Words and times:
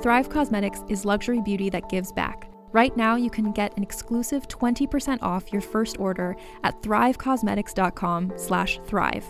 Thrive 0.00 0.28
Causemetics 0.28 0.88
is 0.90 1.04
luxury 1.04 1.40
beauty 1.40 1.70
that 1.70 1.88
gives 1.88 2.12
back. 2.12 2.48
Right 2.70 2.96
now, 2.96 3.16
you 3.16 3.30
can 3.30 3.50
get 3.50 3.76
an 3.76 3.82
exclusive 3.82 4.46
20% 4.46 5.22
off 5.22 5.52
your 5.52 5.62
first 5.62 5.98
order 5.98 6.36
at 6.62 6.80
thrivecausemetics.com 6.82 8.34
slash 8.36 8.78
thrive. 8.86 9.24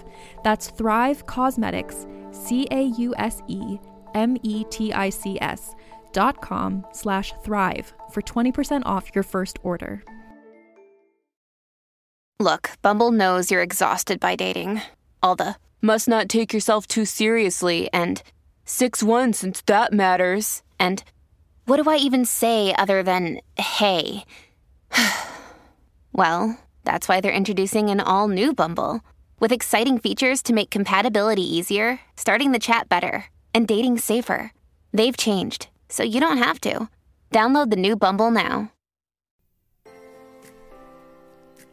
That's 0.45 0.71
Thrive 0.71 1.25
Causemetics, 1.27 2.07
C-A-U-S-E-M-E-T-I-C-S 2.35 2.85
dot 6.13 6.41
com 6.41 6.87
slash 6.93 7.35
thrive 7.45 7.93
for 8.11 8.23
20% 8.23 8.83
off 8.85 9.11
your 9.15 9.25
first 9.25 9.59
order. 9.63 10.03
Look, 12.41 12.71
Bumble 12.83 13.13
knows 13.13 13.51
you're 13.51 13.63
exhausted 13.63 14.21
by 14.21 14.37
dating. 14.37 14.83
All 15.23 15.37
the 15.37 15.57
must 15.81 16.09
not 16.09 16.29
take 16.29 16.53
yourself 16.53 16.87
too 16.87 17.05
seriously 17.05 17.89
and 17.93 18.23
6-1 18.69 19.35
since 19.35 19.63
that 19.63 19.93
matters. 19.93 20.63
And 20.79 21.03
what 21.65 21.83
do 21.83 21.91
I 21.91 21.97
even 21.97 22.25
say 22.25 22.75
other 22.75 23.03
than 23.03 23.41
hey? 23.57 24.25
well, 26.13 26.59
that's 26.85 27.09
why 27.09 27.21
they're 27.21 27.33
introducing 27.33 27.91
an 27.91 28.01
all 28.01 28.29
new 28.29 28.55
Bumble 28.55 29.01
with 29.41 29.53
exciting 29.53 29.99
features 29.99 30.43
to 30.43 30.53
make 30.53 30.71
compatibility 30.71 31.43
easier, 31.43 32.01
starting 32.17 32.53
the 32.53 32.59
chat 32.59 32.89
better, 32.89 33.27
and 33.55 33.67
dating 33.67 33.99
safer. 33.99 34.53
They've 34.93 35.17
changed, 35.17 35.69
so 35.89 36.03
you 36.03 36.21
don't 36.21 36.39
have 36.39 36.61
to. 36.63 36.89
Download 37.33 37.71
the 37.71 37.77
new 37.77 37.97
Bumble 37.97 38.31
now. 38.31 38.73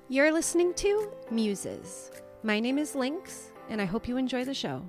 You're 0.08 0.32
listening 0.32 0.74
to 0.76 1.12
Muses. 1.32 2.12
My 2.44 2.60
name 2.60 2.78
is 2.78 2.94
Lynx, 2.94 3.52
and 3.70 3.82
I 3.82 3.86
hope 3.86 4.08
you 4.08 4.18
enjoy 4.18 4.46
the 4.46 4.54
show. 4.54 4.84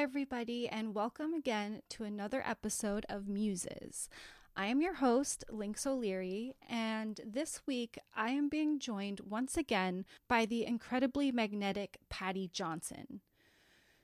Everybody, 0.00 0.66
and 0.66 0.94
welcome 0.94 1.34
again 1.34 1.82
to 1.90 2.04
another 2.04 2.42
episode 2.46 3.04
of 3.10 3.28
Muses. 3.28 4.08
I 4.56 4.68
am 4.68 4.80
your 4.80 4.94
host, 4.94 5.44
Lynx 5.50 5.86
O'Leary, 5.86 6.54
and 6.66 7.20
this 7.22 7.60
week 7.66 7.98
I 8.16 8.30
am 8.30 8.48
being 8.48 8.78
joined 8.78 9.20
once 9.28 9.58
again 9.58 10.06
by 10.26 10.46
the 10.46 10.64
incredibly 10.64 11.30
magnetic 11.30 11.98
Patty 12.08 12.48
Johnson. 12.50 13.20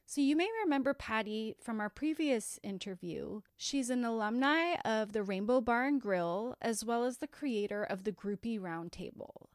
So, 0.05 0.21
you 0.21 0.37
may 0.37 0.51
remember 0.62 0.93
Patty 0.93 1.57
from 1.62 1.81
our 1.81 1.89
previous 1.89 2.61
interview. 2.63 3.41
She's 3.57 3.89
an 3.89 4.05
alumni 4.05 4.75
of 4.84 5.15
the 5.15 5.23
Rainbow 5.23 5.63
Bar 5.63 5.87
and 5.87 5.99
Grill, 5.99 6.57
as 6.61 6.84
well 6.84 7.05
as 7.05 7.19
the 7.19 7.27
creator 7.27 7.83
of 7.83 8.05
the 8.05 8.13
Groupie 8.13 8.61
Roundtable. 8.61 9.47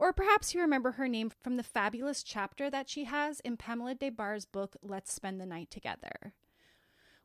Or 0.00 0.14
perhaps 0.14 0.54
you 0.54 0.62
remember 0.62 0.92
her 0.92 1.08
name 1.08 1.28
from 1.28 1.58
the 1.58 1.62
fabulous 1.62 2.22
chapter 2.22 2.70
that 2.70 2.88
she 2.88 3.04
has 3.04 3.38
in 3.40 3.58
Pamela 3.58 3.94
Des 3.94 4.10
Barres' 4.10 4.46
book, 4.46 4.74
Let's 4.80 5.12
Spend 5.12 5.38
the 5.38 5.44
Night 5.44 5.70
Together. 5.70 6.32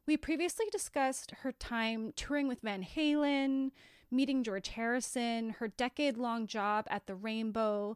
We 0.06 0.18
previously 0.18 0.66
discussed 0.74 1.32
her 1.44 1.54
time 1.54 2.12
touring 2.18 2.50
with 2.50 2.60
Van 2.60 2.84
Halen, 2.84 3.72
meeting 4.12 4.44
George 4.44 4.68
Harrison, 4.68 5.52
her 5.52 5.70
decade 5.70 6.18
long 6.18 6.48
job 6.48 6.86
at 6.90 7.08
the 7.08 7.16
Rainbow, 7.16 7.96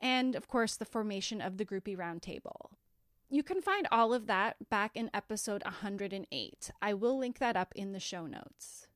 and 0.00 0.34
of 0.34 0.48
course, 0.48 0.76
the 0.76 0.86
formation 0.86 1.42
of 1.42 1.58
the 1.58 1.66
Groupie 1.66 1.94
Roundtable. 1.94 2.70
You 3.28 3.42
can 3.42 3.60
find 3.60 3.86
all 3.92 4.14
of 4.14 4.26
that 4.28 4.70
back 4.70 4.96
in 4.96 5.10
episode 5.12 5.62
108. 5.64 6.70
I 6.80 6.94
will 6.94 7.18
link 7.18 7.38
that 7.38 7.56
up 7.56 7.74
in 7.76 7.92
the 7.92 8.00
show 8.00 8.26
notes. 8.26 8.86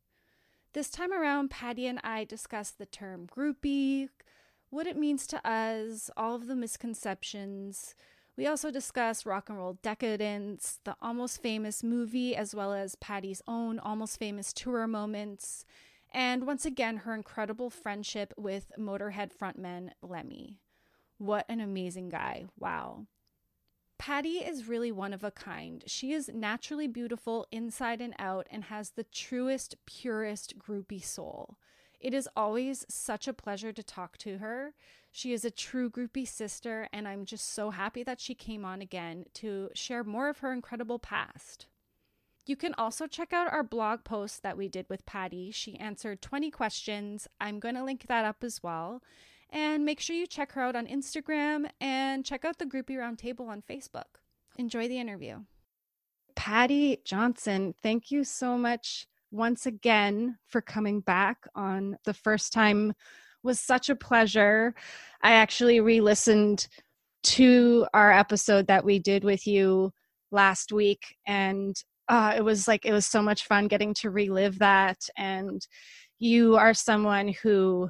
This 0.73 0.89
time 0.89 1.13
around, 1.13 1.51
Patty 1.51 1.87
and 1.87 2.01
I 2.03 2.25
discussed 2.25 2.79
the 2.79 2.87
term 2.87 3.27
groupie, 3.27 4.09
what 4.71 4.87
it 4.87 4.97
means 4.97 5.27
to 5.29 5.49
us, 5.49 6.11
all 6.17 6.35
of 6.35 6.47
the 6.47 6.57
misconceptions. 6.57 7.95
We 8.37 8.47
also 8.47 8.71
discuss 8.71 9.27
rock 9.27 9.49
and 9.49 9.59
roll 9.59 9.79
decadence, 9.83 10.81
the 10.85 10.97
almost 11.03 11.43
famous 11.43 11.83
movie, 11.83 12.35
as 12.35 12.55
well 12.55 12.73
as 12.73 12.95
Patty's 12.95 13.43
own 13.47 13.79
almost 13.79 14.19
famous 14.19 14.53
tour 14.53 14.87
moments, 14.87 15.65
and 16.13 16.47
once 16.47 16.65
again, 16.65 16.99
her 16.99 17.15
incredible 17.15 17.71
friendship 17.71 18.35
with 18.37 18.73
Motorhead 18.79 19.31
frontman 19.33 19.91
Lemmy. 20.03 20.59
What 21.19 21.45
an 21.49 21.61
amazing 21.61 22.09
guy! 22.09 22.47
Wow. 22.59 23.07
Patty 23.99 24.39
is 24.39 24.67
really 24.67 24.91
one 24.91 25.13
of 25.13 25.23
a 25.23 25.31
kind. 25.31 25.85
She 25.87 26.13
is 26.13 26.31
naturally 26.33 26.89
beautiful 26.89 27.47
inside 27.53 28.01
and 28.01 28.15
out 28.19 28.47
and 28.51 28.65
has 28.65 28.93
the 28.93 29.05
truest, 29.05 29.77
purest 29.85 30.59
groupie 30.59 31.05
soul. 31.05 31.59
It 32.01 32.15
is 32.15 32.29
always 32.35 32.87
such 32.89 33.29
a 33.29 33.35
pleasure 33.35 33.73
to 33.73 33.83
talk 33.83 34.17
to 34.19 34.39
her. 34.39 34.73
She 35.13 35.33
is 35.33 35.45
a 35.45 35.51
true 35.51 35.91
groupie 35.91 36.27
sister, 36.27 36.89
and 36.93 37.07
I'm 37.07 37.25
just 37.27 37.53
so 37.53 37.71
happy 37.71 38.03
that 38.05 38.21
she 38.21 38.35
came 38.35 38.65
on 38.65 38.81
again 38.81 39.27
to 39.35 39.69
share 39.75 40.03
more 40.03 40.29
of 40.29 40.39
her 40.39 40.53
incredible 40.53 40.99
past. 40.99 41.67
You 42.47 42.57
can 42.57 42.75
also 42.79 43.07
check 43.07 43.33
out 43.33 43.53
our 43.53 43.63
blog 43.63 44.03
post 44.03 44.43
that 44.43 44.57
we 44.57 44.69
did 44.69 44.87
with 44.89 45.05
Patty. 45.05 45.51
She 45.51 45.79
answered 45.79 46.23
20 46.23 46.51
questions. 46.51 47.29
I'm 47.41 47.61
going 47.61 47.75
to 47.75 47.85
link 47.85 48.07
that 48.09 48.25
up 48.25 48.43
as 48.43 48.63
well. 48.63 49.03
And 49.51 49.85
make 49.85 50.01
sure 50.01 50.17
you 50.17 50.27
check 50.27 50.53
her 50.53 50.63
out 50.63 50.77
on 50.77 50.87
Instagram 50.87 51.69
and 51.81 52.25
check 52.25 52.45
out 52.45 52.59
the 52.59 52.67
Groupie 52.67 52.97
Roundtable 52.97 53.49
on 53.49 53.63
Facebook. 53.63 54.21
Enjoy 54.57 54.89
the 54.89 54.99
interview. 54.99 55.41
Patty 56.35 57.01
Johnson, 57.05 57.75
thank 57.83 58.11
you 58.11 58.25
so 58.25 58.57
much 58.57 59.07
once 59.31 59.67
again 59.67 60.37
for 60.49 60.61
coming 60.61 61.01
back 61.01 61.39
on 61.55 61.97
the 62.05 62.15
first 62.15 62.53
time 62.53 62.93
was 63.43 63.61
such 63.61 63.89
a 63.89 63.97
pleasure. 63.97 64.75
I 65.23 65.33
actually 65.33 65.81
re-listened 65.81 66.67
to 67.23 67.87
our 67.95 68.13
episode 68.13 68.67
that 68.67 68.85
we 68.85 68.99
did 68.99 69.25
with 69.25 69.47
you 69.47 69.93
last 70.31 70.73
week 70.73 71.03
and 71.27 71.77
uh, 72.09 72.35
it 72.37 72.43
was 72.43 72.67
like 72.67 72.85
it 72.85 72.93
was 72.93 73.07
so 73.07 73.23
much 73.23 73.47
fun 73.47 73.69
getting 73.69 73.95
to 73.95 74.11
relive 74.11 74.59
that 74.59 74.99
and 75.17 75.67
you 76.19 76.57
are 76.57 76.75
someone 76.75 77.35
who 77.43 77.89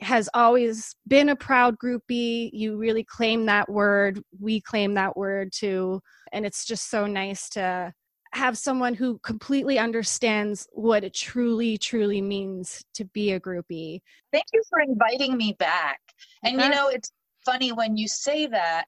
has 0.00 0.28
always 0.32 0.94
been 1.08 1.28
a 1.28 1.36
proud 1.36 1.76
groupie. 1.82 2.50
You 2.52 2.76
really 2.76 3.04
claim 3.04 3.46
that 3.46 3.68
word. 3.68 4.20
We 4.40 4.60
claim 4.60 4.94
that 4.94 5.16
word 5.16 5.52
too. 5.52 6.00
And 6.32 6.46
it's 6.46 6.64
just 6.64 6.88
so 6.88 7.06
nice 7.06 7.48
to 7.50 7.92
have 8.32 8.58
someone 8.58 8.94
who 8.94 9.18
completely 9.18 9.78
understands 9.78 10.68
what 10.72 11.04
it 11.04 11.14
truly, 11.14 11.78
truly 11.78 12.20
means 12.20 12.84
to 12.94 13.04
be 13.04 13.32
a 13.32 13.40
groupie. 13.40 14.00
Thank 14.32 14.44
you 14.52 14.62
for 14.68 14.80
inviting 14.80 15.36
me 15.36 15.54
back. 15.58 16.00
And 16.42 16.60
you 16.60 16.68
know, 16.68 16.88
it's 16.88 17.10
funny 17.44 17.72
when 17.72 17.96
you 17.96 18.08
say 18.08 18.46
that, 18.46 18.86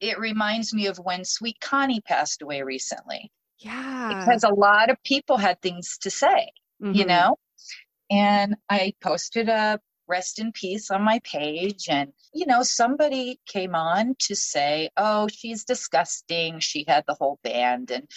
it 0.00 0.18
reminds 0.18 0.74
me 0.74 0.86
of 0.86 0.98
when 0.98 1.24
Sweet 1.24 1.60
Connie 1.60 2.02
passed 2.02 2.42
away 2.42 2.62
recently. 2.62 3.30
Yeah. 3.58 4.20
Because 4.20 4.44
a 4.44 4.54
lot 4.54 4.90
of 4.90 5.02
people 5.02 5.38
had 5.38 5.60
things 5.62 5.98
to 6.02 6.10
say, 6.10 6.50
mm-hmm. 6.82 6.92
you 6.92 7.06
know? 7.06 7.36
And 8.10 8.56
I 8.68 8.94
posted 9.02 9.48
a 9.48 9.80
rest 10.06 10.38
in 10.38 10.52
peace 10.52 10.90
on 10.90 11.02
my 11.02 11.20
page. 11.24 11.86
And, 11.88 12.12
you 12.32 12.46
know, 12.46 12.62
somebody 12.62 13.40
came 13.46 13.74
on 13.74 14.14
to 14.20 14.36
say, 14.36 14.90
oh, 14.96 15.28
she's 15.28 15.64
disgusting. 15.64 16.60
She 16.60 16.84
had 16.86 17.04
the 17.06 17.16
whole 17.18 17.38
band 17.42 17.90
and 17.90 18.08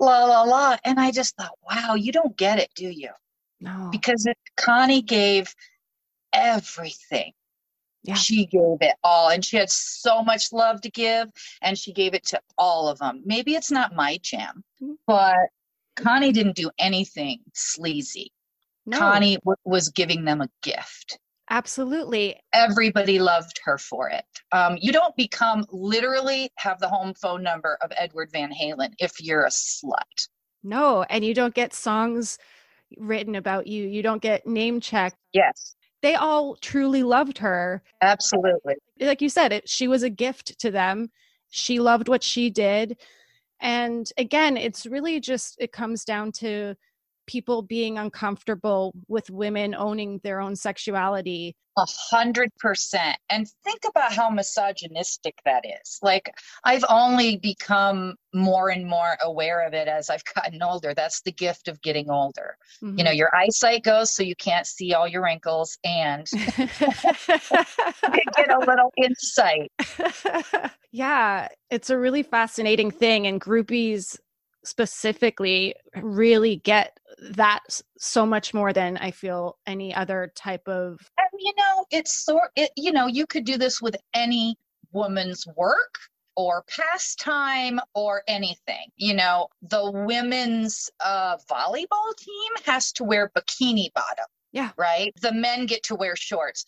la, 0.00 0.24
la, 0.24 0.42
la. 0.42 0.76
And 0.84 0.98
I 1.00 1.10
just 1.10 1.36
thought, 1.36 1.56
wow, 1.68 1.94
you 1.94 2.12
don't 2.12 2.36
get 2.36 2.58
it, 2.58 2.70
do 2.74 2.88
you? 2.88 3.10
No. 3.60 3.88
Because 3.90 4.26
it, 4.26 4.36
Connie 4.56 5.02
gave 5.02 5.54
everything. 6.32 7.32
Yeah. 8.02 8.14
She 8.14 8.44
gave 8.46 8.78
it 8.82 8.94
all 9.02 9.30
and 9.30 9.42
she 9.44 9.56
had 9.56 9.70
so 9.70 10.22
much 10.22 10.52
love 10.52 10.82
to 10.82 10.90
give 10.90 11.28
and 11.62 11.78
she 11.78 11.92
gave 11.92 12.12
it 12.12 12.26
to 12.26 12.40
all 12.58 12.88
of 12.88 12.98
them. 12.98 13.22
Maybe 13.24 13.54
it's 13.54 13.70
not 13.70 13.94
my 13.94 14.18
jam, 14.22 14.62
Mhm. 14.82 14.96
but 15.06 15.36
Connie 15.96 16.32
didn't 16.32 16.56
do 16.56 16.70
anything 16.78 17.40
sleazy. 17.54 18.30
no. 18.86 18.98
Connie 18.98 19.36
w- 19.36 19.56
was 19.64 19.88
giving 19.88 20.26
them 20.26 20.42
a 20.42 20.50
gift. 20.62 21.18
Absolutely. 21.50 22.36
Everybody 22.52 23.18
loved 23.18 23.60
her 23.64 23.78
for 23.78 24.08
it. 24.08 24.24
Um, 24.52 24.78
you 24.80 24.92
don't 24.92 25.14
become 25.16 25.64
literally 25.70 26.50
have 26.56 26.78
the 26.80 26.88
home 26.88 27.14
phone 27.14 27.42
number 27.42 27.78
of 27.82 27.92
Edward 27.96 28.30
Van 28.32 28.52
Halen 28.52 28.92
if 28.98 29.20
you're 29.20 29.44
a 29.44 29.50
slut. 29.50 30.28
No. 30.62 31.02
And 31.04 31.24
you 31.24 31.34
don't 31.34 31.54
get 31.54 31.74
songs 31.74 32.38
written 32.96 33.34
about 33.34 33.66
you. 33.66 33.86
You 33.86 34.02
don't 34.02 34.22
get 34.22 34.46
name 34.46 34.80
checked. 34.80 35.16
Yes, 35.32 35.74
They 36.02 36.14
all 36.14 36.56
truly 36.56 37.02
loved 37.02 37.38
her. 37.38 37.82
absolutely. 38.00 38.74
Like 39.00 39.20
you 39.20 39.28
said, 39.28 39.52
it 39.52 39.68
she 39.68 39.88
was 39.88 40.02
a 40.02 40.10
gift 40.10 40.58
to 40.60 40.70
them. 40.70 41.10
She 41.50 41.78
loved 41.80 42.08
what 42.08 42.22
she 42.22 42.50
did. 42.50 42.98
And 43.60 44.10
again, 44.18 44.56
it's 44.56 44.86
really 44.86 45.20
just 45.20 45.56
it 45.58 45.72
comes 45.72 46.04
down 46.04 46.32
to 46.32 46.74
people 47.26 47.62
being 47.62 47.98
uncomfortable 47.98 48.92
with 49.08 49.30
women 49.30 49.74
owning 49.74 50.20
their 50.22 50.40
own 50.40 50.56
sexuality. 50.56 51.54
A 51.76 51.86
hundred 52.10 52.50
percent. 52.60 53.16
And 53.28 53.48
think 53.64 53.80
about 53.88 54.12
how 54.12 54.30
misogynistic 54.30 55.34
that 55.44 55.64
is. 55.64 55.98
Like, 56.02 56.30
I've 56.62 56.84
only 56.88 57.36
become 57.36 58.14
more 58.32 58.68
and 58.68 58.86
more 58.86 59.16
aware 59.20 59.66
of 59.66 59.74
it 59.74 59.88
as 59.88 60.08
I've 60.08 60.22
gotten 60.34 60.62
older. 60.62 60.94
That's 60.94 61.22
the 61.22 61.32
gift 61.32 61.66
of 61.66 61.82
getting 61.82 62.10
older. 62.10 62.56
You 62.80 62.92
know, 62.92 63.04
mm-hmm. 63.10 63.16
your 63.16 63.34
eyesight 63.34 63.82
goes 63.82 64.14
so 64.14 64.22
you 64.22 64.36
can't 64.36 64.66
see 64.66 64.94
all 64.94 65.08
your 65.08 65.24
wrinkles 65.24 65.76
and 65.84 66.30
you 66.32 66.66
get 68.36 68.50
a 68.50 68.58
little 68.60 68.92
insight. 68.96 69.72
yeah, 70.92 71.48
it's 71.70 71.90
a 71.90 71.98
really 71.98 72.22
fascinating 72.22 72.92
thing. 72.92 73.26
And 73.26 73.40
groupies 73.40 74.16
specifically 74.64 75.74
really 75.96 76.56
get 76.56 76.98
that 77.30 77.80
so 77.98 78.26
much 78.26 78.52
more 78.52 78.72
than 78.72 78.96
I 78.96 79.10
feel 79.10 79.58
any 79.66 79.94
other 79.94 80.32
type 80.34 80.66
of. 80.68 80.98
And, 81.18 81.40
you 81.40 81.52
know, 81.56 81.86
it's 81.90 82.24
sort, 82.24 82.50
it, 82.56 82.70
you 82.76 82.92
know, 82.92 83.06
you 83.06 83.26
could 83.26 83.44
do 83.44 83.56
this 83.58 83.80
with 83.80 83.96
any 84.14 84.56
woman's 84.92 85.46
work 85.56 85.94
or 86.36 86.64
pastime 86.68 87.78
or 87.94 88.22
anything. 88.26 88.86
You 88.96 89.14
know, 89.14 89.48
the 89.62 89.90
women's 89.90 90.90
uh, 91.04 91.36
volleyball 91.50 92.16
team 92.18 92.52
has 92.64 92.92
to 92.92 93.04
wear 93.04 93.30
bikini 93.36 93.92
bottom. 93.94 94.26
Yeah. 94.52 94.70
Right? 94.76 95.12
The 95.20 95.32
men 95.32 95.66
get 95.66 95.82
to 95.84 95.94
wear 95.94 96.16
shorts. 96.16 96.64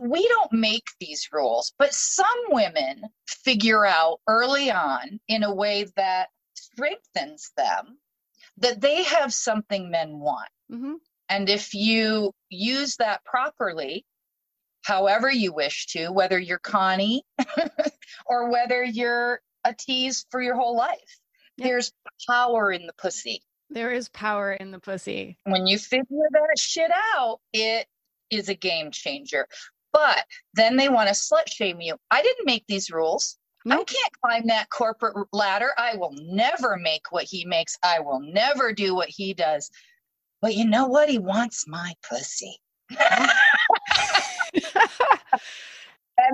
We 0.00 0.26
don't 0.26 0.52
make 0.52 0.88
these 0.98 1.28
rules, 1.32 1.72
but 1.78 1.94
some 1.94 2.26
women 2.48 3.02
figure 3.26 3.86
out 3.86 4.20
early 4.26 4.70
on 4.70 5.20
in 5.28 5.44
a 5.44 5.54
way 5.54 5.86
that 5.96 6.28
strengthens 6.60 7.50
them 7.56 7.98
that 8.58 8.80
they 8.80 9.02
have 9.04 9.32
something 9.32 9.90
men 9.90 10.18
want. 10.18 10.48
Mhm. 10.70 10.94
And 11.28 11.48
if 11.48 11.74
you 11.74 12.32
use 12.48 12.96
that 12.96 13.24
properly, 13.24 14.04
however 14.82 15.30
you 15.30 15.52
wish 15.52 15.86
to, 15.88 16.10
whether 16.10 16.38
you're 16.38 16.58
Connie 16.58 17.24
or 18.26 18.50
whether 18.50 18.82
you're 18.82 19.40
a 19.64 19.74
tease 19.74 20.26
for 20.30 20.40
your 20.40 20.56
whole 20.56 20.76
life, 20.76 21.18
there's 21.58 21.92
power 22.28 22.72
in 22.72 22.86
the 22.86 22.92
pussy. 22.94 23.42
There 23.68 23.92
is 23.92 24.08
power 24.08 24.52
in 24.52 24.70
the 24.70 24.80
pussy. 24.80 25.38
When 25.44 25.66
you 25.66 25.78
figure 25.78 26.28
that 26.32 26.58
shit 26.58 26.90
out, 27.14 27.40
it 27.52 27.86
is 28.30 28.48
a 28.48 28.54
game 28.54 28.90
changer. 28.90 29.46
But 29.92 30.24
then 30.54 30.76
they 30.76 30.88
want 30.88 31.08
to 31.08 31.14
slut 31.14 31.48
shame 31.52 31.80
you. 31.80 31.96
I 32.10 32.22
didn't 32.22 32.46
make 32.46 32.64
these 32.66 32.90
rules. 32.90 33.36
I 33.66 33.76
can't 33.76 34.20
climb 34.22 34.46
that 34.46 34.70
corporate 34.70 35.16
ladder. 35.32 35.70
I 35.76 35.96
will 35.96 36.14
never 36.16 36.76
make 36.76 37.12
what 37.12 37.24
he 37.24 37.44
makes. 37.44 37.76
I 37.82 38.00
will 38.00 38.20
never 38.20 38.72
do 38.72 38.94
what 38.94 39.08
he 39.08 39.34
does. 39.34 39.70
But 40.40 40.54
you 40.54 40.64
know 40.64 40.86
what? 40.86 41.10
He 41.10 41.18
wants 41.18 41.66
my 41.68 41.92
pussy. 42.08 42.56
and 42.90 43.00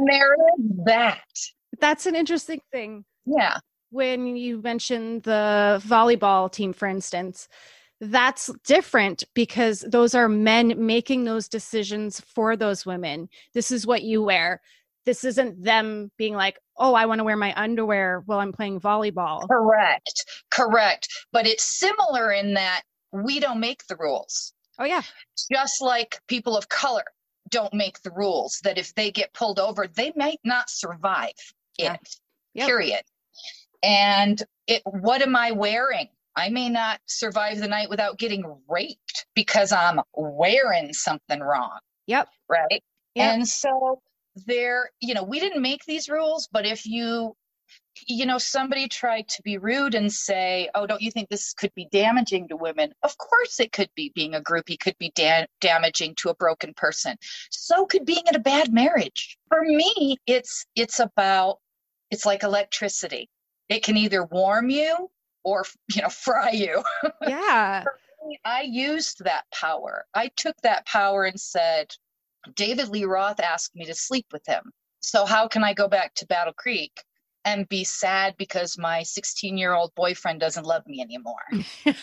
there 0.09 0.35
is 0.35 0.65
that. 0.85 1.21
That's 1.81 2.07
an 2.07 2.15
interesting 2.15 2.61
thing. 2.73 3.05
Yeah. 3.25 3.59
When 3.91 4.37
you 4.37 4.63
mentioned 4.63 5.25
the 5.25 5.83
volleyball 5.85 6.51
team, 6.51 6.73
for 6.73 6.87
instance, 6.87 7.49
that's 8.01 8.51
different 8.65 9.25
because 9.35 9.81
those 9.81 10.15
are 10.15 10.29
men 10.29 10.75
making 10.79 11.25
those 11.25 11.49
decisions 11.49 12.21
for 12.21 12.57
those 12.57 12.87
women. 12.87 13.29
This 13.55 13.71
is 13.71 13.87
what 13.87 14.03
you 14.03 14.23
wear. 14.23 14.61
This 15.07 15.25
isn't 15.25 15.63
them 15.63 16.11
being 16.19 16.35
like, 16.35 16.59
oh, 16.77 16.95
I 16.95 17.07
want 17.07 17.21
to 17.21 17.25
wear 17.25 17.37
my 17.37 17.55
underwear 17.57 18.23
while 18.27 18.41
I'm 18.41 18.53
playing 18.53 18.81
volleyball. 18.81 19.49
Correct. 19.49 20.25
Correct. 20.51 21.09
But 21.33 21.47
it's 21.47 21.63
similar 21.65 22.33
in 22.33 22.55
that 22.55 22.83
we 23.13 23.41
don't 23.41 23.61
make 23.61 23.87
the 23.87 23.97
rules. 23.97 24.53
Oh, 24.79 24.85
yeah. 24.85 25.03
Just 25.51 25.81
like 25.81 26.19
people 26.29 26.57
of 26.57 26.69
color 26.69 27.05
don't 27.49 27.73
make 27.73 28.03
the 28.03 28.11
rules 28.11 28.61
that 28.65 28.79
if 28.79 28.95
they 28.95 29.11
get 29.13 29.33
pulled 29.33 29.61
over, 29.61 29.87
they 29.87 30.13
might 30.17 30.41
not 30.45 30.69
survive 30.69 31.33
Yeah. 31.79 31.95
it. 31.95 32.09
Yep. 32.55 32.67
Period. 32.67 33.03
And 33.83 34.43
it 34.67 34.83
what 34.85 35.23
am 35.23 35.37
I 35.37 35.53
wearing? 35.53 36.09
I 36.35 36.51
may 36.51 36.69
not 36.69 37.01
survive 37.07 37.59
the 37.59 37.69
night 37.69 37.89
without 37.89 38.19
getting 38.19 38.45
raped 38.69 39.27
because 39.35 39.73
I'm 39.73 40.01
wearing 40.15 40.93
something 40.93 41.41
wrong. 41.41 41.79
Yep. 42.07 42.29
Right. 42.49 42.83
Yep. 43.15 43.35
And 43.35 43.49
so 43.49 44.03
there, 44.45 44.91
you 45.01 45.15
know, 45.15 45.23
we 45.23 45.41
didn't 45.41 45.63
make 45.63 45.85
these 45.85 46.09
rules, 46.09 46.49
but 46.53 46.67
if 46.67 46.87
you 46.87 47.35
you 48.07 48.27
know, 48.27 48.39
somebody 48.39 48.89
tried 48.89 49.29
to 49.29 49.43
be 49.43 49.59
rude 49.59 49.95
and 49.95 50.13
say, 50.13 50.69
"Oh, 50.75 50.87
don't 50.87 51.01
you 51.01 51.11
think 51.11 51.29
this 51.29 51.55
could 51.55 51.75
be 51.75 51.89
damaging 51.91 52.49
to 52.49 52.57
women?" 52.57 52.93
Of 53.03 53.17
course, 53.19 53.59
it 53.61 53.73
could 53.73 53.91
be. 53.95 54.13
Being 54.15 54.35
a 54.35 54.41
groupie 54.41 54.79
could 54.79 54.97
be 54.99 55.11
da- 55.15 55.47
damaging 55.61 56.15
to 56.17 56.31
a 56.31 56.35
broken 56.35 56.75
person. 56.75 57.17
So 57.51 57.87
could 57.87 58.05
being 58.05 58.25
in 58.29 58.37
a 58.37 58.41
bad 58.41 58.73
marriage. 58.73 59.39
For 59.49 59.63
me, 59.63 60.19
it's 60.27 60.67
it's 60.75 61.01
about 61.01 61.61
it's 62.11 62.27
like 62.27 62.43
electricity. 62.43 63.29
It 63.69 63.83
can 63.83 63.97
either 63.97 64.25
warm 64.25 64.71
you 64.71 65.11
or 65.45 65.65
you 65.95 66.03
know 66.03 66.09
fry 66.11 66.51
you. 66.51 66.83
Yeah. 67.23 67.85
I 68.45 68.63
used 68.63 69.25
that 69.25 69.45
power. 69.53 70.05
I 70.15 70.29
took 70.37 70.57
that 70.63 70.85
power 70.87 71.25
and 71.25 71.41
said, 71.41 71.95
David 72.55 72.89
Lee 72.89 73.05
Roth 73.05 73.41
asked 73.41 73.75
me 73.75 73.85
to 73.87 73.95
sleep 73.95 74.27
with 74.33 74.43
him. 74.47 74.73
So 75.01 75.25
how 75.25 75.49
can 75.49 75.65
I 75.65 75.75
go 75.75 75.89
back 75.89 76.15
to 76.15 76.27
Battle 76.27 76.53
Creek 76.53 77.03
and 77.45 77.69
be 77.69 77.85
sad 77.85 78.35
because 78.39 78.77
my 78.77 79.03
16 79.03 79.57
year 79.57 79.73
old 79.73 79.93
boyfriend 79.95 80.41
doesn't 80.41 80.67
love 80.67 80.83
me 80.87 81.01
anymore? 81.01 81.35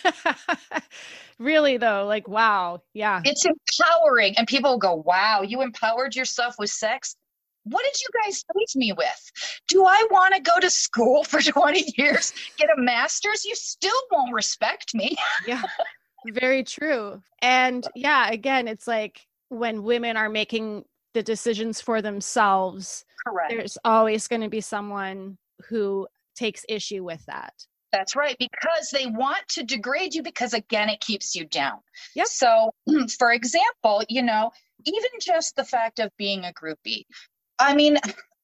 really, 1.38 1.76
though, 1.76 2.06
like, 2.06 2.28
wow. 2.28 2.80
Yeah. 2.94 3.20
It's 3.24 3.44
empowering. 3.44 4.34
And 4.38 4.46
people 4.46 4.78
go, 4.78 4.94
wow, 4.94 5.42
you 5.42 5.62
empowered 5.62 6.16
yourself 6.16 6.54
with 6.58 6.70
sex? 6.70 7.16
What 7.64 7.82
did 7.84 8.00
you 8.00 8.08
guys 8.22 8.44
raise 8.54 8.76
me 8.76 8.92
with? 8.92 9.30
Do 9.68 9.84
I 9.86 10.06
want 10.10 10.34
to 10.34 10.40
go 10.40 10.60
to 10.60 10.70
school 10.70 11.24
for 11.24 11.40
20 11.42 11.94
years, 11.96 12.32
get 12.56 12.68
a 12.76 12.80
master's? 12.80 13.44
You 13.44 13.54
still 13.54 14.00
won't 14.10 14.32
respect 14.32 14.94
me. 14.94 15.16
yeah 15.46 15.62
very 16.32 16.62
true 16.64 17.20
and 17.42 17.86
yeah 17.94 18.30
again 18.30 18.66
it's 18.68 18.86
like 18.86 19.26
when 19.54 19.82
women 19.82 20.16
are 20.16 20.28
making 20.28 20.84
the 21.14 21.22
decisions 21.22 21.80
for 21.80 22.02
themselves 22.02 23.04
Correct. 23.26 23.50
there's 23.50 23.78
always 23.84 24.26
going 24.28 24.42
to 24.42 24.48
be 24.48 24.60
someone 24.60 25.38
who 25.68 26.06
takes 26.34 26.64
issue 26.68 27.04
with 27.04 27.24
that 27.26 27.54
That's 27.92 28.16
right, 28.16 28.36
because 28.38 28.90
they 28.90 29.06
want 29.06 29.46
to 29.50 29.62
degrade 29.62 30.14
you 30.14 30.22
because, 30.22 30.52
again, 30.52 30.88
it 30.88 31.00
keeps 31.00 31.36
you 31.36 31.44
down. 31.46 31.78
Yep. 32.16 32.26
So, 32.26 32.70
for 33.18 33.32
example, 33.32 34.02
you 34.08 34.22
know, 34.22 34.50
even 34.84 35.10
just 35.20 35.54
the 35.54 35.64
fact 35.64 36.00
of 36.00 36.10
being 36.18 36.44
a 36.44 36.52
groupie, 36.52 37.04
I 37.60 37.74
mean, 37.74 37.96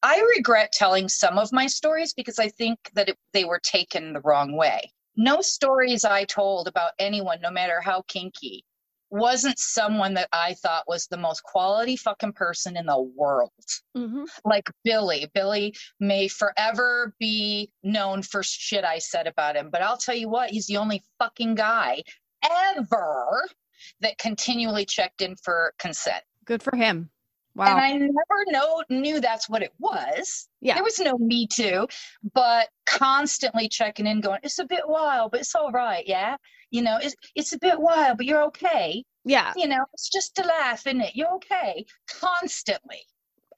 I 0.03 0.23
regret 0.37 0.73
telling 0.73 1.09
some 1.09 1.37
of 1.37 1.53
my 1.53 1.67
stories 1.67 2.15
because 2.15 2.39
I 2.39 2.49
think 2.49 2.79
that 2.95 3.09
it, 3.09 3.19
they 3.33 3.45
were 3.45 3.61
taken 3.63 4.13
the 4.13 4.21
wrong 4.21 4.57
way. 4.57 4.93
No 5.17 5.41
stories 5.41 6.05
I 6.05 6.25
told 6.25 6.69
about 6.69 6.93
anyone, 6.99 7.41
no 7.43 7.51
matter 7.51 7.81
how 7.81 8.03
kinky, 8.09 8.65
wasn't 9.11 9.59
someone 9.59 10.15
that 10.15 10.29
I 10.33 10.55
thought 10.55 10.85
was 10.87 11.07
the 11.07 11.17
most 11.17 11.43
quality 11.43 11.97
fucking 11.97 12.33
person 12.33 12.77
in 12.77 12.87
the 12.87 13.01
world 13.01 13.51
mm-hmm. 13.97 14.25
like 14.45 14.71
Billy. 14.85 15.29
Billy 15.35 15.75
may 15.99 16.29
forever 16.29 17.15
be 17.19 17.71
known 17.83 18.23
for 18.23 18.43
shit 18.43 18.85
I 18.85 18.99
said 18.99 19.27
about 19.27 19.57
him, 19.57 19.71
but 19.71 19.83
I'll 19.83 19.97
tell 19.97 20.15
you 20.15 20.29
what, 20.29 20.51
he's 20.51 20.67
the 20.67 20.77
only 20.77 21.03
fucking 21.19 21.57
guy 21.57 22.03
ever 22.77 23.49
that 24.01 24.19
continually 24.19 24.85
checked 24.85 25.23
in 25.23 25.37
for 25.37 25.75
consent. 25.79 26.23
good 26.45 26.63
for 26.63 26.77
him 26.77 27.11
wow 27.55 27.77
And 27.77 27.81
I 27.81 27.93
never 27.93 28.45
know 28.49 28.83
knew 28.89 29.21
that's 29.21 29.49
what 29.49 29.63
it 29.63 29.73
was. 29.79 30.49
Yeah. 30.61 30.75
There 30.75 30.85
was 30.85 30.99
no 31.01 31.19
me 31.19 31.47
too, 31.47 31.89
but 32.35 32.69
constantly 32.87 33.69
checking 33.69 34.07
in, 34.07 34.21
going, 34.21 34.41
It's 34.43 34.59
a 34.59 34.65
bit 34.65 34.87
wild, 34.87 35.33
but 35.33 35.41
it's 35.41 35.55
all 35.55 35.73
right, 35.73 36.05
yeah. 36.07 36.37
You 36.71 36.83
know, 36.83 36.99
it's 37.03 37.15
it's 37.35 37.53
a 37.53 37.59
bit 37.59 37.81
wild, 37.81 38.17
but 38.19 38.27
you're 38.27 38.43
okay. 38.45 39.05
Yeah. 39.25 39.53
You 39.57 39.69
know, 39.69 39.85
it's 39.93 40.09
just 40.09 40.35
to 40.37 40.43
laugh, 40.43 40.87
isn't 40.87 41.01
it? 41.01 41.15
you're 41.15 41.33
okay? 41.35 41.85
Constantly. 42.21 43.01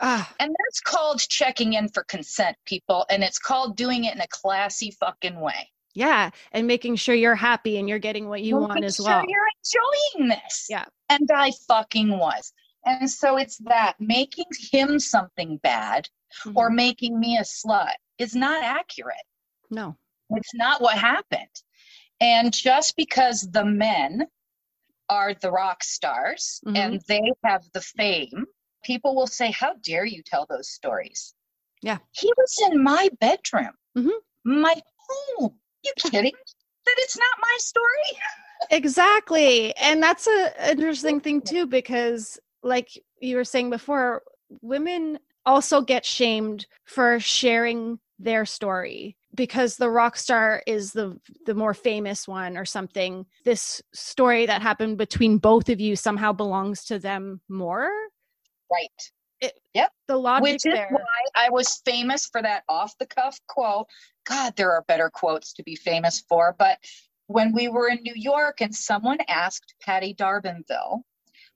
Ah, 0.00 0.28
And 0.40 0.50
that's 0.64 0.80
called 0.80 1.20
checking 1.20 1.74
in 1.74 1.88
for 1.88 2.02
consent, 2.04 2.56
people. 2.66 3.06
And 3.10 3.22
it's 3.22 3.38
called 3.38 3.76
doing 3.76 4.04
it 4.04 4.14
in 4.14 4.20
a 4.20 4.26
classy 4.28 4.90
fucking 4.98 5.38
way. 5.38 5.70
yeah. 5.94 6.30
And 6.52 6.66
making 6.66 6.96
sure 6.96 7.14
you're 7.14 7.34
happy 7.36 7.76
and 7.76 7.88
you're 7.88 7.98
getting 8.00 8.28
what 8.28 8.42
you 8.42 8.56
Well, 8.56 8.68
want 8.68 8.82
as 8.84 8.96
sure 8.96 9.06
well. 9.06 9.24
You're 9.28 9.46
enjoying 10.16 10.28
this. 10.30 10.66
Yeah. 10.70 10.86
And 11.10 11.28
I 11.32 11.52
fucking 11.68 12.18
was. 12.18 12.52
And 12.84 13.08
so 13.08 13.36
it's 13.36 13.58
that 13.58 13.94
making 14.00 14.46
him 14.72 14.98
something 14.98 15.58
bad 15.58 16.08
or 16.56 16.70
Mhm. 16.70 16.74
making 16.74 17.20
me 17.20 17.36
a 17.36 17.42
slut 17.42 17.94
is 18.18 18.34
not 18.34 18.64
accurate. 18.64 19.26
no. 19.70 19.96
It's 20.34 20.54
not 20.54 20.80
what 20.80 20.96
happened. 20.96 21.54
And 22.22 22.52
just 22.54 22.96
because 22.96 23.40
the 23.50 23.64
men 23.64 24.28
are 25.08 25.34
the 25.34 25.50
rock 25.50 25.82
stars 25.82 26.60
Mhm. 26.64 26.76
and 26.76 27.00
they 27.08 27.32
have 27.44 27.64
the 27.72 27.80
fame, 27.80 28.46
people 28.84 29.16
will 29.16 29.26
say, 29.26 29.50
How 29.50 29.74
dare 29.82 30.04
you 30.04 30.22
tell 30.22 30.46
those 30.48 30.70
stories? 30.70 31.34
Yeah. 31.82 31.98
He 32.12 32.32
was 32.36 32.56
in 32.70 32.82
my 32.82 33.08
bedroom, 33.20 33.76
Mhm. 33.96 34.12
my 34.44 34.80
home. 35.08 35.60
You 35.82 35.92
kidding? 35.96 36.32
that 36.84 36.94
it's 36.98 37.16
not 37.16 37.38
my 37.40 37.56
story? 37.60 38.20
Exactly. 38.70 39.72
And 39.76 40.02
that's 40.02 40.26
a 40.26 40.70
interesting 40.72 41.20
thing 41.20 41.40
too, 41.40 41.66
because 41.66 42.40
like 42.64 42.90
you 43.20 43.36
were 43.36 43.44
saying 43.44 43.70
before, 43.70 44.22
women 44.62 45.18
also 45.46 45.80
get 45.80 46.04
shamed 46.04 46.66
for 46.84 47.20
sharing 47.20 48.00
their 48.18 48.44
story 48.46 49.16
because 49.34 49.76
the 49.76 49.90
rock 49.90 50.16
star 50.16 50.62
is 50.66 50.92
the 50.92 51.18
the 51.46 51.54
more 51.54 51.74
famous 51.74 52.28
one 52.28 52.56
or 52.56 52.64
something 52.64 53.26
this 53.44 53.82
story 53.92 54.46
that 54.46 54.62
happened 54.62 54.98
between 54.98 55.38
both 55.38 55.68
of 55.68 55.80
you 55.80 55.96
somehow 55.96 56.32
belongs 56.32 56.84
to 56.84 56.98
them 56.98 57.40
more 57.48 57.90
Right. 58.72 59.12
it, 59.40 59.52
Yep. 59.74 59.92
The 60.08 60.16
logic 60.16 60.42
Which 60.42 60.66
is 60.66 60.74
there 60.74 60.88
why 60.90 61.44
I 61.46 61.50
was 61.50 61.82
famous 61.84 62.26
for 62.26 62.42
that 62.42 62.64
off 62.68 62.96
the 62.98 63.06
cuff 63.06 63.38
quote. 63.48 63.86
God, 64.24 64.54
there 64.56 64.72
are 64.72 64.84
better 64.88 65.10
quotes 65.10 65.52
to 65.54 65.62
be 65.62 65.76
famous 65.76 66.20
for. 66.28 66.54
But 66.58 66.78
when 67.26 67.52
we 67.52 67.68
were 67.68 67.88
in 67.88 68.02
New 68.02 68.14
York 68.14 68.60
and 68.60 68.74
someone 68.74 69.18
asked 69.28 69.74
Patti 69.82 70.14
D'Arbanville 70.14 71.02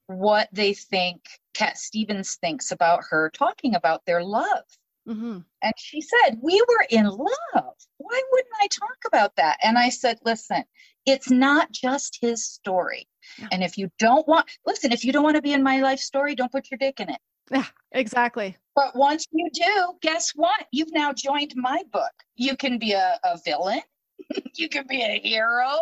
what 0.08 0.48
they 0.52 0.74
think 0.74 1.22
Cat 1.54 1.78
Stevens 1.78 2.36
thinks 2.36 2.70
about 2.70 3.04
her 3.10 3.30
talking 3.30 3.74
about 3.74 4.04
their 4.04 4.22
love. 4.22 4.64
Mhm. 5.06 5.44
And 5.62 5.72
she 5.76 6.00
said, 6.00 6.38
We 6.42 6.60
were 6.68 6.86
in 6.90 7.06
love. 7.06 7.74
Why 7.98 8.22
wouldn't 8.32 8.54
I 8.60 8.66
talk 8.68 8.96
about 9.06 9.36
that? 9.36 9.58
And 9.62 9.78
I 9.78 9.88
said, 9.90 10.18
Listen, 10.24 10.64
it's 11.06 11.30
not 11.30 11.70
just 11.72 12.18
his 12.20 12.44
story. 12.44 13.08
Yeah. 13.38 13.48
And 13.52 13.62
if 13.62 13.78
you 13.78 13.88
don't 13.98 14.26
want, 14.26 14.46
listen, 14.66 14.92
if 14.92 15.04
you 15.04 15.12
don't 15.12 15.22
want 15.24 15.36
to 15.36 15.42
be 15.42 15.52
in 15.52 15.62
my 15.62 15.80
life 15.80 16.00
story, 16.00 16.34
don't 16.34 16.50
put 16.52 16.70
your 16.70 16.78
dick 16.78 17.00
in 17.00 17.08
it. 17.10 17.20
yeah 17.50 17.66
exactly 17.92 18.56
But 18.74 18.96
once 18.96 19.24
you 19.32 19.48
do, 19.52 19.94
guess 20.02 20.32
what? 20.34 20.66
You've 20.72 20.92
now 20.92 21.12
joined 21.12 21.52
my 21.56 21.82
book. 21.92 22.12
You 22.34 22.56
can 22.56 22.78
be 22.78 22.92
a, 22.92 23.18
a 23.24 23.38
villain, 23.44 23.80
you 24.54 24.68
can 24.68 24.86
be 24.88 25.02
a 25.02 25.20
hero, 25.22 25.78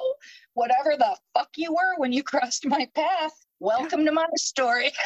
whatever 0.55 0.97
the 0.99 1.17
fuck 1.35 1.49
you 1.57 1.73
were 1.73 1.95
when 1.97 2.13
you 2.13 2.23
crossed 2.33 2.67
my 2.67 2.87
path. 2.95 3.33
Welcome 3.61 4.05
to 4.05 4.13
my 4.13 4.27
story. 4.37 4.93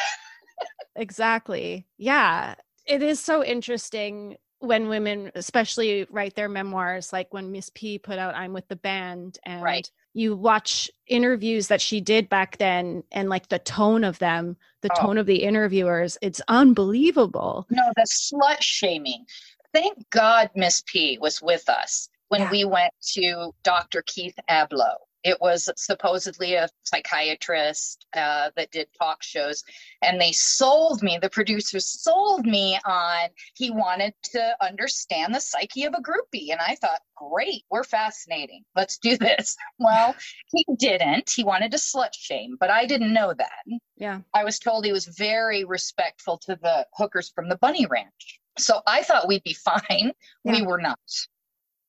Exactly. 0.97 1.87
Yeah. 1.97 2.57
It 2.89 3.03
is 3.03 3.21
so 3.21 3.45
interesting 3.45 4.37
when 4.61 4.89
women, 4.89 5.31
especially 5.35 6.07
write 6.11 6.35
their 6.35 6.49
memoirs, 6.49 7.13
like 7.13 7.33
when 7.33 7.53
Miss 7.53 7.71
P 7.75 7.99
put 7.99 8.19
out 8.19 8.35
I'm 8.35 8.53
with 8.53 8.67
the 8.69 8.77
band 8.77 9.39
and 9.45 9.63
Right. 9.63 9.89
you 10.15 10.35
watch 10.35 10.91
interviews 11.07 11.69
that 11.69 11.81
she 11.81 12.01
did 12.01 12.29
back 12.29 12.57
then 12.57 13.05
and 13.13 13.29
like 13.29 13.49
the 13.49 13.59
tone 13.61 14.03
of 14.05 14.19
them, 14.19 14.57
the 14.81 14.91
Oh. 14.93 15.01
tone 15.03 15.19
of 15.19 15.27
the 15.27 15.45
interviewers, 15.45 16.17
it's 16.23 16.41
unbelievable. 16.49 17.67
No, 17.71 17.85
the 17.95 18.03
slut 18.11 18.61
shaming. 18.63 19.27
Thank 19.75 20.09
God 20.11 20.51
Miss 20.57 20.83
P 20.87 21.19
was 21.21 21.41
with 21.43 21.69
us 21.69 22.09
when 22.29 22.41
Yeah. 22.41 22.51
we 22.51 22.65
went 22.65 22.95
to 23.13 23.55
Dr. 23.63 24.03
Keith 24.07 24.39
Ablow. 24.51 24.97
It 25.25 25.41
was 25.41 25.69
supposedly 25.77 26.55
a 26.55 26.69
psychiatrist 26.85 28.07
uh, 28.15 28.51
that 28.57 28.71
did 28.71 28.89
talk 28.99 29.23
shows, 29.23 29.65
and 30.03 30.21
they 30.21 30.33
sold 30.33 31.03
me, 31.03 31.19
the 31.21 31.31
producers 31.31 31.87
sold 31.87 32.47
me 32.47 32.79
on 32.85 33.29
he 33.55 33.71
wanted 33.71 34.15
to 34.33 34.57
understand 34.61 35.35
the 35.35 35.41
psyche 35.41 35.85
of 35.85 35.95
a 35.95 36.03
groupie. 36.03 36.51
And 36.51 36.61
I 36.61 36.77
thought, 36.77 37.01
great, 37.17 37.63
we're 37.71 37.85
fascinating. 37.85 38.65
Let's 38.77 38.99
do 38.99 39.17
this. 39.17 39.57
Well, 39.81 40.15
he 40.49 40.67
didn't. 40.77 41.31
He 41.31 41.45
wanted 41.45 41.71
to 41.71 41.77
slut 41.77 42.11
shame, 42.13 42.57
but 42.59 42.69
I 42.69 42.85
didn't 42.85 43.13
know 43.13 43.33
that. 43.33 43.81
Yeah. 43.97 44.21
I 44.35 44.43
was 44.45 44.59
told 44.59 44.85
he 44.85 44.93
was 44.93 45.07
very 45.07 45.65
respectful 45.65 46.39
to 46.39 46.59
the 46.61 46.85
hookers 46.95 47.31
from 47.33 47.49
the 47.49 47.57
Bunny 47.57 47.87
Ranch. 47.87 48.41
So 48.59 48.81
I 48.87 49.03
thought 49.03 49.29
we'd 49.29 49.45
be 49.45 49.55
fine. 49.55 50.13
We 50.45 50.63
were 50.63 50.81
not. 50.81 50.99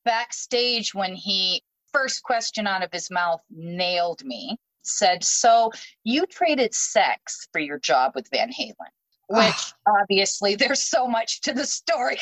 Backstage, 0.05 0.93
when 0.93 1.15
he 1.15 1.63
first 1.99 2.23
question 2.23 2.65
out 2.65 2.83
of 2.83 2.91
his 2.93 3.11
mouth 3.11 3.41
nailed 3.49 4.23
me, 4.23 4.57
said, 4.83 5.21
So 5.23 5.71
you 6.05 6.25
traded 6.25 6.73
sex 6.73 7.47
for 7.51 7.59
your 7.59 7.77
job 7.77 8.13
with 8.15 8.29
Van 8.31 8.49
Halen, 8.49 8.73
ah. 9.31 9.45
which 9.45 9.73
obviously 9.85 10.55
there's 10.55 10.81
so 10.81 11.07
much 11.07 11.41
to 11.41 11.53
the 11.53 11.65
story. 11.65 12.17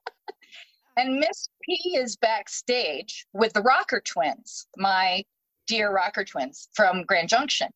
and 0.98 1.18
Miss 1.18 1.48
P 1.62 1.96
is 1.96 2.16
backstage 2.16 3.26
with 3.32 3.54
the 3.54 3.62
Rocker 3.62 4.02
Twins, 4.04 4.66
my 4.76 5.24
dear 5.66 5.90
Rocker 5.90 6.24
Twins 6.24 6.68
from 6.74 7.04
Grand 7.04 7.30
Junction. 7.30 7.68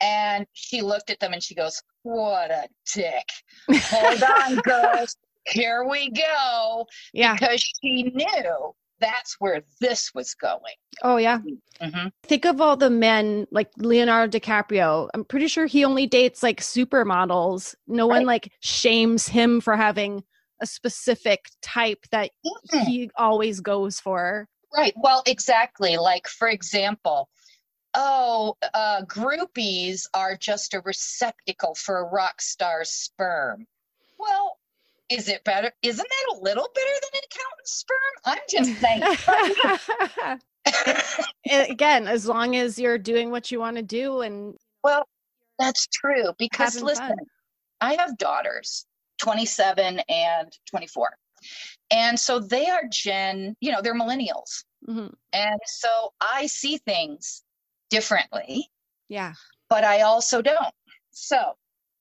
And 0.00 0.46
she 0.52 0.80
looked 0.82 1.10
at 1.10 1.18
them 1.18 1.32
and 1.32 1.42
she 1.42 1.56
goes, 1.56 1.82
What 2.02 2.52
a 2.52 2.68
dick. 2.94 3.28
Hold 3.68 4.22
on, 4.22 4.56
girls. 4.64 5.16
Here 5.48 5.84
we 5.88 6.10
go. 6.10 6.86
Yeah. 7.12 7.34
Because 7.34 7.62
she 7.82 8.04
knew 8.04 8.74
that's 9.00 9.36
where 9.38 9.62
this 9.80 10.12
was 10.14 10.34
going. 10.34 10.74
Oh, 11.02 11.16
yeah. 11.16 11.40
Mhm. 11.80 12.10
Think 12.22 12.44
of 12.44 12.60
all 12.60 12.76
the 12.76 12.90
men 12.90 13.46
like 13.50 13.70
Leonardo 13.76 14.38
DiCaprio. 14.38 15.08
I'm 15.12 15.24
pretty 15.24 15.48
sure 15.48 15.66
he 15.66 15.84
only 15.84 16.06
dates 16.06 16.42
like 16.42 16.60
supermodels. 16.60 17.74
No 17.86 18.06
one 18.06 18.24
like 18.24 18.52
shames 18.60 19.28
him 19.28 19.60
for 19.60 19.76
having 19.76 20.24
a 20.62 20.66
specific 20.66 21.50
type 21.60 22.06
that 22.12 22.30
Mm-mm. 22.44 22.84
he 22.84 23.10
always 23.16 23.60
goes 23.60 24.00
for. 24.00 24.48
Right. 24.74 24.94
Well, 24.96 25.22
exactly. 25.26 25.96
Like, 25.98 26.26
for 26.26 26.48
example, 26.48 27.28
oh, 27.94 28.56
uh, 28.74 29.02
groupies 29.02 30.06
are 30.14 30.36
just 30.36 30.74
a 30.74 30.80
receptacle 30.80 31.74
for 31.74 31.98
a 31.98 32.04
rock 32.04 32.40
star's 32.40 32.90
sperm. 32.90 33.66
Well, 34.18 34.58
is 35.08 35.28
it 35.28 35.44
better? 35.44 35.72
Isn't 35.82 36.06
that 36.08 36.36
a 36.36 36.40
little 36.40 36.68
better 36.74 36.90
than 37.02 37.10
an 37.14 37.20
accountant's 37.30 37.72
sperm? 37.72 38.14
I'm 38.24 38.38
just 38.48 38.80
saying. 38.80 39.02
Again, 41.70 42.08
as 42.08 42.26
long 42.26 42.56
as 42.56 42.78
you're 42.78 42.98
doing 42.98 43.30
what 43.30 43.50
you 43.50 43.60
want 43.60 43.76
to 43.76 43.82
do 43.82 44.20
and 44.22 44.56
well, 44.82 45.08
that's 45.58 45.86
true. 45.86 46.32
Because 46.38 46.80
listen, 46.82 47.08
fun. 47.08 47.16
I 47.80 47.94
have 47.94 48.18
daughters, 48.18 48.84
27 49.20 50.00
and 50.08 50.52
24. 50.70 51.10
And 51.90 52.18
so 52.18 52.38
they 52.40 52.66
are 52.68 52.82
Gen, 52.90 53.56
you 53.60 53.70
know, 53.72 53.80
they're 53.82 53.94
millennials. 53.94 54.64
Mhm. 54.88 55.12
And 55.32 55.60
so 55.66 56.12
I 56.20 56.46
see 56.46 56.78
things 56.78 57.42
differently. 57.90 58.68
yeah, 59.08 59.34
but 59.68 59.84
I 59.84 60.02
also 60.02 60.42
don't. 60.42 60.74
So, 61.12 61.54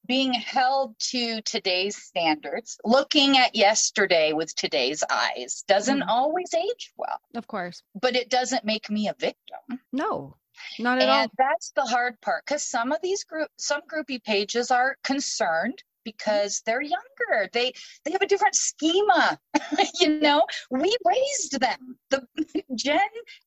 being 0.07 0.33
held 0.33 0.97
to 0.99 1.41
today's 1.41 1.95
standards, 1.97 2.77
looking 2.83 3.37
at 3.37 3.55
yesterday 3.55 4.33
with 4.33 4.55
today's 4.55 5.03
eyes 5.09 5.63
doesn't 5.67 6.01
Mhm. 6.01 6.07
always 6.07 6.53
age 6.53 6.93
well, 6.97 7.19
of 7.35 7.47
course. 7.47 7.83
but 7.95 8.15
it 8.15 8.29
doesn't 8.29 8.63
make 8.65 8.89
me 8.89 9.07
a 9.07 9.13
victim. 9.15 9.79
No, 9.91 10.37
not 10.79 10.99
at 11.01 11.09
all. 11.09 11.21
And 11.23 11.31
that's 11.37 11.71
the 11.71 11.83
hard 11.85 12.19
part 12.21 12.45
because 12.45 12.63
some 12.63 12.91
of 12.91 13.01
these 13.01 13.23
group 13.23 13.49
some 13.57 13.81
groupie 13.81 14.23
pages 14.23 14.71
are 14.71 14.97
concerned 15.03 15.83
because 16.03 16.61
they're 16.65 16.81
younger. 16.81 17.49
They 17.51 17.73
they 18.03 18.11
have 18.11 18.21
a 18.21 18.27
different 18.27 18.55
schema. 18.55 19.39
you 19.99 20.19
know, 20.19 20.45
we 20.69 20.95
raised 21.03 21.59
them. 21.59 21.97
The 22.09 22.27
Gen 22.75 22.99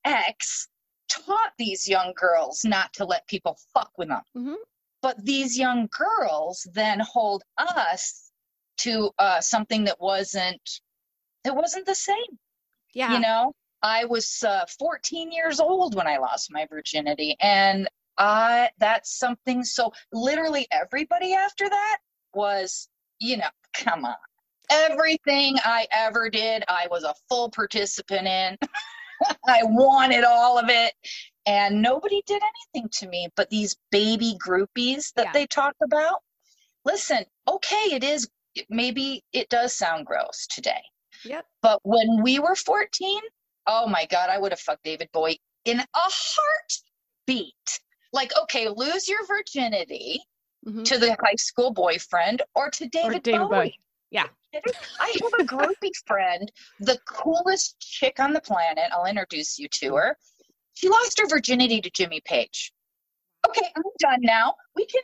X 0.05 0.69
taught 1.09 1.53
these 1.57 1.89
young 1.89 2.13
girls 2.15 2.65
not 2.65 2.93
to 2.95 3.05
let 3.05 3.27
people 3.29 3.59
fuck 3.73 3.93
with 3.97 4.09
them. 4.09 4.23
Mhm. 4.37 4.57
But 5.03 5.25
these 5.25 5.57
young 5.59 5.89
girls 5.97 6.67
then 6.75 7.01
hold 7.01 7.43
us 7.57 8.31
to 8.79 9.11
uh, 9.19 9.41
something 9.41 9.85
that 9.85 10.01
wasn't 10.01 10.61
it 11.45 11.55
wasn't 11.55 11.87
the 11.87 11.95
same 11.95 12.39
Yeah. 12.95 13.13
you 13.13 13.21
know 13.21 13.55
i 13.83 14.05
was 14.05 14.43
uh, 14.47 14.65
14 14.79 15.31
years 15.33 15.61
old 15.61 15.95
when 15.95 16.07
i 16.07 16.19
lost 16.19 16.53
my 16.53 16.67
virginity 16.67 17.37
and 17.41 17.89
i 18.19 18.71
that's 18.79 19.19
something 19.19 19.63
so 19.65 19.93
literally 20.13 20.67
everybody 20.71 21.35
after 21.35 21.69
that 21.69 21.99
was 22.35 22.89
you 23.21 23.37
know 23.37 23.49
come 23.75 24.05
on 24.05 24.15
everything 24.71 25.57
i 25.65 25.87
ever 25.93 26.29
did 26.29 26.65
i 26.69 26.87
was 26.91 27.05
a 27.05 27.15
full 27.29 27.51
participant 27.51 28.27
in 28.27 28.57
I 29.49 29.63
wanted 29.65 30.25
all 30.25 30.59
of 30.59 30.67
it. 30.69 30.93
And 31.49 31.81
nobody 31.81 32.23
did 32.27 32.43
anything 32.75 32.91
to 32.99 33.09
me 33.09 33.29
but 33.35 33.49
these 33.49 33.75
baby 33.91 34.37
groupies 34.47 35.15
that 35.15 35.27
Yeah. 35.29 35.33
they 35.33 35.47
talk 35.47 35.75
about. 35.83 36.23
Listen, 36.85 37.25
okay, 37.49 37.87
it 37.93 38.05
is, 38.05 38.29
maybe 38.69 39.25
it 39.33 39.49
does 39.49 39.73
sound 39.75 40.05
gross 40.05 40.47
today. 40.47 40.83
Yep. 41.25 41.47
But 41.63 41.81
when 41.85 42.23
we 42.23 42.39
were 42.39 42.55
14, 42.55 43.21
oh 43.67 43.87
my 43.89 44.05
God, 44.07 44.29
I 44.29 44.37
would 44.39 44.53
have 44.53 44.61
fucked 44.61 44.85
David 44.85 45.09
Bowie 45.11 45.41
in 45.65 45.81
a 45.81 45.87
heartbeat. 45.95 47.81
Like, 48.13 48.33
okay, 48.43 48.69
lose 48.69 49.09
your 49.09 49.25
virginity 49.27 50.21
Mhm. 50.67 50.85
to 50.85 50.99
the 50.99 51.17
high 51.25 51.37
school 51.39 51.73
boyfriend 51.73 52.43
or 52.55 52.71
to 52.73 52.89
David, 52.89 53.17
or 53.17 53.21
David 53.21 53.39
Bowie. 53.49 53.49
Bowie. 53.49 53.81
Yeah. 54.11 54.27
I 54.55 55.19
have 55.23 55.41
a 55.41 55.45
groupie 55.45 55.93
friend, 56.07 56.51
the 56.79 56.99
coolest 57.07 57.79
chick 57.81 58.21
on 58.21 58.33
the 58.35 58.41
planet. 58.43 58.91
I'll 58.93 59.07
introduce 59.07 59.59
you 59.59 59.69
to 59.69 59.95
her. 59.97 60.19
She 60.79 60.89
lost 60.89 61.19
her 61.19 61.27
virginity 61.27 61.81
to 61.81 61.91
Jimmy 61.91 62.21
Page. 62.25 62.73
Okay, 63.49 63.67
I'm 63.77 63.83
done 63.99 64.21
now. 64.23 64.55
We 64.77 64.87
can. 64.87 65.03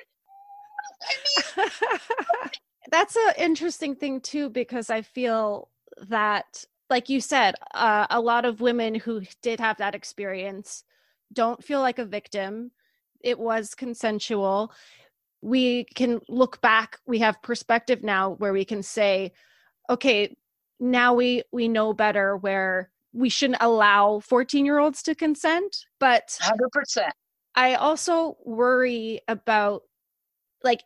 I 1.56 1.62
mean, 1.62 2.50
That's 2.92 3.16
an 3.16 3.32
interesting 3.38 3.96
thing 3.96 4.20
too, 4.20 4.50
because 4.50 4.88
I 4.88 5.02
feel 5.02 5.68
that, 6.08 6.64
like 6.90 7.08
you 7.08 7.20
said, 7.20 7.56
uh, 7.74 8.06
a 8.08 8.20
lot 8.20 8.44
of 8.44 8.60
women 8.60 8.94
who 8.94 9.22
did 9.42 9.58
have 9.58 9.78
that 9.78 9.96
experience 9.96 10.84
don't 11.32 11.64
feel 11.64 11.80
like 11.80 11.98
a 11.98 12.04
victim. 12.04 12.70
It 13.20 13.36
was 13.36 13.74
consensual. 13.74 14.72
We 15.42 15.86
can 15.96 16.20
look 16.28 16.60
back. 16.60 17.00
We 17.04 17.18
have 17.18 17.42
perspective 17.42 18.04
now 18.04 18.30
where 18.34 18.52
we 18.52 18.64
can 18.64 18.84
say, 18.84 19.32
okay, 19.90 20.36
now 20.78 21.14
we 21.14 21.42
we 21.50 21.66
know 21.66 21.92
better 21.92 22.36
where 22.36 22.92
we 23.14 23.28
shouldn't 23.28 23.62
allow 23.62 24.20
14 24.20 24.66
year 24.66 24.78
olds 24.78 25.02
to 25.04 25.14
consent 25.14 25.86
but 26.00 26.36
100%. 26.42 27.10
I 27.54 27.76
also 27.76 28.36
worry 28.44 29.20
about 29.28 29.82
like 30.64 30.82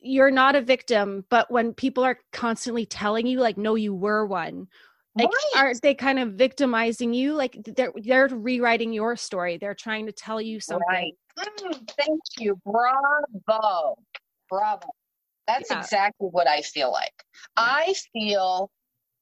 you're 0.00 0.30
not 0.30 0.56
a 0.56 0.60
victim, 0.62 1.24
but 1.30 1.50
when 1.50 1.72
people 1.74 2.04
are 2.04 2.18
constantly 2.32 2.86
telling 2.86 3.26
you 3.26 3.38
like 3.40 3.56
no 3.58 3.74
you 3.74 3.94
were 3.94 4.26
one, 4.26 4.68
like 5.16 5.28
Right. 5.30 5.62
are 5.64 5.74
they 5.82 5.94
kind 5.94 6.18
of 6.18 6.32
victimizing 6.32 7.12
you? 7.14 7.34
Like 7.34 7.56
they're 7.76 7.92
they're 8.02 8.28
rewriting 8.28 8.92
your 8.92 9.14
story. 9.16 9.58
They're 9.58 9.74
trying 9.74 10.06
to 10.06 10.12
tell 10.12 10.40
you 10.40 10.58
something. 10.60 10.86
Right. 10.88 11.14
Mm, 11.38 11.90
thank 11.98 12.20
you. 12.38 12.58
Bravo. 12.64 13.96
Bravo. 14.48 14.88
That's 15.46 15.70
Yeah. 15.70 15.80
exactly 15.80 16.28
what 16.28 16.48
I 16.48 16.62
feel 16.62 16.90
like. 16.90 17.14
Yeah. 17.58 17.64
I 17.64 17.94
feel 18.12 18.70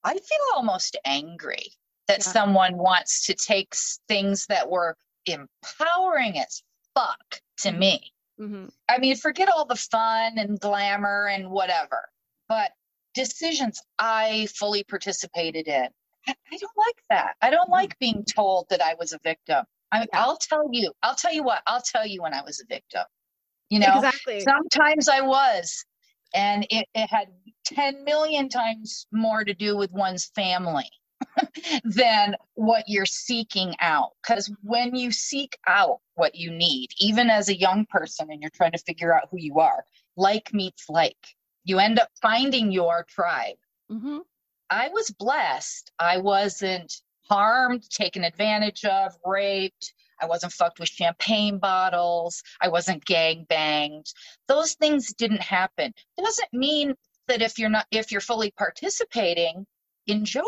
I 0.05 0.15
feel 0.15 0.47
almost 0.55 0.97
angry 1.05 1.67
that 2.13 2.25
Yeah. 2.27 2.33
someone 2.33 2.77
wants 2.77 3.27
to 3.27 3.35
take 3.35 3.75
things 4.09 4.47
that 4.49 4.69
were 4.71 4.97
empowering 5.27 6.39
as 6.39 6.63
fuck 6.95 7.41
to 7.59 7.71
Mhm. 7.71 7.79
me. 7.79 8.13
hmm 8.39 8.67
I 8.89 8.99
mean, 8.99 9.17
forget 9.17 9.49
all 9.49 9.65
the 9.65 9.77
fun 9.77 10.39
and 10.39 10.61
glamour 10.61 11.29
and 11.29 11.51
whatever, 11.51 12.11
but 12.49 12.73
decisions 13.15 13.81
I 13.99 14.47
fully 14.55 14.85
participated 14.85 15.69
in. 15.69 15.89
I, 16.29 16.35
I 16.53 16.57
don't 16.59 16.77
like 16.77 17.03
that. 17.11 17.37
I 17.41 17.51
don't 17.51 17.71
like 17.71 17.99
being 17.99 18.25
told 18.25 18.69
that 18.71 18.83
I 18.83 18.95
was 18.95 19.13
a 19.13 19.19
victim. 19.25 19.65
I, 19.93 20.01
Yeah. 20.13 20.25
I'll 20.27 20.37
tell 20.37 20.69
you. 20.73 20.93
I'll 21.03 21.15
tell 21.15 21.33
you 21.33 21.43
what. 21.45 21.63
I'll 21.67 21.83
tell 21.83 22.07
you 22.07 22.23
when 22.23 22.35
I 22.35 22.43
was 22.43 22.61
a 22.61 22.67
victim. 22.67 23.05
You 23.71 23.81
know, 23.81 23.97
Exactly. 23.97 24.41
sometimes 24.41 25.09
I 25.09 25.23
was, 25.23 25.85
and 26.35 26.67
it, 26.71 26.89
it 26.95 27.09
had 27.11 27.29
10 27.67 28.05
million 28.05 28.49
times 28.51 29.07
more 29.13 29.45
to 29.45 29.55
do 29.55 29.77
with 29.77 29.93
one's 29.93 30.27
family 30.35 30.91
than 31.85 32.37
what 32.55 32.85
you're 32.87 33.07
seeking 33.07 33.75
out. 33.81 34.11
Because 34.23 34.53
when 34.63 34.95
you 34.95 35.13
seek 35.13 35.57
out 35.67 36.01
what 36.15 36.35
you 36.35 36.51
need, 36.51 36.91
even 36.99 37.31
as 37.31 37.49
a 37.49 37.59
young 37.59 37.87
person, 37.87 38.29
and 38.31 38.41
you're 38.41 38.51
trying 38.51 38.73
to 38.73 38.79
figure 38.79 39.15
out 39.15 39.29
who 39.31 39.39
you 39.39 39.61
are, 39.61 39.85
like 40.17 40.53
meets 40.53 40.89
like, 40.89 41.17
you 41.65 41.79
end 41.79 41.99
up 41.99 42.09
finding 42.21 42.73
your 42.73 43.05
tribe. 43.09 43.57
hmm 43.91 44.19
I 44.71 44.89
was 44.89 45.11
blessed. 45.11 45.93
I 45.99 46.19
wasn't 46.19 46.95
harmed, 47.29 47.89
taken 47.91 48.25
advantage 48.25 48.85
of, 48.87 49.13
raped. 49.25 49.93
I 50.21 50.27
wasn't 50.27 50.53
fucked 50.53 50.79
with 50.79 50.89
champagne 50.89 51.59
bottles. 51.59 52.43
I 52.61 52.69
wasn't 52.69 53.05
gang 53.05 53.45
banged. 53.49 54.07
Those 54.49 54.75
things 54.75 55.13
didn't 55.13 55.43
happen. 55.43 55.93
Doesn't 56.17 56.53
mean 56.55 56.95
that 57.29 57.43
if 57.43 57.59
you're 57.59 57.69
not 57.69 57.87
if 57.91 58.13
you're 58.13 58.21
fully 58.21 58.53
participating, 58.53 59.67
enjoy. 60.07 60.43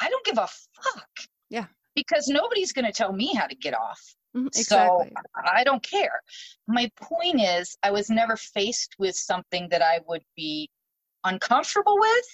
I 0.00 0.08
don't 0.08 0.24
give 0.24 0.38
a 0.38 0.48
fuck. 0.82 1.08
Yeah. 1.50 1.66
Because 1.94 2.28
nobody's 2.28 2.72
going 2.72 2.86
to 2.86 2.92
tell 2.92 3.12
me 3.12 3.34
how 3.34 3.46
to 3.46 3.54
get 3.54 3.74
off. 3.74 4.00
Mhm, 4.36 4.52
So 4.52 5.06
I 5.44 5.62
don't 5.62 5.82
care. 5.82 6.20
My 6.66 6.90
point 6.96 7.40
is, 7.40 7.76
I 7.82 7.92
was 7.92 8.10
never 8.10 8.36
faced 8.36 8.96
with 8.98 9.14
something 9.14 9.68
that 9.70 9.80
I 9.82 10.00
would 10.08 10.24
be 10.36 10.68
uncomfortable 11.22 11.96
with 11.98 12.24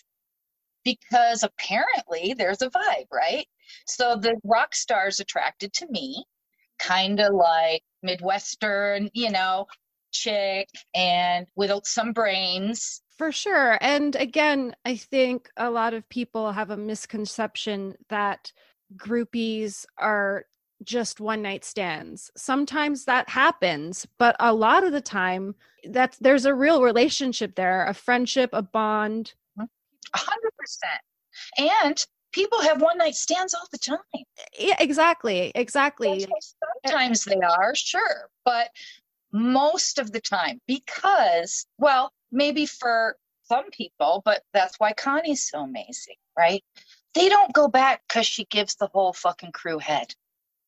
because 0.83 1.43
apparently 1.43 2.35
there's 2.35 2.63
a 2.63 2.71
vibe, 2.71 3.07
right? 3.13 3.47
So 3.87 4.17
the 4.17 4.37
rock 4.45 4.75
stars 4.75 5.21
attracted 5.21 5.73
to 5.75 5.87
me, 5.91 6.25
kind 6.79 7.21
of 7.21 7.35
like 7.35 7.83
Midwestern, 8.03 9.11
you 9.13 9.31
know, 9.31 9.67
chick 10.13 10.69
and 10.95 11.47
with 11.55 11.71
some 11.85 12.13
brains. 12.13 13.03
For 13.21 13.33
sure. 13.33 13.77
And 13.83 14.17
again, 14.17 14.75
I 14.87 14.97
think 14.97 15.51
a 15.59 15.69
lot 15.69 15.93
of 15.93 16.09
people 16.09 16.53
have 16.53 16.71
a 16.71 16.77
misconception 16.79 17.95
that 18.09 18.51
groupies 18.97 19.85
are 19.99 20.47
just 20.85 21.21
one 21.21 21.43
night 21.43 21.63
stands. 21.63 22.31
Sometimes 22.35 23.05
that 23.05 23.29
happens, 23.29 24.07
but 24.17 24.37
a 24.41 24.55
lot 24.55 24.85
of 24.85 24.93
the 24.93 25.03
time 25.03 25.55
that 25.85 26.17
there's 26.23 26.47
a 26.47 26.55
real 26.55 26.83
relationship 26.83 27.57
there, 27.57 27.85
a 27.85 27.93
friendship, 27.93 28.49
a 28.55 28.63
bond. 28.63 29.35
Mm-hmm. 29.59 29.67
A 30.15 30.19
hundred 30.19 30.53
percent. 30.57 31.03
And 31.59 32.07
people 32.33 32.63
have 32.63 32.81
one 32.81 32.97
night 32.97 33.17
stands 33.17 33.53
all 33.53 33.69
the 33.71 33.77
time. 33.77 33.99
Yeah, 34.59 34.77
exactly. 34.79 35.53
Exactly. 35.55 36.23
Eh, 36.23 36.27
eh, 36.27 36.87
sometimes 36.87 37.25
they 37.25 37.37
are, 37.37 37.75
sure, 37.75 38.31
but 38.47 38.71
most 39.33 39.99
of 39.99 40.13
the 40.13 40.21
time, 40.21 40.61
because, 40.67 41.67
well, 41.79 42.13
maybe 42.33 42.67
for 42.67 43.17
some 43.45 43.71
people, 43.71 44.23
but 44.25 44.43
that's 44.53 44.77
why 44.79 44.93
Connie's 44.93 45.49
so 45.49 45.61
amazing, 45.63 46.17
right? 46.39 46.63
They 47.15 47.29
don't 47.29 47.53
go 47.53 47.69
back 47.69 48.03
because 48.09 48.27
she 48.27 48.45
gives 48.45 48.77
the 48.77 48.89
whole 48.93 49.13
fucking 49.13 49.53
crew 49.53 49.79
head. 49.79 50.15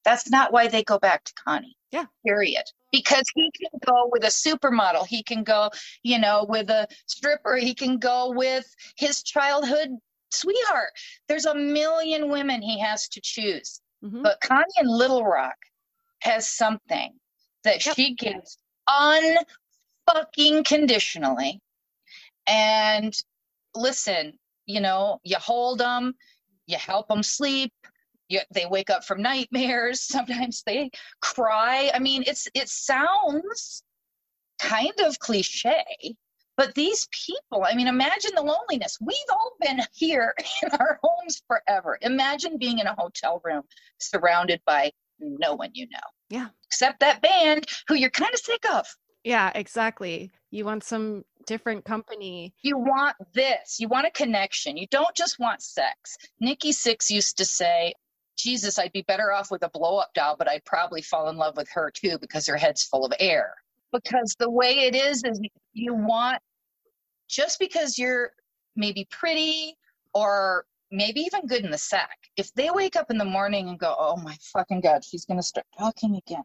That's 0.05 0.31
not 0.31 0.53
why 0.53 0.67
they 0.67 0.83
go 0.83 0.99
back 0.99 1.25
to 1.25 1.33
Connie. 1.47 1.77
Yeah. 1.93 2.07
Period. 2.27 2.65
Because 2.91 3.25
he 3.35 3.51
can 3.53 3.79
go 3.87 4.09
with 4.11 4.25
a 4.25 4.29
supermodel. 4.29 5.07
He 5.07 5.23
can 5.23 5.45
go, 5.45 5.71
you 6.03 6.19
know, 6.19 6.45
with 6.49 6.71
a 6.71 6.89
stripper. 7.07 7.57
He 7.57 7.75
can 7.75 7.99
go 7.99 8.33
with 8.33 8.67
his 8.97 9.23
childhood 9.23 9.91
sweetheart. 10.33 10.91
There's 11.29 11.47
a 11.47 11.55
million 11.55 12.29
women 12.31 12.63
he 12.63 12.81
has 12.81 13.09
to 13.11 13.21
choose. 13.23 13.81
Mhm. 14.05 14.23
But 14.23 14.41
Connie 14.41 14.65
in 14.81 14.89
Little 14.89 15.25
Rock 15.25 15.57
has 16.23 16.49
something 16.49 17.13
that 17.65 17.85
Yep. 17.85 17.97
she 17.97 18.15
gives 18.15 18.59
unfucking 18.89 20.65
conditionally. 20.65 21.61
And 22.47 23.15
listen, 23.75 24.39
you 24.67 24.81
know, 24.81 25.21
you 25.25 25.37
hold 25.37 25.79
them, 25.79 26.15
you 26.67 26.77
help 26.79 27.09
them 27.09 27.23
sleep. 27.23 27.73
You, 28.29 28.41
they 28.53 28.67
wake 28.67 28.91
up 28.91 29.05
from 29.05 29.23
nightmares. 29.23 30.01
Sometimes 30.07 30.63
they 30.65 30.91
cry. 31.21 31.91
I 31.95 31.99
mean, 31.99 32.25
it's 32.27 32.49
it 32.55 32.69
sounds 32.69 33.83
kind 34.59 34.93
of 35.05 35.19
cliche, 35.19 35.85
but 36.57 36.75
these 36.75 37.09
people, 37.27 37.65
I 37.65 37.75
mean, 37.75 37.89
imagine 37.89 38.33
the 38.35 38.43
loneliness. 38.43 38.99
We've 39.01 39.17
all 39.31 39.53
been 39.61 39.81
here 39.93 40.35
in 40.63 40.71
our 40.79 41.01
homes 41.03 41.43
forever. 41.47 41.99
Imagine 42.03 42.59
being 42.59 42.79
in 42.79 42.87
a 42.87 42.95
hotel 42.95 43.41
room 43.45 43.63
surrounded 43.99 44.61
by 44.67 44.93
no 45.19 45.55
one 45.55 45.71
you 45.75 45.87
know. 45.91 45.99
Yeah. 46.33 46.49
Except 46.67 47.01
that 47.01 47.21
band 47.21 47.67
who 47.89 47.95
you're 47.95 48.09
kind 48.09 48.33
of 48.33 48.41
sick 48.41 48.65
of. 48.73 48.87
Yeah, 49.23 49.53
exactly. 49.55 50.33
You 50.51 50.65
want 50.65 50.83
some 50.83 51.25
different 51.47 51.85
company. 51.85 52.55
You 52.63 52.79
want 52.79 53.17
this. 53.35 53.77
You 53.79 53.89
want 53.89 54.07
a 54.07 54.11
connection. 54.11 54.79
You 54.79 54.87
don't 54.91 55.15
just 55.15 55.39
want 55.39 55.61
sex. 55.61 56.17
Nikki 56.41 56.71
Sixx 56.71 57.11
used 57.11 57.37
to 57.37 57.45
say, 57.45 57.93
Jesus, 58.39 58.79
I'd 58.79 58.93
be 58.93 59.03
better 59.03 59.31
off 59.31 59.51
with 59.51 59.63
a 59.63 59.69
blow 59.69 59.99
up 59.99 60.15
doll, 60.15 60.37
but 60.39 60.49
I'd 60.49 60.65
probably 60.65 61.03
fall 61.03 61.29
in 61.29 61.37
love 61.37 61.55
with 61.55 61.69
her 61.75 61.91
too 61.91 62.17
because 62.19 62.47
her 62.47 62.57
head's 62.57 62.83
full 62.83 63.05
of 63.05 63.13
air. 63.21 63.53
Because 63.93 64.35
the 64.39 64.49
way 64.49 64.87
it 64.87 64.95
is, 64.95 65.23
is 65.25 65.39
you 65.75 65.93
want, 65.93 66.41
just 67.29 67.59
because 67.59 67.99
you're 67.99 68.31
maybe 68.75 69.07
pretty 69.11 69.77
or 70.15 70.65
maybe 70.93 71.21
even 71.21 71.47
good 71.47 71.65
in 71.65 71.71
the 71.71 71.79
sack, 71.79 72.19
if 72.37 72.53
they 72.55 72.71
wake 72.71 72.97
up 72.97 73.11
in 73.11 73.19
the 73.19 73.25
morning 73.25 73.69
and 73.69 73.79
go, 73.79 73.95
oh 73.99 74.17
my 74.19 74.37
fucking 74.53 74.81
God, 74.81 75.05
she's 75.05 75.25
going 75.25 75.39
to 75.39 75.43
start 75.43 75.67
talking 75.79 76.17
again, 76.17 76.45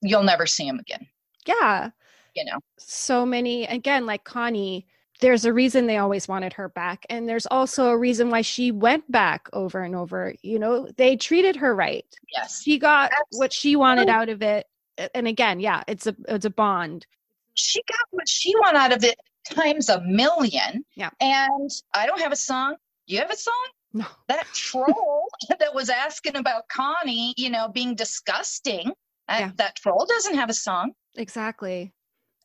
you'll 0.00 0.22
never 0.22 0.46
see 0.46 0.66
him 0.66 0.78
again, 0.78 1.06
Yeah. 1.46 1.90
you 2.34 2.44
know? 2.44 2.58
So 2.78 3.26
many, 3.26 3.66
again, 3.66 4.06
like 4.06 4.24
Connie, 4.24 4.86
there's 5.20 5.44
a 5.44 5.52
reason 5.52 5.86
they 5.86 5.96
always 5.96 6.28
wanted 6.28 6.52
her 6.54 6.68
back 6.68 7.06
and 7.08 7.28
there's 7.28 7.46
also 7.46 7.88
a 7.88 7.98
reason 7.98 8.30
why 8.30 8.42
she 8.42 8.70
went 8.70 9.10
back 9.10 9.48
over 9.52 9.80
and 9.82 9.94
over. 9.96 10.34
You 10.42 10.58
know 10.58 10.88
they 10.98 11.16
treated 11.16 11.56
her 11.56 11.74
right. 11.74 12.04
Yes. 12.36 12.62
She 12.62 12.78
got 12.78 13.10
Absolutely. 13.12 13.38
what 13.38 13.52
she 13.52 13.76
wanted 13.76 14.08
out 14.10 14.28
of 14.28 14.42
it 14.42 14.66
and 15.14 15.26
again 15.26 15.58
yeah 15.60 15.82
it's 15.88 16.06
a 16.06 16.14
it's 16.28 16.44
a 16.44 16.50
bond. 16.50 17.06
She 17.54 17.80
got 17.88 18.06
what 18.10 18.28
she 18.28 18.54
wanted 18.56 18.76
out 18.78 18.92
of 18.92 19.04
it 19.04 19.18
times 19.48 19.88
a 19.88 20.00
million 20.02 20.84
yeah. 20.96 21.10
and 21.20 21.70
i 21.94 22.04
don't 22.04 22.20
have 22.20 22.32
a 22.32 22.36
song 22.36 22.74
you 23.06 23.18
have 23.18 23.30
a 23.30 23.36
song 23.36 23.66
no 23.92 24.06
that 24.28 24.46
troll 24.52 25.28
that 25.58 25.74
was 25.74 25.90
asking 25.90 26.36
about 26.36 26.68
connie 26.68 27.34
you 27.36 27.50
know 27.50 27.68
being 27.68 27.94
disgusting 27.94 28.90
uh, 29.28 29.36
yeah. 29.40 29.50
that 29.56 29.76
troll 29.76 30.06
doesn't 30.08 30.34
have 30.34 30.50
a 30.50 30.54
song 30.54 30.92
exactly 31.16 31.92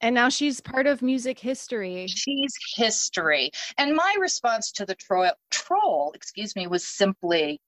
and 0.01 0.15
now 0.15 0.29
she's 0.29 0.59
part 0.59 0.87
of 0.87 1.01
music 1.03 1.37
history. 1.37 2.07
She's 2.07 2.53
history. 2.75 3.51
And 3.77 3.95
my 3.95 4.15
response 4.19 4.71
to 4.73 4.85
the 4.85 4.95
tro- 4.95 5.31
troll, 5.51 6.11
excuse 6.15 6.55
me, 6.55 6.65
was 6.65 6.85
simply, 6.85 7.61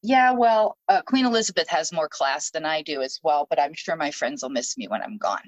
yeah, 0.00 0.30
well, 0.30 0.76
uh, 0.88 1.02
Queen 1.02 1.26
Elizabeth 1.26 1.68
has 1.68 1.92
more 1.92 2.08
class 2.08 2.50
than 2.52 2.64
I 2.64 2.82
do 2.82 3.02
as 3.02 3.18
well, 3.24 3.48
but 3.50 3.60
I'm 3.60 3.74
sure 3.74 3.96
my 3.96 4.12
friends 4.12 4.42
will 4.42 4.50
miss 4.50 4.78
me 4.78 4.86
when 4.86 5.02
I'm 5.02 5.18
gone. 5.18 5.42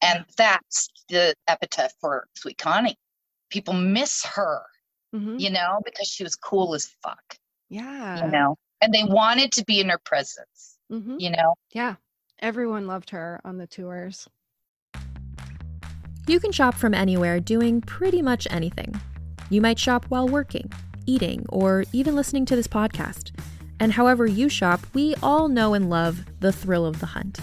And 0.00 0.24
that's 0.38 0.88
the 1.10 1.34
epitaph 1.46 1.92
for 2.00 2.26
Sweet 2.34 2.56
Connie. 2.56 2.96
People 3.50 3.74
miss 3.74 4.24
her, 4.24 4.62
mm-hmm. 5.14 5.36
you 5.38 5.50
know, 5.50 5.80
because 5.84 6.08
she 6.08 6.22
was 6.22 6.36
cool 6.36 6.74
as 6.74 6.86
fuck. 7.02 7.36
Yeah. 7.68 8.24
You 8.24 8.30
know, 8.30 8.56
and 8.80 8.92
they 8.92 9.04
wanted 9.04 9.52
to 9.52 9.64
be 9.64 9.80
in 9.80 9.88
her 9.88 9.98
presence, 9.98 10.78
mm-hmm. 10.90 11.16
you 11.18 11.30
know? 11.30 11.54
Yeah. 11.72 11.96
Everyone 12.40 12.86
loved 12.86 13.10
her 13.10 13.40
on 13.44 13.58
the 13.58 13.66
tours. 13.66 14.28
You 16.26 16.38
can 16.38 16.52
shop 16.52 16.74
from 16.74 16.94
anywhere 16.94 17.40
doing 17.40 17.80
pretty 17.80 18.22
much 18.22 18.46
anything. 18.50 19.00
You 19.50 19.60
might 19.60 19.78
shop 19.78 20.06
while 20.08 20.28
working, 20.28 20.70
eating, 21.06 21.46
or 21.48 21.84
even 21.92 22.14
listening 22.14 22.46
to 22.46 22.56
this 22.56 22.68
podcast. 22.68 23.32
And 23.80 23.92
however 23.92 24.26
you 24.26 24.48
shop, 24.48 24.80
we 24.94 25.14
all 25.22 25.48
know 25.48 25.74
and 25.74 25.90
love 25.90 26.24
the 26.40 26.52
thrill 26.52 26.86
of 26.86 27.00
the 27.00 27.06
hunt. 27.06 27.40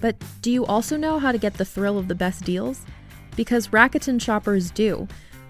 But 0.00 0.16
do 0.40 0.50
you 0.50 0.64
also 0.66 0.96
know 0.96 1.18
how 1.18 1.32
to 1.32 1.38
get 1.38 1.54
the 1.54 1.64
thrill 1.64 1.98
of 1.98 2.08
the 2.08 2.14
best 2.14 2.44
deals? 2.44 2.86
Because 3.36 3.68
Rakuten 3.68 4.20
shoppers 4.20 4.70
do. 4.70 5.06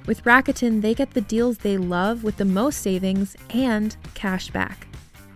With 0.07 0.23
Rakuten, 0.23 0.83
they 0.83 0.95
get 0.95 1.11
the 1.11 1.21
deals 1.21 1.59
they 1.59 1.77
love 1.77 2.23
with 2.23 2.37
the 2.37 2.45
most 2.45 2.81
savings 2.81 3.37
and 3.51 3.97
cash 4.15 4.51
back. 4.51 4.87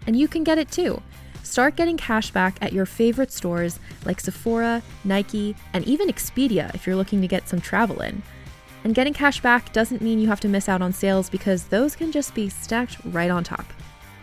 And 0.06 0.16
you 0.16 0.28
can 0.28 0.44
get 0.44 0.59
it 0.59 0.70
too. 0.70 1.02
Start 1.42 1.74
getting 1.74 1.96
cash 1.96 2.30
back 2.30 2.56
at 2.61 2.72
your 2.72 2.87
favorite 2.87 3.33
stores 3.33 3.80
like 4.04 4.20
Sephora, 4.20 4.83
Nike, 5.02 5.56
and 5.72 5.85
even 5.87 6.09
Expedia 6.09 6.72
if 6.74 6.87
you're 6.87 6.94
looking 6.94 7.20
to 7.20 7.26
get 7.26 7.48
some 7.48 7.61
travel 7.61 8.00
in. 8.00 8.22
And 8.85 8.94
getting 8.94 9.12
cash 9.12 9.40
back 9.40 9.72
doesn't 9.72 10.00
mean 10.00 10.20
you 10.20 10.28
have 10.28 10.40
to 10.40 10.48
miss 10.48 10.68
out 10.68 10.83
on 10.83 10.92
sales 10.92 11.28
because 11.28 11.64
those 11.64 11.96
can 11.96 12.12
just 12.12 12.35
be 12.35 12.48
stacked 12.48 12.96
right 13.06 13.30
on 13.30 13.42
top. 13.42 13.66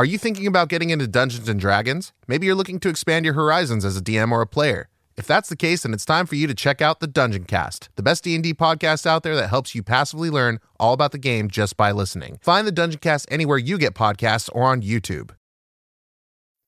Are 0.00 0.06
you 0.06 0.16
thinking 0.16 0.46
about 0.46 0.70
getting 0.70 0.88
into 0.88 1.06
Dungeons 1.06 1.46
and 1.46 1.60
Dragons? 1.60 2.14
Maybe 2.26 2.46
you're 2.46 2.54
looking 2.54 2.80
to 2.80 2.88
expand 2.88 3.26
your 3.26 3.34
horizons 3.34 3.84
as 3.84 3.98
a 3.98 4.00
DM 4.00 4.32
or 4.32 4.40
a 4.40 4.46
player. 4.46 4.88
If 5.18 5.26
that's 5.26 5.50
the 5.50 5.56
case, 5.56 5.82
then 5.82 5.92
it's 5.92 6.06
time 6.06 6.24
for 6.24 6.36
you 6.36 6.46
to 6.46 6.54
check 6.54 6.80
out 6.80 7.00
the 7.00 7.06
Dungeon 7.06 7.44
Cast, 7.44 7.90
the 7.96 8.02
best 8.02 8.24
D&D 8.24 8.54
podcast 8.54 9.04
out 9.04 9.24
there 9.24 9.36
that 9.36 9.50
helps 9.50 9.74
you 9.74 9.82
passively 9.82 10.30
learn 10.30 10.58
all 10.78 10.94
about 10.94 11.12
the 11.12 11.18
game 11.18 11.50
just 11.50 11.76
by 11.76 11.92
listening. 11.92 12.38
Find 12.40 12.66
the 12.66 12.72
Dungeon 12.72 13.00
Cast 13.00 13.28
anywhere 13.30 13.58
you 13.58 13.76
get 13.76 13.92
podcasts 13.92 14.48
or 14.54 14.62
on 14.62 14.80
YouTube. 14.80 15.32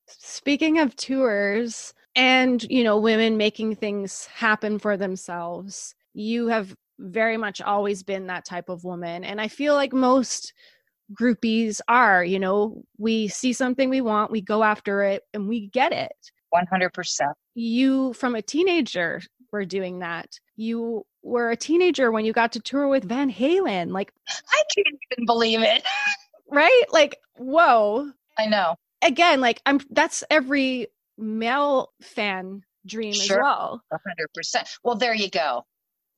Speaking 0.05 0.77
of 0.77 0.95
tours 0.95 1.95
and, 2.15 2.61
you 2.69 2.83
know, 2.83 2.99
women 2.99 3.35
making 3.35 3.77
things 3.77 4.27
happen 4.27 4.77
for 4.77 4.95
themselves, 4.95 5.95
you 6.13 6.49
have 6.49 6.75
very 6.99 7.37
much 7.37 7.61
always 7.61 8.03
been 8.03 8.27
that 8.27 8.45
type 8.45 8.69
of 8.69 8.83
woman. 8.83 9.23
And 9.23 9.41
I 9.41 9.47
feel 9.47 9.73
like 9.73 9.91
most 9.91 10.53
groupies 11.13 11.81
are, 11.87 12.23
you 12.23 12.39
know, 12.39 12.83
we 12.97 13.27
see 13.27 13.53
something 13.53 13.89
we 13.89 14.01
want, 14.01 14.31
we 14.31 14.41
go 14.41 14.63
after 14.63 15.03
it, 15.03 15.23
and 15.33 15.47
we 15.47 15.67
get 15.67 15.91
it. 15.91 16.31
100%. 16.53 17.33
You, 17.55 18.13
from 18.13 18.35
a 18.35 18.41
teenager, 18.41 19.21
were 19.51 19.65
doing 19.65 19.99
that. 19.99 20.39
You 20.55 21.05
were 21.21 21.51
a 21.51 21.55
teenager 21.55 22.11
when 22.11 22.25
you 22.25 22.33
got 22.33 22.51
to 22.53 22.59
tour 22.59 22.87
with 22.87 23.03
Van 23.03 23.31
Halen. 23.31 23.91
Like, 23.91 24.11
I 24.27 24.63
can't 24.75 24.87
even 25.11 25.25
believe 25.25 25.61
it. 25.61 25.83
right? 26.51 26.83
Like, 26.91 27.17
whoa. 27.37 28.11
I 28.37 28.47
know 28.47 28.75
again, 29.03 29.41
like 29.41 29.61
I'm 29.65 29.79
that's 29.91 30.23
every 30.29 30.87
male 31.17 31.91
fan 32.01 32.63
dream 32.85 33.13
sure. 33.13 33.37
as 33.37 33.41
well. 33.41 33.83
100%. 33.93 34.77
Well, 34.83 34.95
there 34.95 35.13
you 35.13 35.29
go. 35.29 35.65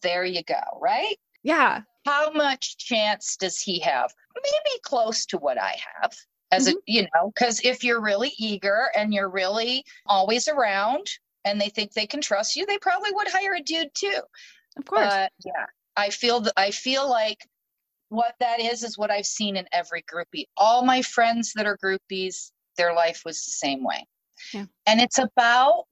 There 0.01 0.23
you 0.23 0.43
go, 0.43 0.61
right? 0.81 1.15
Yeah. 1.43 1.81
How 2.05 2.31
much 2.31 2.77
chance 2.77 3.35
does 3.35 3.59
he 3.59 3.79
have? 3.79 4.13
Maybe 4.35 4.79
close 4.83 5.25
to 5.27 5.37
what 5.37 5.59
I 5.59 5.75
have 6.01 6.13
as 6.51 6.67
mm-hmm. 6.67 6.77
a, 6.77 6.81
you 6.85 7.01
know, 7.03 7.31
because 7.33 7.61
if 7.63 7.83
you're 7.83 8.01
really 8.01 8.31
eager 8.37 8.89
and 8.95 9.13
you're 9.13 9.29
really 9.29 9.83
always 10.05 10.47
around 10.47 11.07
and 11.43 11.59
they 11.59 11.69
think 11.69 11.93
they 11.93 12.05
can 12.05 12.21
trust 12.21 12.55
you, 12.55 12.65
they 12.65 12.77
probably 12.77 13.11
would 13.11 13.27
hire 13.27 13.55
a 13.55 13.61
dude 13.61 13.93
too. 13.93 14.21
Of 14.77 14.85
course. 14.85 15.07
But 15.07 15.31
yeah, 15.43 15.65
I 15.97 16.09
feel 16.09 16.41
that 16.41 16.53
I 16.57 16.71
feel 16.71 17.09
like 17.09 17.39
what 18.09 18.35
that 18.39 18.59
is 18.59 18.83
is 18.83 18.97
what 18.97 19.11
I've 19.11 19.25
seen 19.25 19.57
in 19.57 19.65
every 19.71 20.03
groupie. 20.03 20.45
All 20.57 20.83
my 20.83 21.01
friends 21.01 21.53
that 21.55 21.65
are 21.65 21.77
groupies, 21.77 22.51
their 22.77 22.93
life 22.93 23.23
was 23.25 23.43
the 23.43 23.51
same 23.51 23.83
way. 23.83 24.05
Yeah. 24.53 24.65
And 24.85 25.01
it's 25.01 25.17
about 25.17 25.85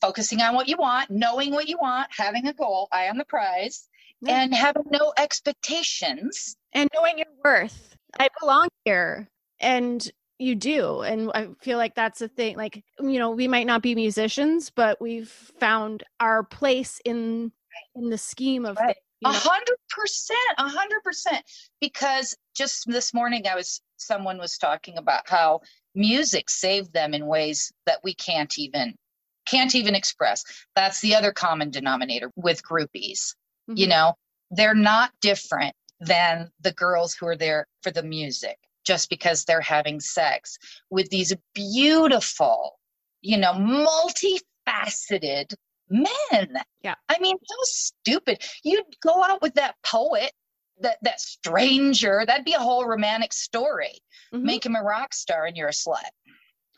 focusing 0.00 0.40
on 0.40 0.54
what 0.54 0.68
you 0.68 0.76
want, 0.78 1.10
knowing 1.10 1.52
what 1.52 1.68
you 1.68 1.78
want, 1.80 2.08
having 2.10 2.46
a 2.46 2.54
goal, 2.54 2.88
eye 2.90 3.08
on 3.08 3.18
the 3.18 3.24
prize, 3.24 3.88
yeah. 4.22 4.42
and 4.42 4.54
having 4.54 4.84
no 4.90 5.12
expectations. 5.16 6.56
And 6.72 6.88
knowing 6.94 7.18
your 7.18 7.26
worth. 7.44 7.96
I 8.18 8.28
belong 8.40 8.68
here. 8.84 9.28
And 9.60 10.10
you 10.38 10.54
do. 10.54 11.00
And 11.00 11.30
I 11.34 11.48
feel 11.60 11.78
like 11.78 11.94
that's 11.94 12.20
a 12.20 12.28
thing. 12.28 12.56
Like, 12.56 12.82
you 12.98 13.18
know, 13.18 13.30
we 13.30 13.46
might 13.46 13.66
not 13.66 13.82
be 13.82 13.94
musicians, 13.94 14.70
but 14.70 15.00
we've 15.00 15.28
found 15.28 16.02
our 16.18 16.42
place 16.42 17.00
in 17.04 17.52
in 17.94 18.10
the 18.10 18.18
scheme 18.18 18.64
of 18.64 18.76
right. 18.76 18.96
A 19.22 19.32
hundred 19.32 19.76
percent, 19.90 20.38
a 20.56 20.66
hundred 20.66 21.02
percent. 21.02 21.44
Because 21.78 22.34
just 22.56 22.84
this 22.86 23.12
morning, 23.12 23.46
I 23.46 23.54
was 23.54 23.82
someone 23.98 24.38
was 24.38 24.56
talking 24.56 24.96
about 24.96 25.28
how 25.28 25.60
music 25.94 26.48
saved 26.48 26.94
them 26.94 27.12
in 27.12 27.26
ways 27.26 27.70
that 27.84 28.00
we 28.02 28.14
can't 28.14 28.58
even 28.58 28.94
can't 29.46 29.74
even 29.74 29.94
express. 29.94 30.44
That's 30.74 31.00
the 31.00 31.16
other 31.16 31.32
common 31.32 31.70
denominator 31.70 32.30
with 32.34 32.62
groupies. 32.62 33.34
Mm-hmm. 33.70 33.76
You 33.76 33.86
know, 33.86 34.14
they're 34.50 34.74
not 34.74 35.12
different 35.20 35.74
than 36.00 36.50
the 36.60 36.72
girls 36.72 37.14
who 37.14 37.26
are 37.26 37.36
there 37.36 37.68
for 37.82 37.92
the 37.92 38.02
music 38.02 38.58
just 38.84 39.08
because 39.08 39.44
they're 39.44 39.60
having 39.60 40.00
sex 40.00 40.58
with 40.90 41.08
these 41.10 41.32
beautiful, 41.54 42.78
you 43.20 43.36
know, 43.36 43.52
multifaceted 43.52 45.54
men. 45.88 46.56
Yeah. 46.82 46.94
I 47.08 47.18
mean, 47.20 47.36
how 47.36 47.56
stupid. 47.62 48.42
You'd 48.64 48.84
go 49.02 49.22
out 49.22 49.42
with 49.42 49.54
that 49.54 49.76
poet, 49.84 50.32
that 50.80 50.96
that 51.02 51.20
stranger, 51.20 52.24
that'd 52.26 52.44
be 52.44 52.54
a 52.54 52.58
whole 52.58 52.86
romantic 52.86 53.32
story. 53.32 54.00
Mm-hmm. 54.34 54.46
Make 54.46 54.66
him 54.66 54.74
a 54.74 54.82
rock 54.82 55.14
star 55.14 55.44
and 55.44 55.56
you're 55.56 55.68
a 55.68 55.72
slut. 55.72 56.10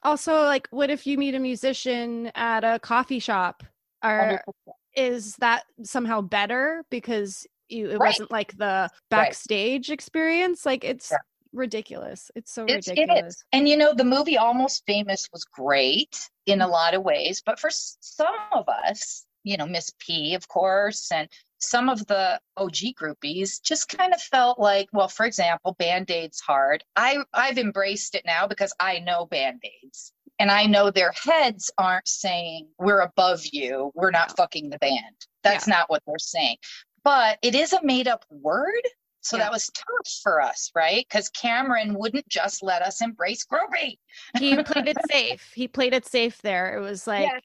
Also, 0.02 0.42
like 0.42 0.68
what 0.70 0.90
if 0.90 1.06
you 1.06 1.16
meet 1.16 1.34
a 1.34 1.38
musician 1.38 2.30
at 2.34 2.64
a 2.64 2.78
coffee 2.80 3.20
shop? 3.20 3.62
Or 4.04 4.42
100%. 4.68 4.72
Is 4.94 5.36
that 5.36 5.64
somehow 5.82 6.20
better 6.20 6.84
because 6.90 7.46
you 7.68 7.90
it 7.90 7.98
right. 7.98 8.08
wasn't 8.08 8.30
like 8.30 8.56
the 8.56 8.88
backstage 9.10 9.88
right. 9.88 9.94
experience? 9.94 10.66
Like 10.66 10.84
it's 10.84 11.10
yeah 11.10 11.18
ridiculous. 11.52 12.30
It's 12.34 12.52
so 12.52 12.64
it's, 12.64 12.88
ridiculous. 12.88 13.20
It 13.20 13.26
is. 13.26 13.44
And 13.52 13.68
you 13.68 13.76
know, 13.76 13.94
the 13.94 14.04
movie 14.04 14.38
Almost 14.38 14.84
Famous 14.86 15.28
was 15.32 15.44
great 15.44 16.28
in 16.46 16.60
a 16.60 16.64
mm-hmm. 16.64 16.72
lot 16.72 16.94
of 16.94 17.02
ways, 17.02 17.42
but 17.44 17.60
for 17.60 17.70
some 17.70 18.34
of 18.52 18.68
us, 18.68 19.24
you 19.44 19.56
know, 19.56 19.66
Miss 19.66 19.92
P, 19.98 20.34
of 20.34 20.48
course, 20.48 21.10
and 21.12 21.28
some 21.58 21.88
of 21.88 22.06
the 22.06 22.40
OG 22.56 22.94
groupies 23.00 23.62
just 23.62 23.88
kind 23.88 24.12
of 24.12 24.20
felt 24.20 24.58
like, 24.58 24.88
well, 24.92 25.08
for 25.08 25.26
example, 25.26 25.76
Band-Aid's 25.78 26.40
hard. 26.40 26.84
I 26.96 27.18
I've 27.32 27.58
embraced 27.58 28.14
it 28.14 28.22
now 28.24 28.46
because 28.46 28.72
I 28.78 29.00
know 29.00 29.26
Band-Aids. 29.26 30.12
And 30.38 30.50
I 30.50 30.66
know 30.66 30.90
their 30.90 31.12
heads 31.12 31.70
aren't 31.78 32.08
saying, 32.08 32.68
we're 32.78 33.00
above 33.00 33.42
you, 33.52 33.92
we're 33.94 34.10
not 34.10 34.36
fucking 34.36 34.70
the 34.70 34.78
band. 34.78 35.14
That's 35.44 35.68
yeah. 35.68 35.74
not 35.76 35.90
what 35.90 36.02
they're 36.06 36.18
saying. 36.18 36.56
But 37.04 37.38
it 37.42 37.54
is 37.54 37.72
a 37.72 37.82
made 37.84 38.08
up 38.08 38.24
word 38.30 38.82
So 39.24 39.36
Yeah. 39.36 39.44
that 39.44 39.52
was 39.52 39.70
tough 39.72 40.12
for 40.22 40.40
us, 40.40 40.70
right? 40.74 41.06
Because 41.08 41.28
Cameron 41.28 41.94
wouldn't 41.94 42.28
just 42.28 42.60
let 42.62 42.82
us 42.82 43.00
embrace 43.00 43.44
groupie. 43.46 43.98
He 44.38 44.56
played 44.64 44.88
it 44.88 44.98
safe. 45.10 45.52
He 45.54 45.68
played 45.68 45.94
it 45.94 46.06
safe 46.06 46.42
there. 46.42 46.76
It 46.76 46.80
was 46.80 47.06
like 47.06 47.28
Yes. 47.30 47.42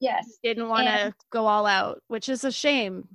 Yes. 0.00 0.38
didn't 0.42 0.68
want 0.68 0.88
to 0.88 1.14
go 1.30 1.46
all 1.46 1.64
out, 1.64 2.02
which 2.08 2.28
is 2.28 2.42
a 2.42 2.50
shame. 2.50 3.06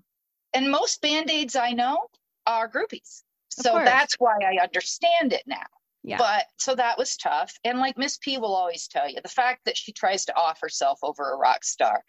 And 0.54 0.72
most 0.72 1.02
band-aids 1.02 1.58
I 1.58 1.72
know 1.72 2.08
are 2.46 2.70
groupies. 2.70 3.24
So 3.50 3.74
that's 3.74 4.16
why 4.20 4.38
I 4.42 4.64
understand 4.64 5.34
it 5.34 5.44
now. 5.46 5.66
Yeah. 6.08 6.18
But 6.18 6.46
so 6.58 6.74
that 6.76 6.98
was 6.98 7.18
tough. 7.18 7.54
And 7.66 7.80
like 7.80 7.98
Miss 7.98 8.18
P 8.18 8.38
will 8.38 8.56
always 8.56 8.88
tell 8.88 9.10
you, 9.10 9.20
the 9.22 9.28
fact 9.28 9.66
that 9.66 9.76
she 9.76 9.92
tries 9.92 10.24
to 10.26 10.36
off 10.36 10.62
herself 10.62 11.00
over 11.04 11.34
a 11.34 11.38
rock 11.38 11.66
star 11.66 12.02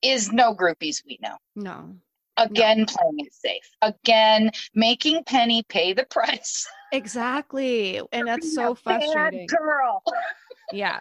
is 0.00 0.32
no 0.32 0.54
groupies 0.54 1.02
we 1.06 1.18
know. 1.20 1.36
No. 1.54 1.96
Again, 2.38 2.86
playing 2.86 3.18
it 3.18 3.34
safe. 3.34 3.68
Again, 3.82 4.52
making 4.74 5.24
Penny 5.24 5.62
pay 5.68 5.92
the 5.92 6.06
price. 6.06 6.66
Exactly. 6.92 8.00
And 8.10 8.26
that's 8.26 8.54
so 8.54 8.74
frustrating. 8.74 9.46
Girl. 9.46 10.02
Yeah. 10.72 11.00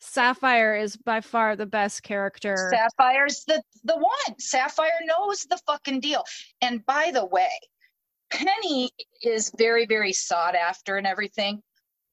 Sapphire 0.00 0.76
is 0.76 0.96
by 0.96 1.20
far 1.20 1.56
the 1.56 1.66
best 1.66 2.04
character. 2.04 2.72
Sapphire's 2.72 3.42
the 3.44 3.60
the 3.82 3.96
one. 3.96 4.38
Sapphire 4.38 5.00
knows 5.04 5.44
the 5.50 5.58
fucking 5.66 5.98
deal. 5.98 6.22
And 6.60 6.86
by 6.86 7.10
the 7.12 7.26
way, 7.26 7.50
Penny 8.30 8.90
is 9.20 9.50
very 9.58 9.84
very 9.86 10.12
sought 10.12 10.54
after 10.54 10.96
and 10.96 11.06
everything, 11.06 11.60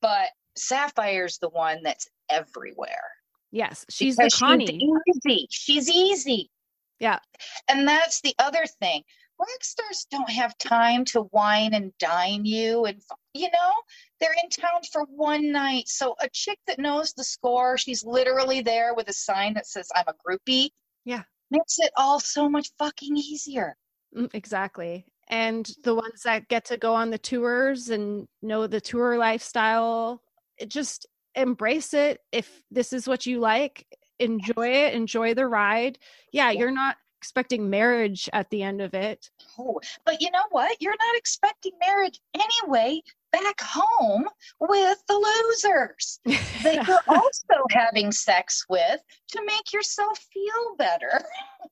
but 0.06 0.30
Sapphire's 0.56 1.40
the 1.40 1.50
one 1.50 1.82
that's 1.84 2.08
everywhere. 2.30 3.10
yes, 3.52 3.86
she's 3.90 4.16
the 4.18 4.30
Connie. 4.30 4.68
She's 4.68 5.26
easy. 5.26 5.48
She's 5.50 5.90
easy. 5.90 6.52
Yeah. 7.00 7.20
And 7.68 7.88
that's 7.88 8.22
the 8.22 8.36
other 8.38 8.66
thing. 8.80 9.02
Rock 9.40 9.64
stars 9.64 10.06
don't 10.12 10.30
have 10.30 10.58
time 10.60 11.06
to 11.06 11.28
wine 11.32 11.74
and 11.74 11.92
dine 11.98 12.46
you 12.46 12.86
and 12.86 13.02
you 13.34 13.50
know, 13.52 13.72
they're 14.20 14.36
in 14.44 14.50
town 14.50 14.82
for 14.94 15.02
one 15.10 15.52
night. 15.52 15.88
So 15.88 16.16
a 16.22 16.30
chick 16.32 16.60
that 16.68 16.80
knows 16.80 17.14
the 17.14 17.24
score, 17.24 17.78
she's 17.78 18.06
literally 18.06 18.62
there 18.62 18.94
with 18.94 19.10
a 19.10 19.14
sign 19.14 19.56
that 19.56 19.68
says 19.68 19.90
I'm 19.96 20.06
a 20.08 20.14
groupie. 20.26 20.70
Yeah. 21.04 21.24
Makes 21.52 21.80
it 21.80 21.92
all 21.98 22.20
so 22.20 22.48
much 22.48 22.70
fucking 22.80 23.18
easier. 23.18 23.76
Mm, 24.16 24.30
Exactly. 24.34 25.06
And 25.28 25.70
the 25.84 25.96
ones 25.96 26.22
that 26.24 26.48
get 26.48 26.66
to 26.66 26.78
go 26.78 26.94
on 26.94 27.10
the 27.10 27.18
tours 27.18 27.90
and 27.90 28.28
know 28.42 28.68
the 28.68 28.82
tour 28.82 29.18
lifestyle, 29.18 30.22
it 30.58 30.70
just 30.70 31.08
embrace 31.34 31.94
it. 31.94 32.22
If 32.32 32.62
this 32.72 32.94
is 32.94 33.08
what 33.08 33.26
you 33.26 33.40
like, 33.40 33.86
enjoy 34.20 34.68
it, 34.70 34.94
enjoy 34.94 35.34
the 35.34 35.48
ride. 35.48 35.98
Yeah, 36.32 36.52
Yeah. 36.52 36.60
you're 36.60 36.72
not 36.72 36.98
expecting 37.20 37.72
marriage 37.72 38.30
at 38.34 38.50
the 38.52 38.62
end 38.62 38.82
of 38.82 38.94
it. 38.94 39.32
Oh, 39.58 39.80
but 40.06 40.22
you 40.22 40.30
know 40.30 40.44
what? 40.52 40.78
You're 40.80 40.92
not 40.92 41.16
expecting 41.18 41.72
marriage 41.80 42.20
anyway 42.36 43.02
back 43.32 43.60
home 43.62 44.26
with 44.60 45.04
the 45.08 45.16
losers. 45.16 46.20
that 46.64 46.88
you're 46.88 47.00
also 47.08 47.64
having 47.72 48.12
sex 48.12 48.64
with 48.70 49.02
to 49.30 49.44
make 49.44 49.74
yourself 49.74 50.20
feel 50.32 50.76
better. 50.78 51.20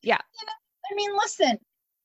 Yeah. 0.01 0.17
You 0.41 0.47
know, 0.47 0.53
I 0.91 0.95
mean, 0.95 1.15
listen, 1.15 1.57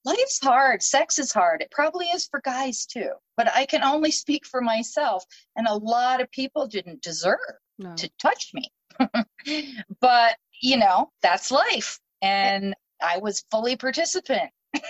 life's 0.08 0.38
hard. 0.42 0.82
Sex 0.82 1.18
is 1.18 1.32
hard. 1.32 1.62
It 1.62 1.70
probably 1.70 2.06
is 2.06 2.26
for 2.26 2.40
guys 2.44 2.86
too. 2.86 3.10
But 3.36 3.48
I 3.54 3.66
can 3.66 3.82
only 3.82 4.10
speak 4.10 4.46
for 4.46 4.60
myself. 4.60 5.24
And 5.56 5.66
a 5.66 5.74
lot 5.74 6.20
of 6.20 6.30
people 6.30 6.66
didn't 6.66 7.02
deserve 7.02 7.38
No. 7.78 7.94
to 7.96 8.10
touch 8.20 8.50
me. 8.54 8.72
but, 10.00 10.36
you 10.60 10.76
know, 10.76 11.10
that's 11.22 11.50
life. 11.50 12.00
And 12.22 12.74
I 13.02 13.18
was 13.18 13.44
fully 13.50 13.76
participant. 13.76 14.50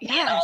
Yes. 0.00 0.42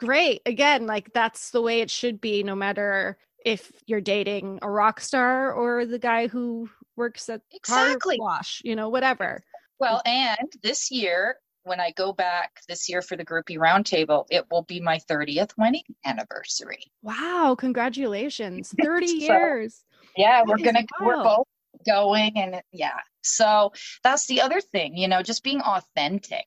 Great. 0.00 0.42
Again, 0.46 0.86
like 0.88 1.12
that's 1.12 1.50
the 1.52 1.62
way 1.62 1.80
it 1.80 1.92
should 1.92 2.20
be, 2.20 2.42
no 2.42 2.56
matter 2.56 3.16
if 3.46 3.70
you're 3.86 4.00
dating 4.00 4.58
a 4.62 4.68
rock 4.68 5.00
star 5.00 5.52
or 5.52 5.86
the 5.86 5.98
guy 6.00 6.26
who 6.26 6.68
works 6.96 7.28
at 7.28 7.42
car 7.64 7.86
Exactly. 7.86 8.16
wash, 8.18 8.60
you 8.64 8.74
know, 8.74 8.88
whatever. 8.88 9.44
Well, 9.78 10.02
and 10.04 10.52
this 10.64 10.90
year, 10.90 11.36
when 11.64 11.80
I 11.80 11.90
go 11.92 12.12
back 12.12 12.60
this 12.68 12.88
year 12.88 13.02
for 13.02 13.16
the 13.16 13.24
groupie 13.24 13.58
roundtable, 13.58 14.26
it 14.30 14.44
will 14.50 14.62
be 14.62 14.80
my 14.80 14.98
30th 15.10 15.50
wedding 15.56 15.82
anniversary. 16.04 16.84
Wow, 17.02 17.56
congratulations. 17.58 18.72
30 18.80 19.06
So, 19.06 19.14
years. 19.14 19.84
Yeah, 20.16 20.42
That 20.44 20.46
we're 20.46 20.58
gonna 20.58 20.84
we're 21.00 21.22
both 21.22 21.46
going 21.86 22.38
and 22.38 22.62
yeah. 22.70 22.98
So 23.22 23.72
that's 24.02 24.26
the 24.26 24.42
other 24.42 24.60
thing, 24.60 24.96
you 24.96 25.08
know, 25.08 25.22
just 25.22 25.42
being 25.42 25.60
authentic 25.60 26.46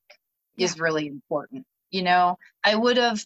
is 0.58 0.80
really 0.80 1.08
important. 1.08 1.66
You 1.92 2.04
know, 2.04 2.38
I 2.64 2.76
would 2.76 2.98
have 2.98 3.26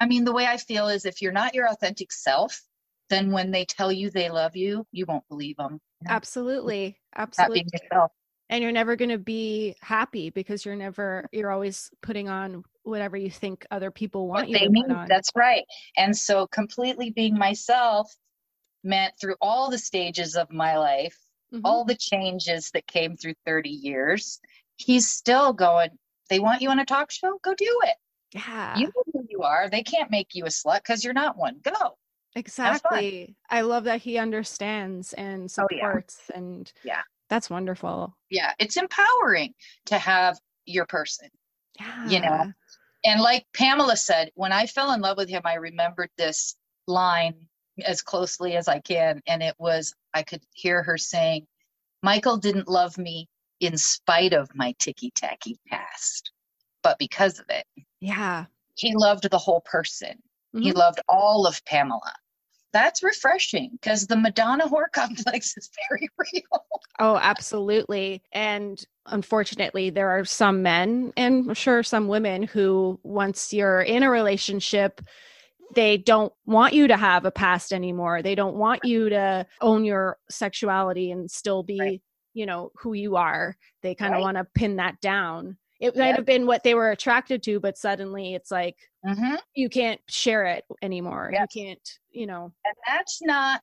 I 0.00 0.06
mean, 0.06 0.24
the 0.24 0.32
way 0.32 0.46
I 0.46 0.56
feel 0.56 0.88
is 0.88 1.04
if 1.04 1.22
you're 1.22 1.32
not 1.32 1.54
your 1.54 1.68
authentic 1.68 2.10
self, 2.10 2.60
then 3.08 3.30
when 3.30 3.50
they 3.50 3.64
tell 3.64 3.92
you 3.92 4.10
they 4.10 4.30
love 4.30 4.56
you, 4.56 4.86
you 4.90 5.04
won't 5.06 5.28
believe 5.28 5.56
them. 5.58 5.80
Absolutely. 6.08 6.98
Not 7.16 7.22
Absolutely. 7.22 7.60
being 7.60 7.70
yourself. 7.72 8.10
And 8.52 8.62
you're 8.62 8.70
never 8.70 8.96
going 8.96 9.08
to 9.10 9.16
be 9.18 9.76
happy 9.80 10.28
because 10.28 10.66
you're 10.66 10.76
never, 10.76 11.26
you're 11.32 11.50
always 11.50 11.90
putting 12.02 12.28
on 12.28 12.64
whatever 12.82 13.16
you 13.16 13.30
think 13.30 13.64
other 13.70 13.90
people 13.90 14.28
want 14.28 14.42
what 14.42 14.48
you 14.50 14.58
they 14.58 14.66
to 14.66 14.82
put 14.88 14.90
on. 14.94 15.08
That's 15.08 15.30
right. 15.34 15.64
And 15.96 16.14
so 16.14 16.46
completely 16.48 17.08
being 17.10 17.38
myself 17.38 18.14
meant 18.84 19.14
through 19.18 19.36
all 19.40 19.70
the 19.70 19.78
stages 19.78 20.36
of 20.36 20.52
my 20.52 20.76
life, 20.76 21.16
Mhm. 21.54 21.62
all 21.64 21.86
the 21.86 21.94
changes 21.96 22.70
that 22.74 22.86
came 22.86 23.16
through 23.16 23.34
30 23.46 23.70
years, 23.70 24.38
he's 24.76 25.08
still 25.08 25.54
going, 25.54 25.88
they 26.28 26.38
want 26.38 26.60
you 26.60 26.68
on 26.68 26.78
a 26.78 26.84
talk 26.84 27.10
show? 27.10 27.38
Go 27.42 27.54
do 27.54 27.80
it. 27.84 27.96
yeah. 28.34 28.76
You 28.78 28.86
know 28.86 29.02
who 29.14 29.26
you 29.30 29.42
are. 29.42 29.70
They 29.70 29.82
can't 29.82 30.10
make 30.10 30.34
you 30.34 30.44
a 30.44 30.48
slut 30.48 30.78
because 30.82 31.04
you're 31.04 31.12
not 31.14 31.38
one. 31.38 31.58
Go. 31.62 31.96
Exactly. 32.34 33.34
I 33.48 33.60
love 33.62 33.84
that 33.84 34.00
he 34.02 34.18
understands 34.18 35.12
and 35.14 35.50
Oh, 35.58 35.66
yeah. 35.70 35.86
supports 35.86 36.30
and 36.34 36.70
Yeah. 36.82 37.02
That's 37.32 37.48
wonderful. 37.48 38.14
Yeah. 38.28 38.52
It's 38.58 38.76
empowering 38.76 39.54
to 39.86 39.96
have 39.96 40.38
your 40.66 40.84
person. 40.84 41.28
Yeah. 41.80 42.06
You 42.06 42.20
know, 42.20 42.52
And 43.04 43.22
like 43.22 43.46
Pamela 43.54 43.96
said, 43.96 44.30
when 44.34 44.52
I 44.52 44.66
fell 44.66 44.92
in 44.92 45.00
love 45.00 45.16
with 45.16 45.30
him, 45.30 45.40
I 45.46 45.54
remembered 45.54 46.10
this 46.18 46.54
line 46.86 47.34
as 47.86 48.02
closely 48.02 48.54
as 48.56 48.68
I 48.68 48.80
can. 48.80 49.22
And 49.26 49.42
it 49.42 49.54
was, 49.58 49.94
I 50.12 50.22
could 50.22 50.42
hear 50.52 50.82
her 50.82 50.98
saying, 50.98 51.46
Michael 52.02 52.36
didn't 52.36 52.68
love 52.68 52.98
me 52.98 53.28
in 53.60 53.78
spite 53.78 54.34
of 54.34 54.50
my 54.54 54.74
ticky 54.78 55.10
tacky 55.14 55.56
past, 55.70 56.32
but 56.82 56.98
because 56.98 57.38
of 57.38 57.46
it. 57.48 57.64
Yeah. 58.00 58.44
He 58.76 58.94
loved 58.94 59.30
the 59.30 59.38
whole 59.38 59.62
person. 59.62 60.22
He 60.52 60.70
Mhm. 60.70 60.76
loved 60.76 61.00
all 61.08 61.46
of 61.46 61.64
Pamela. 61.64 62.12
That's 62.72 63.02
refreshing 63.02 63.70
because 63.72 64.06
the 64.06 64.16
Madonna 64.16 64.66
whore 64.66 64.90
complex 64.92 65.56
is 65.56 65.70
very 65.88 66.08
real. 66.32 66.64
Oh, 66.98 67.16
absolutely. 67.16 68.22
And 68.32 68.82
unfortunately, 69.06 69.90
there 69.90 70.08
are 70.10 70.24
some 70.24 70.62
men 70.62 71.12
and 71.16 71.48
I'm 71.50 71.54
sure 71.54 71.82
some 71.82 72.08
women 72.08 72.42
who, 72.44 72.98
once 73.02 73.52
you're 73.52 73.82
in 73.82 74.02
a 74.02 74.10
relationship, 74.10 75.00
they 75.74 75.96
don't 75.96 76.32
want 76.46 76.74
you 76.74 76.86
to 76.88 76.96
have 76.96 77.24
a 77.24 77.30
past 77.30 77.72
anymore. 77.72 78.22
They 78.22 78.34
don't 78.34 78.56
want 78.56 78.84
you 78.84 79.08
to 79.08 79.46
own 79.60 79.84
your 79.84 80.18
sexuality 80.30 81.10
and 81.10 81.30
still 81.30 81.62
be, 81.62 81.80
Right. 81.80 82.02
you 82.34 82.46
know, 82.46 82.72
who 82.76 82.92
you 82.92 83.16
are. 83.16 83.56
They 83.82 83.94
kind 83.94 84.12
of 84.14 84.18
Right. 84.18 84.22
want 84.22 84.36
to 84.36 84.44
pin 84.54 84.76
that 84.76 85.00
down. 85.00 85.56
It 85.80 85.96
might 85.96 86.08
Yep. 86.08 86.16
have 86.16 86.26
been 86.26 86.46
what 86.46 86.62
they 86.62 86.74
were 86.74 86.90
attracted 86.90 87.42
to, 87.44 87.58
but 87.58 87.76
suddenly 87.78 88.34
it's 88.34 88.50
like 88.50 88.76
hmm 89.04 89.34
you 89.54 89.68
can't 89.68 90.00
share 90.08 90.44
it 90.46 90.64
anymore. 90.82 91.30
Yes. 91.32 91.48
You 91.54 91.64
can't, 91.64 91.98
you 92.12 92.26
know. 92.26 92.52
and 92.64 92.74
that's 92.86 93.20
not 93.22 93.60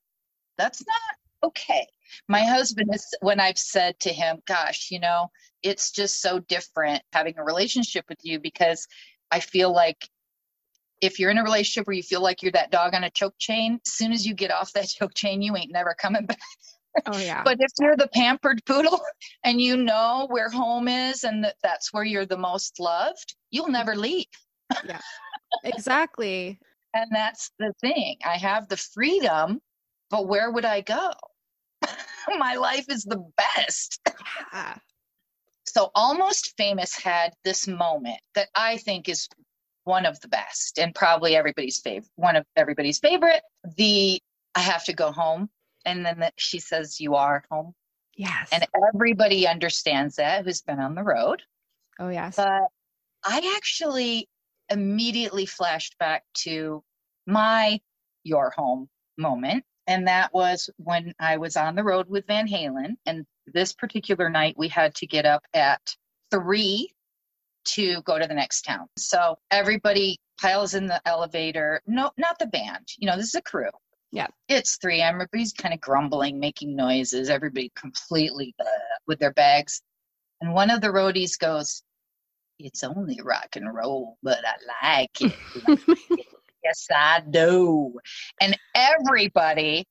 that's 0.57 0.81
not 0.81 1.47
okay 1.49 1.87
my 2.27 2.41
husband 2.43 2.89
is 2.93 3.05
when 3.21 3.39
i've 3.39 3.57
said 3.57 3.97
to 3.99 4.09
him 4.09 4.39
gosh 4.45 4.89
you 4.91 4.99
know 4.99 5.29
it's 5.63 5.91
just 5.91 6.21
so 6.21 6.39
different 6.39 7.01
having 7.13 7.37
a 7.37 7.43
relationship 7.43 8.05
with 8.09 8.19
you 8.23 8.39
because 8.39 8.87
i 9.31 9.39
feel 9.39 9.73
like 9.73 10.07
if 11.01 11.17
you're 11.17 11.31
in 11.31 11.37
a 11.37 11.43
relationship 11.43 11.87
where 11.87 11.95
you 11.95 12.03
feel 12.03 12.21
like 12.21 12.43
you're 12.43 12.51
that 12.51 12.71
dog 12.71 12.93
on 12.93 13.05
a 13.05 13.09
choke 13.09 13.35
chain 13.39 13.79
as 13.85 13.93
soon 13.93 14.11
as 14.11 14.25
you 14.25 14.33
get 14.33 14.51
off 14.51 14.73
that 14.73 14.87
choke 14.99 15.13
chain 15.13 15.41
you 15.41 15.55
ain't 15.55 15.71
never 15.71 15.95
coming 15.99 16.25
back 16.25 16.39
Oh 17.05 17.17
yeah. 17.19 17.43
but 17.43 17.57
if 17.59 17.71
you're 17.79 17.95
the 17.95 18.09
pampered 18.13 18.65
poodle 18.65 18.99
and 19.45 19.61
you 19.61 19.77
know 19.77 20.25
where 20.29 20.49
home 20.49 20.87
is 20.87 21.23
and 21.23 21.43
that 21.43 21.55
that's 21.61 21.93
where 21.93 22.03
you're 22.03 22.25
the 22.25 22.37
most 22.37 22.79
loved 22.79 23.35
you'll 23.51 23.69
never 23.69 23.95
leave 23.95 24.25
yeah. 24.85 24.99
exactly. 25.63 26.59
And 26.93 27.09
that's 27.11 27.51
the 27.59 27.73
thing. 27.81 28.17
I 28.25 28.37
have 28.37 28.67
the 28.67 28.77
freedom, 28.77 29.59
but 30.09 30.27
where 30.27 30.51
would 30.51 30.65
I 30.65 30.81
go? 30.81 31.11
My 32.37 32.55
life 32.55 32.85
is 32.89 33.03
the 33.03 33.23
best. 33.37 33.99
Yeah. 34.53 34.75
So, 35.65 35.91
Almost 35.93 36.55
Famous 36.57 36.95
had 36.95 37.33
this 37.43 37.67
moment 37.67 38.19
that 38.33 38.49
I 38.55 38.77
think 38.77 39.07
is 39.07 39.27
one 39.83 40.05
of 40.05 40.19
the 40.21 40.27
best 40.27 40.79
and 40.79 40.93
probably 40.93 41.35
everybody's 41.35 41.79
favorite, 41.79 42.09
one 42.15 42.35
of 42.35 42.45
everybody's 42.55 42.99
favorite. 42.99 43.41
The 43.77 44.21
I 44.55 44.61
have 44.61 44.85
to 44.85 44.93
go 44.93 45.11
home. 45.11 45.49
And 45.85 46.05
then 46.05 46.19
that 46.19 46.33
she 46.37 46.59
says, 46.59 46.99
You 46.99 47.15
are 47.15 47.43
home. 47.49 47.73
Yes. 48.15 48.49
And 48.51 48.65
everybody 48.93 49.47
understands 49.47 50.17
that 50.17 50.43
who's 50.43 50.61
been 50.61 50.79
on 50.79 50.95
the 50.95 51.03
road. 51.03 51.41
oh 51.99 52.09
yes. 52.09 52.35
But 52.35 52.63
I 53.23 53.53
actually 53.55 54.27
immediately 54.69 55.45
flashed 55.45 55.97
back 55.97 56.23
to 56.39 56.83
my 57.25 57.79
your 58.23 58.51
home 58.51 58.89
moment. 59.17 59.63
And 59.87 60.07
that 60.07 60.33
was 60.33 60.69
when 60.77 61.13
I 61.19 61.37
was 61.37 61.57
on 61.57 61.75
the 61.75 61.83
road 61.83 62.07
with 62.09 62.27
Van 62.27 62.47
Halen. 62.47 62.95
And 63.05 63.25
this 63.47 63.73
particular 63.73 64.29
night, 64.29 64.55
we 64.57 64.67
had 64.67 64.93
to 64.95 65.07
get 65.07 65.25
up 65.25 65.43
at 65.53 65.95
three 66.31 66.91
to 67.65 68.01
go 68.03 68.19
to 68.19 68.27
the 68.27 68.33
next 68.33 68.61
town. 68.63 68.87
So 68.97 69.37
everybody 69.51 70.19
piles 70.39 70.73
in 70.73 70.87
the 70.87 71.01
elevator. 71.07 71.81
No, 71.87 72.11
not 72.17 72.39
the 72.39 72.47
band. 72.47 72.87
You 72.97 73.07
know, 73.07 73.17
this 73.17 73.27
is 73.27 73.35
a 73.35 73.41
crew. 73.41 73.69
Yeah. 74.11 74.27
It's 74.47 74.77
3 74.77 75.01
Everybody's 75.01 75.53
kind 75.53 75.73
of 75.73 75.81
grumbling, 75.81 76.39
making 76.39 76.75
noises. 76.75 77.29
Everybody 77.29 77.71
completely 77.75 78.55
uh, 78.59 78.65
with 79.07 79.19
their 79.19 79.33
bags. 79.33 79.81
And 80.41 80.53
one 80.53 80.71
of 80.71 80.81
the 80.81 80.87
roadies 80.87 81.37
goes, 81.37 81.83
It's 82.59 82.83
only 82.83 83.19
rock 83.23 83.55
and 83.55 83.73
roll, 83.73 84.17
but 84.21 84.39
I 84.45 84.99
like 85.01 85.21
it. 85.21 86.25
yes, 86.63 86.87
I 86.93 87.21
do. 87.29 87.97
And 88.41 88.57
everybody 88.75 89.85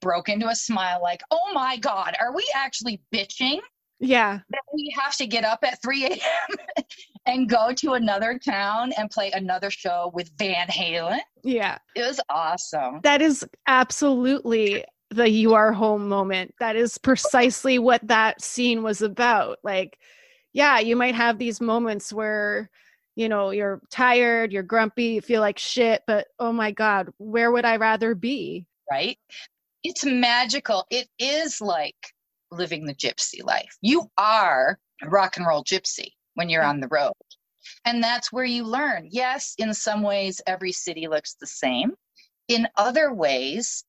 broke 0.00 0.28
into 0.28 0.48
a 0.48 0.54
smile 0.54 1.00
like, 1.02 1.22
Oh 1.30 1.52
my 1.52 1.76
God, 1.76 2.14
are 2.20 2.34
we 2.34 2.46
actually 2.54 3.00
bitching? 3.12 3.58
Yeah. 4.00 4.40
That 4.50 4.62
we 4.72 4.94
have 4.98 5.16
to 5.16 5.26
get 5.26 5.44
up 5.44 5.60
at 5.62 5.80
3 5.82 6.06
a.m. 6.06 6.84
and 7.26 7.48
go 7.48 7.72
to 7.72 7.92
another 7.94 8.38
town 8.38 8.92
and 8.98 9.10
play 9.10 9.30
another 9.32 9.70
show 9.70 10.10
with 10.14 10.30
Van 10.38 10.66
Halen. 10.68 11.20
Yeah. 11.42 11.78
It 11.96 12.02
was 12.02 12.20
awesome. 12.28 13.00
That 13.02 13.22
is 13.22 13.46
absolutely 13.66 14.84
the 15.10 15.28
you 15.28 15.54
are 15.54 15.72
home 15.72 16.08
moment. 16.08 16.54
That 16.60 16.76
is 16.76 16.98
precisely 16.98 17.78
what 17.78 18.06
that 18.08 18.42
scene 18.42 18.82
was 18.82 19.00
about. 19.00 19.58
Like, 19.62 19.98
yeah, 20.54 20.78
you 20.78 20.96
might 20.96 21.16
have 21.16 21.38
these 21.38 21.60
moments 21.60 22.12
where, 22.12 22.70
you 23.16 23.28
know, 23.28 23.50
you're 23.50 23.82
tired, 23.90 24.52
you're 24.52 24.62
grumpy, 24.62 25.06
you 25.06 25.20
feel 25.20 25.40
like 25.40 25.58
shit, 25.58 26.02
but 26.06 26.28
oh 26.38 26.52
my 26.52 26.70
God, 26.70 27.10
where 27.18 27.52
would 27.52 27.64
I 27.64 27.76
rather 27.76 28.14
be? 28.14 28.64
Right? 28.90 29.18
It's 29.82 30.04
magical. 30.04 30.86
It 30.90 31.08
is 31.18 31.60
like 31.60 31.96
living 32.50 32.86
the 32.86 32.94
gypsy 32.94 33.44
life. 33.44 33.76
You 33.82 34.08
are 34.16 34.78
a 35.02 35.08
rock 35.10 35.36
and 35.36 35.46
roll 35.46 35.64
gypsy 35.64 36.12
when 36.34 36.48
you're 36.48 36.62
on 36.62 36.80
the 36.80 36.88
road. 36.88 37.12
And 37.84 38.02
that's 38.02 38.32
where 38.32 38.44
you 38.44 38.64
learn. 38.64 39.08
Yes, 39.10 39.54
in 39.58 39.74
some 39.74 40.02
ways, 40.02 40.40
every 40.46 40.72
city 40.72 41.08
looks 41.08 41.34
the 41.34 41.46
same. 41.46 41.94
In 42.48 42.68
other 42.76 43.12
ways, 43.12 43.84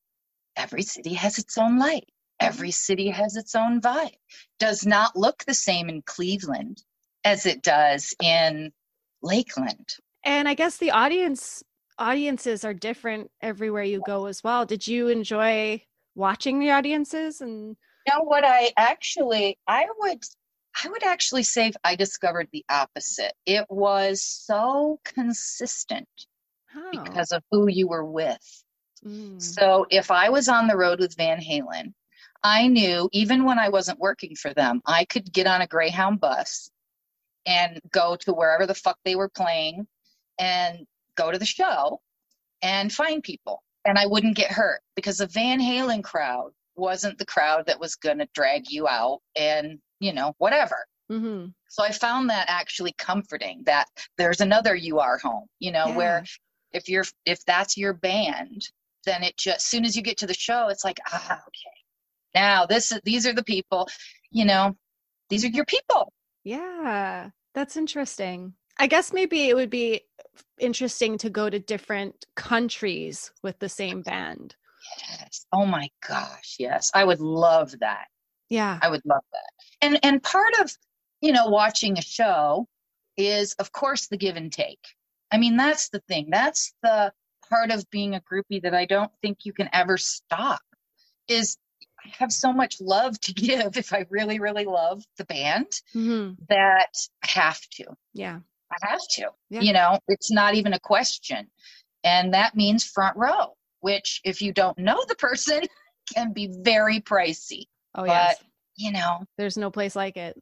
every 0.55 0.81
city 0.81 1.13
has 1.13 1.37
its 1.37 1.57
own 1.57 1.77
light. 1.77 2.07
Every 2.39 2.71
city 2.71 3.09
has 3.09 3.35
its 3.35 3.55
own 3.55 3.81
vibe. 3.81 4.15
Does 4.59 4.85
not 4.85 5.15
look 5.15 5.43
the 5.45 5.53
same 5.53 5.89
in 5.89 6.01
Cleveland 6.01 6.83
as 7.23 7.45
it 7.45 7.63
does 7.63 8.13
in 8.21 8.71
Lakeland. 9.21 9.95
And 10.23 10.47
I 10.47 10.53
guess 10.53 10.77
the 10.77 10.91
audience 10.91 11.63
audiences 11.97 12.65
are 12.65 12.73
different 12.73 13.31
everywhere 13.41 13.83
you 13.83 14.01
go 14.05 14.25
as 14.25 14.43
well. 14.43 14.65
Did 14.65 14.85
you 14.85 15.07
enjoy 15.07 15.81
watching 16.13 16.59
the 16.59 16.71
audiences 16.71 17.41
and 17.41 17.75
you 18.05 18.13
know 18.13 18.23
what 18.23 18.43
I 18.45 18.71
actually 18.77 19.57
I 19.67 19.87
would 19.99 20.23
I 20.83 20.89
would 20.89 21.03
actually 21.03 21.43
say 21.43 21.71
I 21.83 21.95
discovered 21.95 22.49
the 22.51 22.65
opposite. 22.69 23.33
It 23.45 23.65
was 23.69 24.21
so 24.21 24.99
consistent 25.05 26.09
oh. 26.75 26.91
because 26.91 27.31
of 27.31 27.43
who 27.49 27.69
you 27.69 27.87
were 27.87 28.05
with. 28.05 28.63
Mm. 29.05 29.41
So 29.41 29.85
if 29.89 30.11
I 30.11 30.29
was 30.29 30.49
on 30.49 30.67
the 30.67 30.75
road 30.75 30.99
with 30.99 31.15
Van 31.15 31.39
Halen, 31.39 31.93
I 32.45 32.67
knew 32.67 33.09
even 33.11 33.43
when 33.43 33.57
I 33.57 33.69
wasn't 33.69 33.97
working 33.99 34.35
for 34.35 34.53
them, 34.53 34.79
I 34.85 35.05
could 35.05 35.33
get 35.33 35.47
on 35.47 35.61
a 35.61 35.67
Greyhound 35.67 36.19
bus 36.19 36.69
and 37.47 37.79
go 37.91 38.15
to 38.17 38.33
wherever 38.33 38.67
the 38.67 38.75
fuck 38.75 38.99
they 39.03 39.15
were 39.15 39.29
playing 39.29 39.87
and 40.37 40.85
go 41.17 41.31
to 41.31 41.39
the 41.39 41.45
show 41.45 42.01
and 42.61 42.93
find 42.93 43.23
people. 43.23 43.63
And 43.83 43.97
I 43.97 44.05
wouldn't 44.05 44.35
get 44.35 44.51
hurt 44.51 44.81
because 44.95 45.17
the 45.17 45.25
Van 45.27 45.59
Halen 45.59 46.03
crowd 46.03 46.51
wasn't 46.75 47.17
the 47.17 47.25
crowd 47.25 47.65
that 47.65 47.79
was 47.79 47.95
going 47.95 48.19
to 48.19 48.27
drag 48.35 48.69
you 48.69 48.87
out 48.87 49.21
and, 49.35 49.79
you 49.99 50.13
know, 50.13 50.35
whatever. 50.37 50.85
Mm-hmm. 51.11 51.47
So 51.69 51.83
I 51.83 51.91
found 51.91 52.29
that 52.29 52.45
actually 52.47 52.93
comforting 52.99 53.63
that 53.65 53.87
there's 54.19 54.41
another 54.41 54.75
you 54.75 54.99
are 54.99 55.17
home, 55.17 55.47
you 55.59 55.71
know, 55.71 55.87
Yeah. 55.87 55.95
where 55.97 56.25
if 56.73 56.89
you're 56.89 57.05
if 57.25 57.43
that's 57.45 57.75
your 57.75 57.93
band, 57.93 58.69
then 59.05 59.23
it 59.23 59.35
just 59.35 59.67
soon 59.67 59.83
as 59.83 59.95
you 59.95 60.03
get 60.03 60.17
to 60.17 60.27
the 60.27 60.33
show, 60.35 60.67
it's 60.69 60.83
like, 60.83 60.99
ah, 61.11 61.41
okay. 61.47 61.74
Now 62.35 62.65
this 62.65 62.91
is 62.91 62.99
these 63.03 63.25
are 63.25 63.33
the 63.33 63.43
people, 63.43 63.87
you 64.29 64.45
know, 64.45 64.75
these 65.29 65.43
are 65.45 65.49
your 65.49 65.65
people. 65.65 66.13
Yeah, 66.43 67.29
that's 67.55 67.77
interesting. 67.77 68.53
I 68.77 68.87
guess 68.87 69.13
maybe 69.13 69.47
it 69.49 69.55
would 69.55 69.69
be 69.69 70.01
interesting 70.59 71.17
to 71.19 71.29
go 71.29 71.49
to 71.49 71.59
different 71.59 72.25
countries 72.35 73.31
with 73.41 73.57
the 73.59 73.69
same 73.69 74.01
band. 74.01 74.55
Yes. 75.09 75.45
Oh 75.51 75.65
my 75.65 75.89
gosh, 76.07 76.57
yes. 76.59 76.91
I 76.93 77.05
would 77.05 77.21
love 77.21 77.73
that. 77.79 78.05
Yeah. 78.49 78.79
I 78.81 78.89
would 78.89 79.01
love 79.05 79.23
that. 79.31 79.49
And 79.81 79.99
and 80.03 80.21
part 80.21 80.53
of, 80.59 80.71
you 81.21 81.31
know, 81.31 81.47
watching 81.47 81.97
a 81.97 82.01
show 82.01 82.67
is 83.17 83.53
of 83.53 83.71
course 83.71 84.07
the 84.07 84.17
give 84.17 84.35
and 84.35 84.51
take. 84.51 84.85
I 85.31 85.37
mean, 85.37 85.57
that's 85.57 85.89
the 85.89 86.01
thing. 86.07 86.27
That's 86.29 86.73
the 86.83 87.11
part 87.49 87.71
of 87.71 87.89
being 87.89 88.15
a 88.15 88.21
groupie 88.21 88.61
that 88.61 88.75
I 88.75 88.85
don't 88.85 89.11
think 89.21 89.39
you 89.43 89.53
can 89.53 89.69
ever 89.73 89.97
stop. 89.97 90.61
Is 91.27 91.57
I 92.05 92.09
have 92.19 92.31
so 92.31 92.53
much 92.53 92.79
love 92.79 93.19
to 93.21 93.33
give 93.45 93.77
if 93.77 93.93
I 93.93 94.05
really 94.09 94.39
really 94.39 94.65
love 94.65 95.03
the 95.17 95.25
band 95.25 95.67
hmm 95.93 96.31
that 96.49 96.91
I 97.23 97.27
have 97.27 97.61
to. 97.71 97.85
Yeah. 98.13 98.39
I 98.71 98.87
have 98.89 99.01
to. 99.11 99.29
Yeah. 99.49 99.61
You 99.61 99.73
know, 99.73 99.99
it's 100.07 100.31
not 100.31 100.55
even 100.55 100.73
a 100.73 100.79
question. 100.79 101.47
And 102.03 102.33
that 102.33 102.55
means 102.55 102.83
front 102.83 103.15
row, 103.17 103.55
which 103.81 104.21
if 104.23 104.41
you 104.41 104.51
don't 104.53 104.77
know 104.77 105.03
the 105.07 105.15
person 105.15 105.61
can 106.15 106.33
be 106.33 106.49
very 106.61 106.99
pricey. 106.99 107.65
Oh, 107.93 108.01
But 108.05 108.07
yes. 108.07 108.43
you 108.75 108.91
know, 108.91 109.23
There's 109.37 109.57
no 109.57 109.69
place 109.71 109.95
like 109.95 110.17
it. 110.17 110.35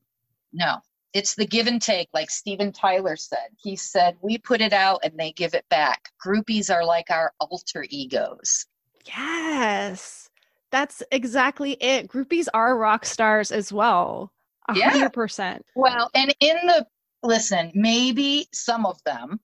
no, 0.53 0.77
it's 1.13 1.35
the 1.35 1.45
give 1.45 1.67
and 1.67 1.81
take, 1.81 2.09
like 2.13 2.29
Steven 2.31 2.71
Tyler 2.71 3.15
said. 3.15 3.49
He 3.61 3.75
said, 3.75 4.15
We 4.21 4.37
put 4.37 4.61
it 4.61 4.73
out 4.73 5.01
and 5.03 5.13
they 5.17 5.31
give 5.33 5.53
it 5.53 5.65
back. 5.69 6.09
Groupies 6.25 6.73
are 6.73 6.83
like 6.85 7.11
our 7.11 7.33
alter 7.39 7.85
egos. 7.89 8.65
Yes. 9.05 10.22
That's 10.73 11.03
exactly 11.11 11.73
it. 11.73 12.07
Groupies 12.07 12.47
are 12.51 12.75
rock 12.75 13.05
stars 13.05 13.51
as 13.51 13.71
well. 13.71 14.31
A 14.67 14.73
hundred 14.73 15.13
percent. 15.13 15.63
Well, 15.75 16.09
and 16.15 16.33
in 16.39 16.57
the 16.65 16.87
listen, 17.21 17.71
maybe 17.75 18.47
some 18.51 18.87
of 18.87 18.97
them, 19.03 19.39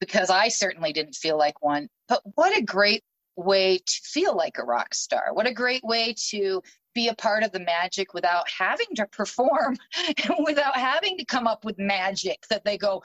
because 0.00 0.28
I 0.28 0.48
certainly 0.48 0.92
didn't 0.92 1.14
feel 1.14 1.38
like 1.38 1.62
one, 1.62 1.88
but 2.10 2.20
what 2.34 2.54
a 2.54 2.60
great 2.60 3.02
way 3.36 3.78
to 3.78 4.00
feel 4.04 4.36
like 4.36 4.58
a 4.58 4.62
rock 4.62 4.92
star. 4.92 5.28
What 5.32 5.46
a 5.46 5.54
great 5.54 5.82
way 5.82 6.14
to 6.28 6.60
be 6.94 7.08
a 7.08 7.14
part 7.14 7.42
of 7.42 7.52
the 7.52 7.60
magic 7.60 8.12
without 8.12 8.44
having 8.50 8.88
to 8.96 9.06
perform, 9.06 9.78
without 10.44 10.76
having 10.76 11.16
to 11.16 11.24
come 11.24 11.46
up 11.46 11.64
with 11.64 11.78
magic 11.78 12.38
that 12.50 12.66
they 12.66 12.76
go, 12.76 13.02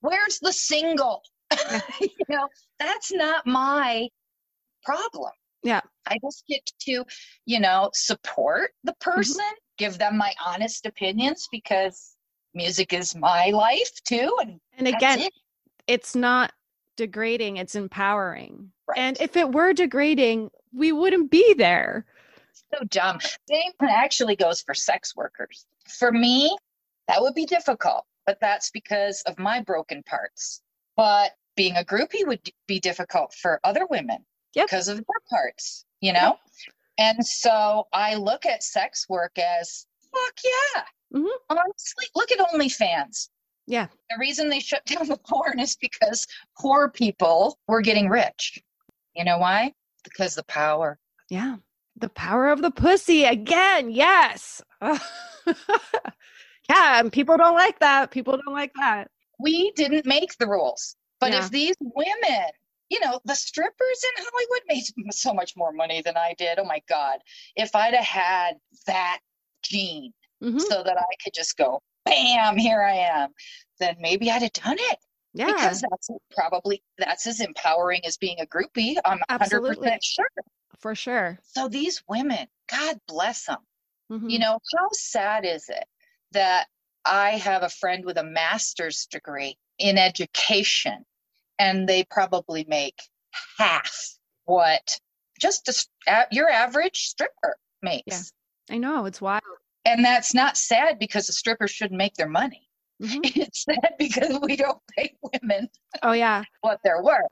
Where's 0.00 0.38
the 0.38 0.54
single? 0.54 1.22
you 2.00 2.08
know, 2.30 2.48
that's 2.78 3.12
not 3.12 3.46
my 3.46 4.08
problem. 4.82 5.32
Yeah. 5.64 5.80
I 6.06 6.18
just 6.22 6.44
get 6.46 6.60
to, 6.82 7.04
you 7.46 7.58
know, 7.58 7.90
support 7.94 8.72
the 8.84 8.92
mm-hmm. 8.92 9.10
person, 9.10 9.44
give 9.78 9.98
them 9.98 10.16
my 10.16 10.32
honest 10.44 10.86
opinions 10.86 11.48
because 11.50 12.14
music 12.52 12.92
is 12.92 13.16
my 13.16 13.46
life 13.46 13.90
too. 14.06 14.36
And 14.40 14.60
And 14.76 14.86
again, 14.86 15.20
it. 15.20 15.32
it's 15.86 16.14
not 16.14 16.52
degrading, 16.96 17.56
it's 17.56 17.74
empowering. 17.74 18.70
Right. 18.86 18.98
And 18.98 19.20
if 19.20 19.36
it 19.36 19.50
were 19.50 19.72
degrading, 19.72 20.50
we 20.72 20.92
wouldn't 20.92 21.30
be 21.30 21.54
there. 21.54 22.04
so 22.72 22.84
dumb. 22.84 23.18
Same 23.48 23.72
actually 23.80 24.36
goes 24.36 24.60
for 24.60 24.74
sex 24.74 25.16
workers. 25.16 25.66
For 25.88 26.12
me, 26.12 26.56
that 27.08 27.20
would 27.22 27.34
be 27.34 27.46
difficult, 27.46 28.04
but 28.26 28.38
that's 28.40 28.70
because 28.70 29.22
of 29.22 29.38
my 29.38 29.62
broken 29.62 30.02
parts. 30.02 30.62
But 30.96 31.32
being 31.56 31.76
a 31.76 31.84
groupie 31.84 32.26
would 32.26 32.50
be 32.66 32.80
difficult 32.80 33.32
for 33.34 33.60
other 33.64 33.86
women 33.86 34.24
Yep. 34.54 34.66
because 34.68 34.88
of 34.88 34.96
their 34.96 35.20
parts, 35.30 35.84
you 36.00 36.12
know? 36.12 36.38
And 36.98 37.26
so 37.26 37.86
I 37.92 38.14
look 38.14 38.46
at 38.46 38.62
sex 38.62 39.06
work 39.08 39.36
as 39.38 39.86
fuck 40.12 40.34
yeah. 40.44 40.82
Mhm. 41.18 41.28
Honestly, 41.50 42.06
look 42.14 42.30
at 42.32 42.38
OnlyFans. 42.38 43.28
Yeah. 43.66 43.86
The 44.10 44.16
reason 44.18 44.48
they 44.48 44.60
shut 44.60 44.84
down 44.86 45.08
the 45.08 45.16
porn 45.16 45.58
is 45.58 45.76
because 45.76 46.26
poor 46.58 46.88
people 46.90 47.58
were 47.66 47.80
getting 47.80 48.08
rich. 48.08 48.60
You 49.16 49.24
know 49.24 49.38
why? 49.38 49.72
Because 50.04 50.34
the 50.34 50.44
power. 50.44 50.98
Yeah. 51.30 51.56
The 51.96 52.08
power 52.10 52.48
of 52.50 52.60
the 52.62 52.70
pussy 52.70 53.24
again. 53.24 53.90
Yes. 53.90 54.60
yeah. 54.82 54.98
And 57.00 57.12
people 57.12 57.36
don't 57.36 57.54
like 57.54 57.78
that. 57.80 58.10
People 58.10 58.38
don't 58.44 58.54
like 58.54 58.72
that. 58.76 59.10
we 59.40 59.72
didn't 59.72 60.06
make 60.06 60.36
the 60.38 60.46
rules. 60.46 60.94
But 61.20 61.32
Yeah. 61.32 61.38
if 61.44 61.50
these 61.50 61.74
women, 61.80 62.46
you 62.90 63.00
know, 63.00 63.20
the 63.24 63.34
strippers 63.34 64.04
in 64.04 64.24
Hollywood 64.24 64.62
made 64.68 64.84
so 65.14 65.32
much 65.34 65.54
more 65.56 65.72
money 65.72 66.02
than 66.02 66.16
I 66.16 66.34
did. 66.38 66.58
Oh 66.58 66.64
my 66.64 66.82
God. 66.88 67.18
If 67.56 67.74
I'd 67.74 67.94
have 67.94 68.04
had 68.04 68.54
that 68.86 69.20
gene 69.62 70.12
Mhm. 70.42 70.60
so 70.60 70.82
that 70.82 70.98
I 70.98 71.04
could 71.22 71.32
just 71.34 71.56
go, 71.56 71.80
bam, 72.04 72.58
here 72.58 72.82
I 72.82 72.94
am, 72.96 73.30
then 73.78 73.96
maybe 73.98 74.30
I'd 74.30 74.42
have 74.42 74.52
done 74.52 74.76
it. 74.78 74.98
Yeah. 75.32 75.46
Because 75.46 75.80
that's 75.80 76.08
probably 76.36 76.82
that's 76.98 77.26
as 77.26 77.40
empowering 77.40 78.04
as 78.04 78.16
being 78.18 78.40
a 78.40 78.46
groupie. 78.46 78.96
I'm 79.04 79.20
Absolutely. 79.28 79.88
100% 79.88 79.98
sure. 80.02 80.28
For 80.78 80.94
sure. 80.94 81.38
So 81.42 81.68
these 81.68 82.02
women, 82.08 82.46
God 82.70 82.98
bless 83.08 83.46
them. 83.46 83.58
Mhm. 84.12 84.30
You 84.30 84.38
know, 84.38 84.58
how 84.76 84.88
sad 84.92 85.44
is 85.46 85.68
it 85.70 85.84
that 86.32 86.68
I 87.04 87.30
have 87.32 87.62
a 87.62 87.68
friend 87.68 88.04
with 88.04 88.18
a 88.18 88.24
master's 88.24 89.06
degree 89.06 89.56
in 89.78 89.98
education 89.98 91.04
and 91.58 91.88
they 91.88 92.04
probably 92.10 92.64
make 92.68 92.98
half 93.58 93.92
what 94.44 94.98
just 95.40 95.88
a 96.08 96.24
your 96.30 96.48
average 96.50 96.98
stripper 97.06 97.56
makes. 97.82 98.32
I 98.70 98.78
know. 98.78 99.04
It's 99.06 99.20
wild. 99.20 99.42
And 99.84 100.04
that's 100.04 100.32
not 100.34 100.56
sad 100.56 100.98
because 100.98 101.26
the 101.26 101.32
strippers 101.32 101.70
shouldn't 101.70 101.98
make 101.98 102.14
their 102.14 102.28
money. 102.28 102.68
Mhm. 103.02 103.20
It's 103.36 103.64
sad 103.64 103.94
because 103.98 104.38
we 104.42 104.56
don't 104.56 104.78
pay 104.96 105.14
women 105.22 105.68
Oh, 106.02 106.12
yeah. 106.12 106.44
what 106.62 106.80
they're 106.84 107.02
worth. 107.02 107.26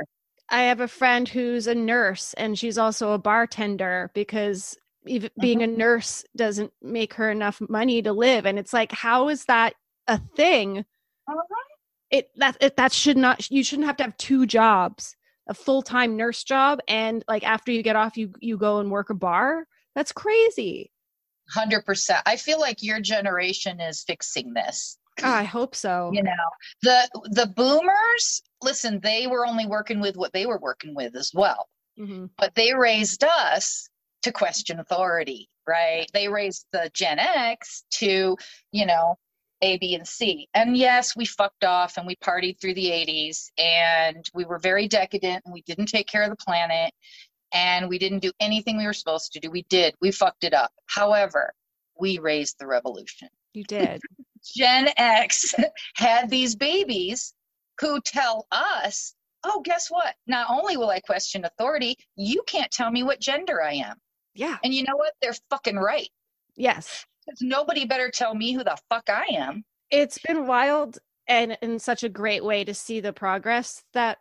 I 0.49 0.63
have 0.65 0.81
a 0.81 0.89
friend 0.89 1.29
who's 1.29 1.67
a 1.67 1.75
nurse 1.75 2.35
and 2.35 2.59
she's 2.59 2.77
also 2.77 3.13
a 3.13 3.19
bartender 3.19 4.11
because 4.13 4.77
even 5.07 5.31
being 5.41 5.63
a 5.63 5.67
nurse 5.67 6.25
doesn't 6.37 6.73
make 6.83 7.15
her 7.15 7.31
enough 7.31 7.61
money 7.69 8.03
to 8.03 8.13
live. 8.13 8.45
And 8.45 8.59
it's 8.59 8.73
like, 8.73 8.93
how 8.93 9.29
is 9.29 9.47
that 9.47 9.75
a 10.09 10.19
thing? 10.37 10.85
It 12.13 12.31
that 12.37 12.57
it, 12.61 12.77
that 12.77 12.93
should 12.93 13.17
not 13.17 13.51
you 13.51 13.65
shouldn't 13.65 13.87
have 13.87 13.97
to 13.97 14.05
have 14.05 14.17
two 14.19 14.47
jobs, 14.47 15.17
a 15.49 15.55
full 15.55 15.83
time 15.83 16.17
nurse 16.17 16.45
job, 16.45 16.79
and 16.87 17.25
like 17.27 17.43
after 17.43 17.73
you 17.73 17.83
get 17.83 17.97
off, 17.97 18.17
you 18.17 18.33
you 18.39 18.57
go 18.59 18.79
and 18.79 18.91
work 18.91 19.11
a 19.11 19.15
bar. 19.15 19.67
That's 19.95 20.13
crazy. 20.13 20.93
Hundred 21.51 21.85
percent. 21.85 22.21
I 22.27 22.37
feel 22.37 22.61
like 22.61 22.83
your 22.83 23.01
generation 23.01 23.81
is 23.81 24.05
fixing 24.07 24.53
this. 24.53 24.99
Oh, 25.23 25.29
I 25.29 25.43
hope 25.43 25.75
so. 25.75 26.11
You 26.13 26.23
know, 26.23 26.33
the 26.83 27.09
the 27.31 27.47
boomers. 27.47 28.43
Listen, 28.63 29.01
they 29.03 29.27
were 29.27 29.47
only 29.47 29.67
working 29.67 30.01
with 30.01 30.17
what 30.17 30.33
they 30.33 30.47
were 30.47 30.59
working 30.59 30.95
with 30.95 31.17
as 31.17 31.33
well. 31.35 31.69
Mhm. 31.99 32.31
But 32.39 32.55
they 32.55 32.75
raised 32.75 33.25
us 33.25 33.89
to 34.23 34.33
question 34.33 34.79
authority, 34.81 35.49
right? 35.67 36.07
They 36.13 36.29
raised 36.29 36.67
the 36.73 36.91
Gen 36.95 37.19
X 37.19 37.85
to, 37.95 38.37
you 38.71 38.87
know, 38.87 39.19
A, 39.63 39.79
B, 39.79 39.95
and 39.95 40.07
C. 40.07 40.49
And 40.55 40.77
yes, 40.77 41.17
we 41.17 41.25
fucked 41.25 41.65
off 41.65 41.97
and 41.97 42.07
we 42.07 42.17
partied 42.17 42.61
through 42.61 42.75
the 42.75 42.87
80s 42.87 43.51
and 43.57 44.29
we 44.35 44.45
were 44.45 44.59
very 44.59 44.89
decadent 44.89 45.43
and 45.45 45.55
we 45.55 45.63
didn't 45.63 45.87
take 45.87 46.09
care 46.09 46.25
of 46.25 46.31
the 46.31 46.37
planet 46.37 46.93
and 47.53 47.89
we 47.89 47.99
didn't 47.99 48.21
do 48.21 48.33
anything 48.41 48.77
we 48.77 48.87
were 48.87 48.93
supposed 48.93 49.33
to 49.33 49.41
do. 49.41 49.51
We 49.51 49.63
did. 49.69 49.95
We 50.01 50.11
fucked 50.11 50.45
it 50.45 50.55
up. 50.55 50.73
However, 50.87 51.53
we 51.99 52.19
raised 52.19 52.57
the 52.59 52.67
revolution. 52.67 53.29
You 53.55 53.65
did. 53.65 54.01
Gen 54.57 54.89
X 54.97 55.55
had 55.95 56.29
these 56.29 56.57
babies 56.57 57.33
who 57.81 58.01
tell 58.01 58.47
us, 58.51 59.15
oh, 59.45 59.61
guess 59.65 59.89
what? 59.89 60.15
Not 60.27 60.49
only 60.51 60.77
will 60.77 60.91
I 60.91 61.01
question 61.01 61.45
authority, 61.45 61.97
you 62.17 62.43
can't 62.47 62.71
tell 62.71 62.91
me 62.91 63.03
what 63.03 63.21
gender 63.21 63.63
I 63.63 63.75
am. 63.75 63.97
Yeah. 64.35 64.57
And 64.65 64.75
you 64.75 64.83
know 64.85 64.97
what? 64.97 65.13
They're 65.21 65.35
fucking 65.51 65.77
right. 65.77 66.09
Yes. 66.57 67.07
'Cause 67.29 67.39
nobody 67.41 67.85
better 67.87 68.11
tell 68.11 68.35
me 68.35 68.53
who 68.53 68.65
the 68.65 68.77
fuck 68.91 69.09
I 69.09 69.27
am. 69.31 69.65
it's 69.91 70.19
been 70.19 70.47
wild 70.47 70.99
and 71.29 71.57
in 71.63 71.79
such 71.79 72.03
a 72.03 72.09
great 72.09 72.45
way 72.45 72.65
to 72.65 72.75
see 72.75 72.99
the 73.01 73.13
progress 73.13 73.85
that 73.93 74.19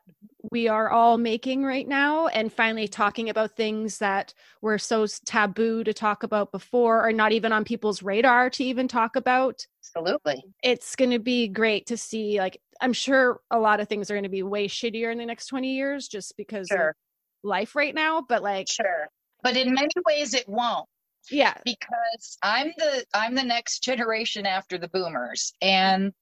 we 0.52 0.68
are 0.68 0.90
all 0.90 1.18
making 1.18 1.64
right 1.64 1.88
now 1.88 2.28
and 2.28 2.52
finally 2.52 2.88
talking 2.88 3.30
about 3.30 3.56
things 3.56 4.00
that 4.00 4.34
were 4.62 4.78
so 4.78 5.06
taboo 5.26 5.84
to 5.84 5.94
talk 5.94 6.24
about 6.24 6.52
before 6.52 7.08
or 7.08 7.14
not 7.14 7.32
even 7.32 7.52
on 7.54 7.64
people's 7.64 8.04
radar 8.04 8.50
to 8.50 8.64
even 8.64 8.88
talk 8.88 9.16
about 9.16 9.66
Absolutely. 9.84 10.44
it's 10.64 10.96
going 10.96 11.12
to 11.12 11.20
be 11.20 11.48
great 11.48 11.86
to 11.88 11.98
see 11.98 12.40
like 12.40 12.62
i'm 12.82 12.94
sure 12.94 13.42
a 13.52 13.60
lot 13.60 13.80
of 13.80 13.88
things 13.90 14.12
are 14.12 14.16
going 14.16 14.24
to 14.24 14.30
be 14.30 14.44
way 14.44 14.68
shittier 14.68 15.12
in 15.12 15.18
the 15.18 15.26
next 15.26 15.48
20 15.48 15.74
years 15.76 16.08
just 16.08 16.38
because 16.38 16.68
Sure. 16.70 16.90
of 16.90 16.96
life 17.44 17.76
right 17.76 17.96
now 17.96 18.22
but 18.28 18.44
like 18.44 18.70
Sure. 18.70 19.08
But 19.44 19.58
in 19.58 19.74
many 19.74 19.90
ways 20.06 20.34
it 20.34 20.48
won't. 20.48 20.88
Yeah 21.30 21.54
because 21.64 22.38
I'm 22.42 22.74
the 22.78 23.06
I'm 23.14 23.36
the 23.36 23.44
next 23.44 23.80
generation 23.84 24.46
after 24.46 24.78
the 24.78 24.88
boomers 24.88 25.54
and 25.62 26.14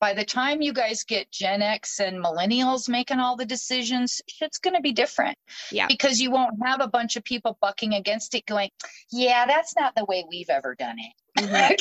by 0.00 0.14
the 0.14 0.24
time 0.24 0.62
you 0.62 0.72
guys 0.72 1.04
get 1.04 1.30
Gen 1.30 1.60
X 1.60 2.00
and 2.00 2.24
millennials 2.24 2.88
making 2.88 3.20
all 3.20 3.36
the 3.36 3.44
decisions 3.44 4.22
shit's 4.28 4.58
going 4.58 4.74
to 4.74 4.80
be 4.80 4.92
different 4.92 5.36
Yeah. 5.70 5.86
because 5.88 6.20
you 6.20 6.30
won't 6.30 6.56
have 6.64 6.80
a 6.80 6.88
bunch 6.88 7.16
of 7.16 7.24
people 7.24 7.58
bucking 7.60 7.94
against 7.94 8.34
it 8.34 8.46
going 8.46 8.70
yeah 9.12 9.46
that's 9.46 9.74
not 9.78 9.94
the 9.94 10.04
way 10.06 10.24
we've 10.28 10.50
ever 10.50 10.74
done 10.74 10.96
it 10.98 11.12
Mhm. 11.38 11.76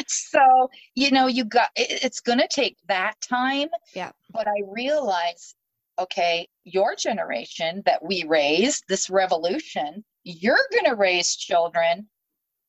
so 0.08 0.70
you 0.94 1.10
know 1.10 1.26
you 1.26 1.44
got 1.44 1.70
it, 1.76 2.04
it's 2.04 2.20
going 2.20 2.38
to 2.38 2.48
take 2.48 2.76
that 2.88 3.14
time 3.20 3.68
Yeah. 3.94 4.12
but 4.30 4.46
i 4.48 4.54
realize 4.68 5.54
okay 5.98 6.48
your 6.64 6.94
generation 6.96 7.82
that 7.86 8.04
we 8.04 8.24
raised 8.26 8.84
this 8.88 9.10
revolution 9.10 10.04
you're 10.24 10.66
going 10.72 10.86
to 10.86 10.96
raise 10.96 11.36
children 11.36 12.08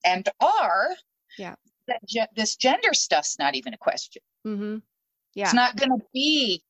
and 0.06 0.28
are 0.40 0.90
Yeah. 1.38 1.56
that 1.88 2.00
ge- 2.08 2.36
this 2.36 2.56
gender 2.56 2.94
stuff's 2.94 3.40
not 3.40 3.56
even 3.56 3.74
a 3.74 3.78
question 3.78 4.22
mm-hmm. 4.46 4.78
yeah 5.34 5.46
it's 5.46 5.54
not 5.54 5.76
going 5.78 5.92
to 5.92 6.06
be 6.14 6.62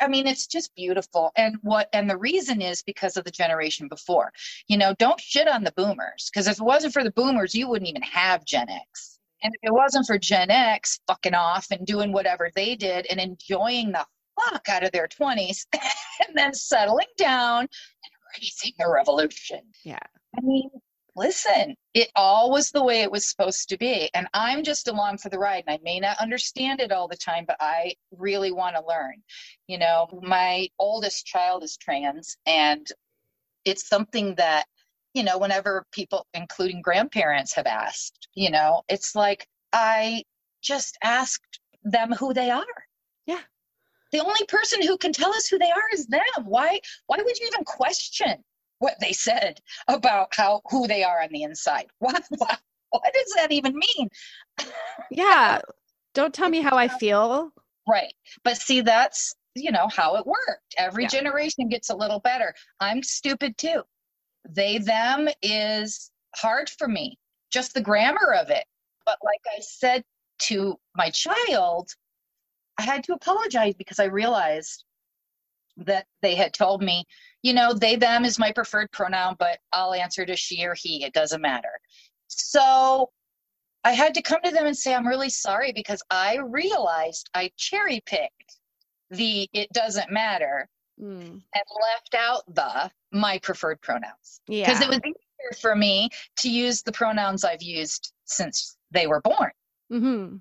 I 0.00 0.08
mean, 0.08 0.26
it's 0.26 0.46
just 0.46 0.74
beautiful. 0.74 1.30
And 1.36 1.56
what, 1.62 1.88
and 1.92 2.10
the 2.10 2.16
reason 2.16 2.60
is 2.60 2.82
because 2.82 3.16
of 3.16 3.24
the 3.24 3.30
generation 3.30 3.88
before. 3.88 4.32
You 4.68 4.76
know, 4.76 4.94
don't 4.98 5.20
shit 5.20 5.48
on 5.48 5.64
the 5.64 5.72
boomers, 5.76 6.30
because 6.32 6.48
if 6.48 6.58
it 6.58 6.64
wasn't 6.64 6.92
for 6.92 7.04
the 7.04 7.12
boomers, 7.12 7.54
you 7.54 7.68
wouldn't 7.68 7.88
even 7.88 8.02
have 8.02 8.44
Gen 8.44 8.68
X. 8.68 9.18
And 9.42 9.54
if 9.54 9.60
it 9.68 9.72
wasn't 9.72 10.06
for 10.06 10.18
Gen 10.18 10.50
X 10.50 10.98
fucking 11.06 11.34
off 11.34 11.66
and 11.70 11.86
doing 11.86 12.12
whatever 12.12 12.50
they 12.54 12.74
did 12.74 13.06
and 13.10 13.20
enjoying 13.20 13.92
the 13.92 14.04
fuck 14.40 14.68
out 14.68 14.82
of 14.82 14.90
their 14.90 15.06
20s 15.06 15.66
and 15.72 16.34
then 16.34 16.52
settling 16.52 17.06
down 17.16 17.68
and 18.34 18.42
raising 18.42 18.72
the 18.78 18.88
revolution. 18.88 19.60
Yeah. 19.84 19.98
I 20.36 20.40
mean, 20.42 20.70
listen, 21.16 21.76
it 21.94 22.10
all 22.16 22.50
was 22.50 22.70
the 22.70 22.82
way 22.82 23.02
it 23.02 23.10
was 23.10 23.28
supposed 23.28 23.68
to 23.68 23.78
be. 23.78 24.10
And 24.14 24.26
I'm 24.34 24.64
just 24.64 24.88
along 24.88 25.18
for 25.18 25.28
the 25.28 25.38
ride. 25.38 25.64
And 25.66 25.74
I 25.74 25.80
may 25.82 26.00
not 26.00 26.18
understand 26.18 26.80
it 26.80 26.92
all 26.92 27.08
the 27.08 27.16
time, 27.16 27.44
but 27.46 27.56
I 27.60 27.94
really 28.10 28.52
want 28.52 28.76
to 28.76 28.86
learn. 28.86 29.22
You 29.66 29.78
know, 29.78 30.08
my 30.22 30.68
oldest 30.78 31.26
child 31.26 31.62
is 31.62 31.76
trans, 31.76 32.36
and 32.46 32.86
it's 33.64 33.88
something 33.88 34.34
that, 34.36 34.64
you 35.14 35.22
know, 35.22 35.38
whenever 35.38 35.86
people, 35.92 36.26
including 36.34 36.82
grandparents, 36.82 37.54
have 37.54 37.66
asked, 37.66 38.28
you 38.34 38.50
know, 38.50 38.82
it's 38.88 39.14
like 39.14 39.46
I 39.72 40.24
just 40.62 40.98
asked 41.02 41.60
them 41.84 42.12
who 42.12 42.34
they 42.34 42.50
are. 42.50 42.64
Yeah. 43.26 43.40
The 44.14 44.20
only 44.20 44.46
person 44.46 44.80
who 44.80 44.96
can 44.96 45.12
tell 45.12 45.34
us 45.34 45.48
who 45.48 45.58
they 45.58 45.72
are 45.72 45.88
is 45.92 46.06
them. 46.06 46.20
Why 46.44 46.80
why 47.08 47.16
would 47.18 47.38
you 47.40 47.48
even 47.48 47.64
question 47.64 48.44
what 48.78 48.94
they 49.00 49.12
said 49.12 49.60
about 49.88 50.34
how 50.36 50.62
who 50.70 50.86
they 50.86 51.02
are 51.02 51.20
on 51.20 51.30
the 51.32 51.42
inside? 51.42 51.86
What 51.98 52.24
what, 52.38 52.60
what 52.90 53.12
does 53.12 53.32
that 53.36 53.50
even 53.50 53.74
mean? 53.74 54.08
yeah 55.10 55.60
don't 56.14 56.32
tell 56.32 56.48
me 56.48 56.60
how 56.60 56.76
i 56.76 56.86
feel 57.02 57.52
Right. 57.86 58.14
But 58.44 58.56
see, 58.56 58.80
that's, 58.80 59.34
you 59.54 59.70
know, 59.70 59.88
how 59.88 60.16
it 60.16 60.26
worked. 60.26 60.74
Every 60.78 61.02
Yeah. 61.02 61.08
generation 61.08 61.68
gets 61.68 61.90
a 61.90 61.96
little 61.96 62.20
better. 62.20 62.54
I'm 62.80 63.02
stupid 63.02 63.58
too. 63.58 63.82
They, 64.48 64.78
them 64.78 65.28
is 65.42 66.10
hard 66.36 66.70
for 66.70 66.88
me, 66.88 67.18
just 67.50 67.74
the 67.74 67.82
grammar 67.82 68.32
of 68.40 68.50
it. 68.50 68.64
But 69.04 69.18
like 69.22 69.40
I 69.54 69.60
said 69.60 70.02
to 70.48 70.78
my 70.94 71.10
child, 71.10 71.90
I 72.78 72.82
had 72.82 73.04
to 73.04 73.12
apologize 73.12 73.74
because 73.74 73.98
I 73.98 74.04
realized 74.04 74.84
that 75.76 76.06
they 76.22 76.34
had 76.34 76.52
told 76.54 76.82
me, 76.82 77.04
you 77.42 77.52
know, 77.52 77.72
they, 77.72 77.96
them 77.96 78.24
is 78.24 78.38
my 78.38 78.52
preferred 78.52 78.90
pronoun, 78.92 79.36
but 79.38 79.58
I'll 79.72 79.94
answer 79.94 80.24
to 80.24 80.36
she 80.36 80.64
or 80.64 80.74
he. 80.74 81.04
It 81.04 81.12
doesn't 81.12 81.42
matter. 81.42 81.80
So 82.28 83.10
I 83.82 83.92
had 83.92 84.14
to 84.14 84.22
come 84.22 84.40
to 84.44 84.50
them 84.50 84.66
and 84.66 84.76
say, 84.76 84.94
I'm 84.94 85.06
really 85.06 85.30
sorry 85.30 85.72
because 85.72 86.02
I 86.10 86.38
realized 86.38 87.28
I 87.34 87.50
cherry 87.56 88.02
picked 88.06 88.58
the 89.10 89.48
it 89.52 89.70
doesn't 89.72 90.10
matter 90.10 90.68
Mm, 91.00 91.42
and 91.54 91.64
left 91.82 92.14
out 92.16 92.42
the 92.54 92.88
my 93.10 93.38
preferred 93.38 93.80
pronouns. 93.82 94.40
yeah 94.46 94.68
Because 94.68 94.80
it 94.80 94.88
was 94.88 95.00
easier 95.04 95.60
for 95.60 95.74
me 95.74 96.08
to 96.36 96.48
use 96.48 96.82
the 96.82 96.92
pronouns 96.92 97.44
I've 97.44 97.62
used 97.62 98.12
since 98.26 98.76
they 98.92 99.08
were 99.08 99.20
born. 99.20 99.50
hmm 99.90 100.36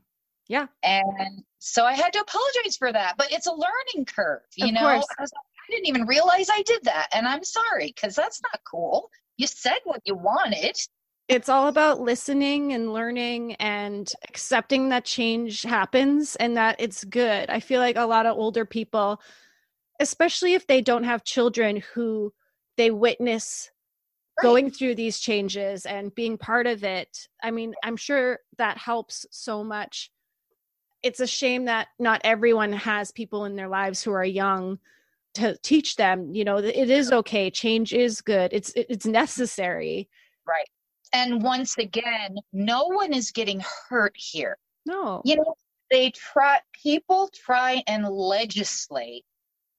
Yeah. 0.48 0.68
And 0.84 1.44
so 1.66 1.86
I 1.86 1.93
had 1.93 2.11
to 2.14 2.20
apologize 2.20 2.76
for 2.78 2.91
that. 2.91 3.16
But 3.18 3.32
it's 3.32 3.47
a 3.47 3.51
learning 3.53 4.05
curve, 4.05 4.41
you 4.55 4.66
Of 4.68 4.74
know? 4.74 4.82
course. 4.82 5.05
I, 5.18 5.22
like, 5.22 5.32
I 5.34 5.72
didn't 5.72 5.88
even 5.88 6.05
realize 6.05 6.49
I 6.49 6.61
did 6.64 6.84
that. 6.84 7.07
And 7.14 7.26
I'm 7.26 7.43
sorry 7.45 7.88
because 7.95 8.16
that's 8.16 8.41
not 8.51 8.59
cool. 8.70 9.09
You 9.38 9.47
said 9.47 9.80
what 9.86 10.01
you 10.05 10.14
wanted. 10.16 10.78
it's 11.30 11.47
all 11.47 11.68
about 11.70 12.01
listening 12.01 12.74
and 12.74 12.91
learning 12.91 13.53
and 13.55 14.11
accepting 14.28 14.89
that 14.89 15.05
change 15.05 15.61
happens 15.64 16.36
and 16.36 16.57
that 16.57 16.76
it's 16.80 17.05
good. 17.05 17.49
I 17.49 17.61
feel 17.61 17.80
like 17.80 17.95
a 17.95 18.05
lot 18.05 18.26
of 18.26 18.38
older 18.38 18.66
people, 18.66 19.22
especially 20.01 20.53
if 20.55 20.68
they 20.68 20.82
don't 20.82 21.05
have 21.05 21.24
children 21.24 21.82
who 21.93 22.34
they 22.76 22.91
witness 22.91 23.72
Right. 24.38 24.43
going 24.43 24.72
through 24.72 24.95
these 24.95 25.20
changes 25.20 25.86
and 25.86 26.14
being 26.14 26.38
part 26.38 26.68
of 26.68 26.84
it. 26.84 27.28
I 27.41 27.51
mean, 27.51 27.74
I'm 27.84 27.95
sure 27.95 28.39
that 28.57 28.78
helps 28.78 29.26
so 29.32 29.64
much. 29.64 30.11
It's 31.04 31.20
a 31.20 31.28
shame 31.28 31.66
that 31.66 31.89
not 31.99 32.22
everyone 32.24 32.74
has 32.74 33.12
people 33.12 33.45
in 33.45 33.56
their 33.56 33.68
lives 33.68 34.01
who 34.01 34.12
are 34.12 34.26
young 34.26 34.80
to 35.36 35.58
teach 35.64 35.95
them 35.95 36.34
you 36.34 36.43
know 36.43 36.58
it 36.58 36.89
is 36.89 37.12
okay 37.12 37.49
change 37.49 37.93
is 37.93 38.22
good 38.22 38.51
it's 38.54 38.72
it's 38.76 39.06
necessary. 39.06 40.08
Right. 40.47 40.68
And 41.14 41.43
once 41.43 41.78
again 41.78 42.38
no 42.51 42.86
one 42.86 43.14
is 43.14 43.32
getting 43.32 43.62
hurt 43.89 44.16
here. 44.16 44.58
No. 44.86 45.22
You 45.26 45.38
know 45.38 45.56
they 45.91 46.12
try 46.12 46.60
people 46.82 47.30
try 47.34 47.84
and 47.88 48.08
legislate 48.08 49.26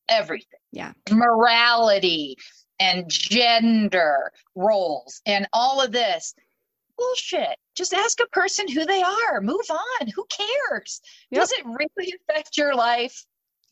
everything. 0.09 0.61
Yeah. 0.73 0.93
Morality 1.11 2.37
and 2.81 3.09
gender 3.09 4.33
roles 4.55 5.21
and 5.27 5.47
all 5.53 5.81
of 5.81 5.93
this 5.93 6.35
bullshit. 6.97 7.57
Just 7.75 7.95
ask 7.95 8.19
a 8.21 8.27
person 8.29 8.69
who 8.69 8.85
they 8.85 9.03
are. 9.03 9.41
Move 9.41 9.67
on. 9.71 10.09
Who 10.15 10.25
cares? 10.29 11.01
Yep. 11.31 11.41
does 11.41 11.53
it 11.53 11.65
really 11.65 12.15
affect 12.29 12.57
your 12.57 12.75
life? 12.75 13.25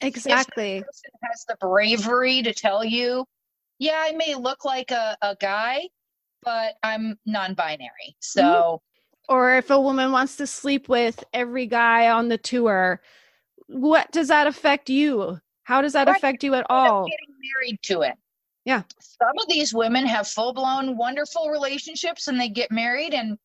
Exactly. 0.02 0.76
if 0.78 0.84
person 0.84 1.10
has 1.22 1.44
the 1.48 1.56
bravery 1.60 2.42
to 2.42 2.52
tell 2.52 2.84
you 2.84 3.24
yeah 3.78 4.04
i 4.06 4.12
may 4.12 4.34
look 4.34 4.64
like 4.64 4.90
a, 4.90 5.16
a 5.22 5.36
guy 5.40 5.82
but 6.42 6.74
i'm 6.82 7.16
non-binary. 7.24 8.16
So 8.20 8.42
mm-hmm. 8.42 9.34
or 9.34 9.56
if 9.56 9.70
a 9.70 9.80
woman 9.80 10.10
wants 10.12 10.36
to 10.36 10.46
sleep 10.46 10.88
with 10.88 11.22
every 11.32 11.66
guy 11.66 12.10
on 12.10 12.28
the 12.28 12.38
tour 12.38 13.00
what 13.68 14.10
does 14.12 14.28
that 14.28 14.46
affect 14.46 14.90
you? 14.90 15.38
How 15.62 15.80
does 15.80 15.94
that 15.94 16.08
right. 16.08 16.16
affect 16.16 16.44
you 16.44 16.54
at 16.54 16.66
all? 16.68 17.04
getting 17.04 17.36
married 17.56 17.78
to 17.84 18.02
it 18.02 18.14
yeah. 18.64 18.82
Some 19.00 19.38
of 19.40 19.48
these 19.48 19.74
women 19.74 20.06
have 20.06 20.28
full 20.28 20.52
blown 20.52 20.96
wonderful 20.96 21.48
relationships 21.50 22.28
and 22.28 22.40
they 22.40 22.48
get 22.48 22.70
married 22.70 23.14
and 23.14 23.38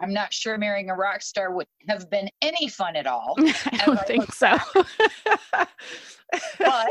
I'm 0.00 0.12
not 0.12 0.32
sure 0.32 0.58
marrying 0.58 0.90
a 0.90 0.94
rock 0.94 1.22
star 1.22 1.52
would 1.52 1.68
have 1.88 2.10
been 2.10 2.28
any 2.40 2.68
fun 2.68 2.96
at 2.96 3.06
all. 3.06 3.36
I 3.38 3.82
don't 3.86 4.06
think 4.06 4.32
so. 4.32 4.58
but 6.58 6.90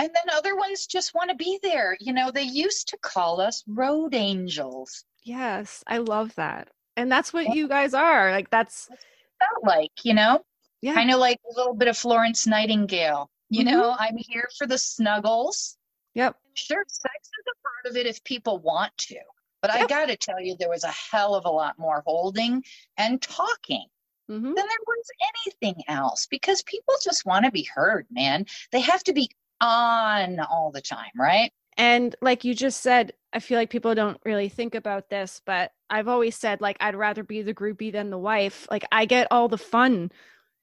and 0.00 0.10
then 0.14 0.34
other 0.34 0.56
ones 0.56 0.86
just 0.86 1.14
want 1.14 1.30
to 1.30 1.36
be 1.36 1.58
there. 1.62 1.96
You 2.00 2.12
know, 2.12 2.30
they 2.30 2.42
used 2.42 2.88
to 2.88 2.98
call 2.98 3.40
us 3.40 3.64
road 3.66 4.14
angels. 4.14 5.04
Yes, 5.24 5.82
I 5.86 5.98
love 5.98 6.34
that. 6.36 6.68
And 6.96 7.10
that's 7.10 7.32
what 7.32 7.46
yeah. 7.46 7.54
you 7.54 7.68
guys 7.68 7.94
are. 7.94 8.30
Like 8.30 8.48
that's 8.50 8.88
felt 9.38 9.64
like, 9.64 9.92
you 10.04 10.14
know? 10.14 10.40
Yeah. 10.80 10.94
Kind 10.94 11.10
of 11.10 11.18
like 11.18 11.38
a 11.50 11.58
little 11.58 11.74
bit 11.74 11.88
of 11.88 11.98
Florence 11.98 12.46
Nightingale. 12.46 13.28
You 13.50 13.64
mm-hmm. 13.64 13.76
know, 13.76 13.96
I'm 13.98 14.16
here 14.16 14.48
for 14.56 14.66
the 14.66 14.78
snuggles. 14.78 15.76
Yep. 16.18 16.36
Sure, 16.54 16.84
sex 16.88 17.14
is 17.14 17.44
a 17.46 17.62
part 17.62 17.92
of 17.92 17.96
it 17.96 18.08
if 18.08 18.24
people 18.24 18.58
want 18.58 18.90
to. 18.98 19.20
But 19.62 19.70
yep. 19.72 19.84
I 19.84 19.86
got 19.86 20.06
to 20.06 20.16
tell 20.16 20.40
you, 20.40 20.56
there 20.58 20.68
was 20.68 20.82
a 20.82 20.88
hell 20.88 21.36
of 21.36 21.44
a 21.44 21.50
lot 21.50 21.78
more 21.78 22.02
holding 22.04 22.64
and 22.96 23.22
talking 23.22 23.86
mm-hmm. 24.28 24.44
than 24.44 24.54
there 24.54 24.64
was 24.86 25.06
anything 25.46 25.84
else 25.86 26.26
because 26.28 26.62
people 26.62 26.94
just 27.04 27.24
want 27.24 27.44
to 27.44 27.52
be 27.52 27.68
heard, 27.72 28.06
man. 28.10 28.46
They 28.72 28.80
have 28.80 29.04
to 29.04 29.12
be 29.12 29.30
on 29.60 30.40
all 30.40 30.72
the 30.72 30.82
time, 30.82 31.12
right? 31.16 31.52
And 31.76 32.16
like 32.20 32.44
you 32.44 32.52
just 32.52 32.80
said, 32.80 33.12
I 33.32 33.38
feel 33.38 33.56
like 33.56 33.70
people 33.70 33.94
don't 33.94 34.20
really 34.24 34.48
think 34.48 34.74
about 34.74 35.10
this, 35.10 35.40
but 35.46 35.70
I've 35.88 36.08
always 36.08 36.34
said 36.34 36.60
like 36.60 36.78
I'd 36.80 36.96
rather 36.96 37.22
be 37.22 37.42
the 37.42 37.54
groupie 37.54 37.92
than 37.92 38.10
the 38.10 38.18
wife. 38.18 38.66
Like 38.72 38.84
I 38.90 39.04
get 39.04 39.28
all 39.30 39.46
the 39.46 39.56
fun. 39.56 40.10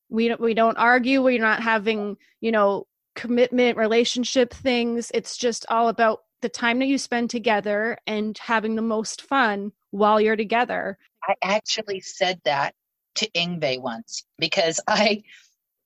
We 0.09 0.27
don't 0.27 0.41
we 0.41 0.53
don't 0.53 0.77
argue. 0.77 1.23
We're 1.23 1.39
not 1.39 1.63
having, 1.63 2.17
you 2.41 2.51
know, 2.51 2.87
commitment 3.15 3.77
relationship 3.77 4.53
things. 4.53 5.11
It's 5.13 5.37
just 5.37 5.65
all 5.69 5.87
about 5.87 6.21
the 6.41 6.49
time 6.49 6.79
that 6.79 6.87
you 6.87 6.97
spend 6.97 7.29
together 7.29 7.97
and 8.05 8.37
having 8.37 8.75
the 8.75 8.81
most 8.81 9.21
fun 9.21 9.71
while 9.91 10.21
you're 10.21 10.35
together. 10.35 10.97
I 11.23 11.35
actually 11.41 12.01
said 12.01 12.39
that 12.45 12.75
to 13.15 13.29
Yngwie 13.31 13.81
once 13.81 14.25
because 14.37 14.79
i 14.87 15.23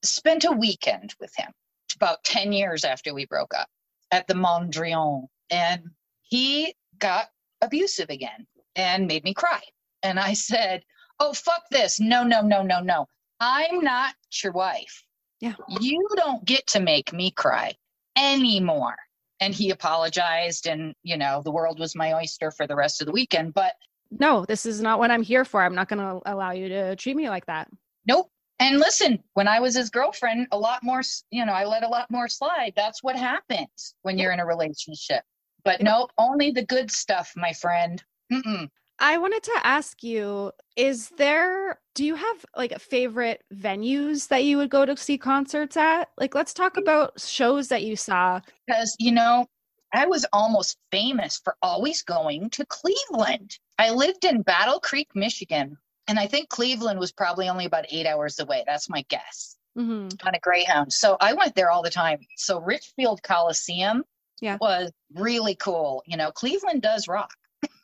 spent 0.03 0.45
a 0.45 0.51
weekend 0.51 1.13
with 1.19 1.31
him 1.37 1.51
about 1.95 2.23
10 2.23 2.51
years 2.51 2.83
after 2.83 3.13
we 3.13 3.25
broke 3.25 3.53
up 3.53 3.67
at 4.11 4.27
the 4.27 4.33
mondrian 4.33 5.27
and 5.51 5.83
he 6.21 6.73
got 6.97 7.27
abusive 7.61 8.09
again 8.09 8.47
and 8.75 9.07
made 9.07 9.23
me 9.23 9.33
cry. 9.33 9.61
And 10.03 10.19
i 10.19 10.33
said 10.33 10.83
oh 11.19 11.33
fuck 11.33 11.63
this. 11.69 11.99
No 11.99 12.23
no 12.23 12.41
no 12.41 12.63
no 12.63 12.79
no. 12.79 13.07
I'm 13.39 13.81
not 13.81 14.15
your 14.43 14.53
wife 14.53 15.03
yeah. 15.39 15.53
You 15.79 16.07
don't 16.15 16.43
get 16.45 16.67
to 16.67 16.79
make 16.79 17.13
me 17.13 17.31
cry 17.31 17.73
anymore. 18.17 18.95
And 19.41 19.53
he 19.53 19.69
apologized, 19.69 20.67
and, 20.67 20.93
you 21.03 21.15
know, 21.15 21.41
the 21.43 21.51
world 21.51 21.79
was 21.79 21.95
my 21.95 22.13
oyster 22.13 22.51
for 22.51 22.67
the 22.67 22.75
rest 22.75 23.01
of 23.01 23.07
the 23.07 23.13
weekend. 23.13 23.53
But 23.53 23.73
no, 24.11 24.43
this 24.45 24.65
is 24.65 24.81
not 24.81 24.99
what 24.99 25.11
I'm 25.11 25.23
here 25.23 25.45
for. 25.45 25.63
I'm 25.63 25.75
not 25.75 25.87
going 25.87 25.99
to 25.99 26.19
allow 26.29 26.51
you 26.51 26.67
to 26.67 26.95
treat 26.97 27.15
me 27.15 27.29
like 27.29 27.45
that. 27.45 27.69
Nope. 28.05 28.29
And 28.59 28.79
listen, 28.79 29.23
when 29.35 29.47
I 29.47 29.61
was 29.61 29.75
his 29.75 29.89
girlfriend, 29.89 30.47
a 30.51 30.57
lot 30.57 30.83
more, 30.83 31.01
you 31.31 31.45
know, 31.45 31.53
I 31.53 31.63
let 31.63 31.83
a 31.83 31.87
lot 31.87 32.11
more 32.11 32.27
slide. 32.27 32.73
That's 32.75 33.01
what 33.01 33.15
happens 33.15 33.95
when 34.01 34.17
you're 34.17 34.33
in 34.33 34.41
a 34.41 34.45
relationship. 34.45 35.23
But 35.63 35.81
nope, 35.81 36.11
only 36.17 36.51
the 36.51 36.65
good 36.65 36.91
stuff, 36.91 37.31
my 37.37 37.53
friend. 37.53 38.03
Mm-mm. 38.31 38.67
I 38.99 39.17
wanted 39.17 39.43
to 39.43 39.59
ask 39.63 40.03
you 40.03 40.51
is 40.75 41.09
there 41.17 41.79
do 41.95 42.05
you 42.05 42.15
have 42.15 42.45
like 42.55 42.79
favorite 42.79 43.43
venues 43.53 44.27
that 44.29 44.43
you 44.43 44.57
would 44.57 44.69
go 44.69 44.85
to 44.85 44.95
see 44.97 45.17
concerts 45.17 45.77
at? 45.77 46.09
Like 46.17 46.35
let's 46.35 46.53
talk 46.53 46.77
about 46.77 47.19
shows 47.19 47.69
that 47.69 47.83
you 47.83 47.95
saw 47.95 48.41
because 48.67 48.95
you 48.99 49.11
know 49.11 49.47
I 49.93 50.05
was 50.05 50.25
almost 50.31 50.77
famous 50.91 51.41
for 51.43 51.55
always 51.61 52.03
going 52.03 52.49
to 52.51 52.65
Cleveland. 52.65 53.57
I 53.77 53.91
lived 53.91 54.23
in 54.23 54.43
Battle 54.43 54.79
Creek, 54.79 55.09
Michigan, 55.15 55.77
and 56.07 56.19
I 56.19 56.27
think 56.27 56.49
Cleveland 56.49 56.99
was 56.99 57.11
probably 57.11 57.49
only 57.49 57.65
about 57.65 57.85
8 57.89 58.05
hours 58.05 58.39
away. 58.39 58.63
That's 58.67 58.89
my 58.89 59.03
guess. 59.09 59.55
Mm-hmm. 59.77 60.27
On 60.27 60.35
a 60.35 60.39
Greyhound. 60.39 60.91
So 60.91 61.17
I 61.19 61.33
went 61.33 61.55
there 61.55 61.71
all 61.71 61.81
the 61.81 61.89
time. 61.89 62.19
So 62.35 62.59
Richfield 62.59 63.23
Coliseum 63.23 64.03
yeah. 64.41 64.57
was 64.59 64.91
really 65.15 65.55
cool. 65.55 66.03
You 66.05 66.17
know, 66.17 66.31
Cleveland 66.31 66.81
does 66.81 67.07
rock. 67.07 67.31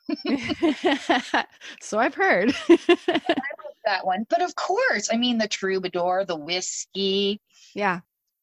so 1.81 1.97
I've 1.97 2.15
heard. 2.15 2.53
that 3.85 4.05
one. 4.05 4.25
But 4.29 4.41
of 4.41 4.55
course, 4.55 5.09
I 5.11 5.17
mean 5.17 5.37
the 5.37 5.47
troubadour, 5.47 6.25
the 6.25 6.35
Whisky. 6.35 7.41
Yeah. 7.73 8.01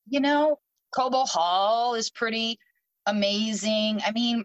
You 0.08 0.20
know, 0.20 0.58
Cobo 0.94 1.24
Hall 1.24 1.94
is 1.94 2.10
pretty 2.10 2.58
amazing. 3.06 4.00
I 4.06 4.12
mean, 4.12 4.44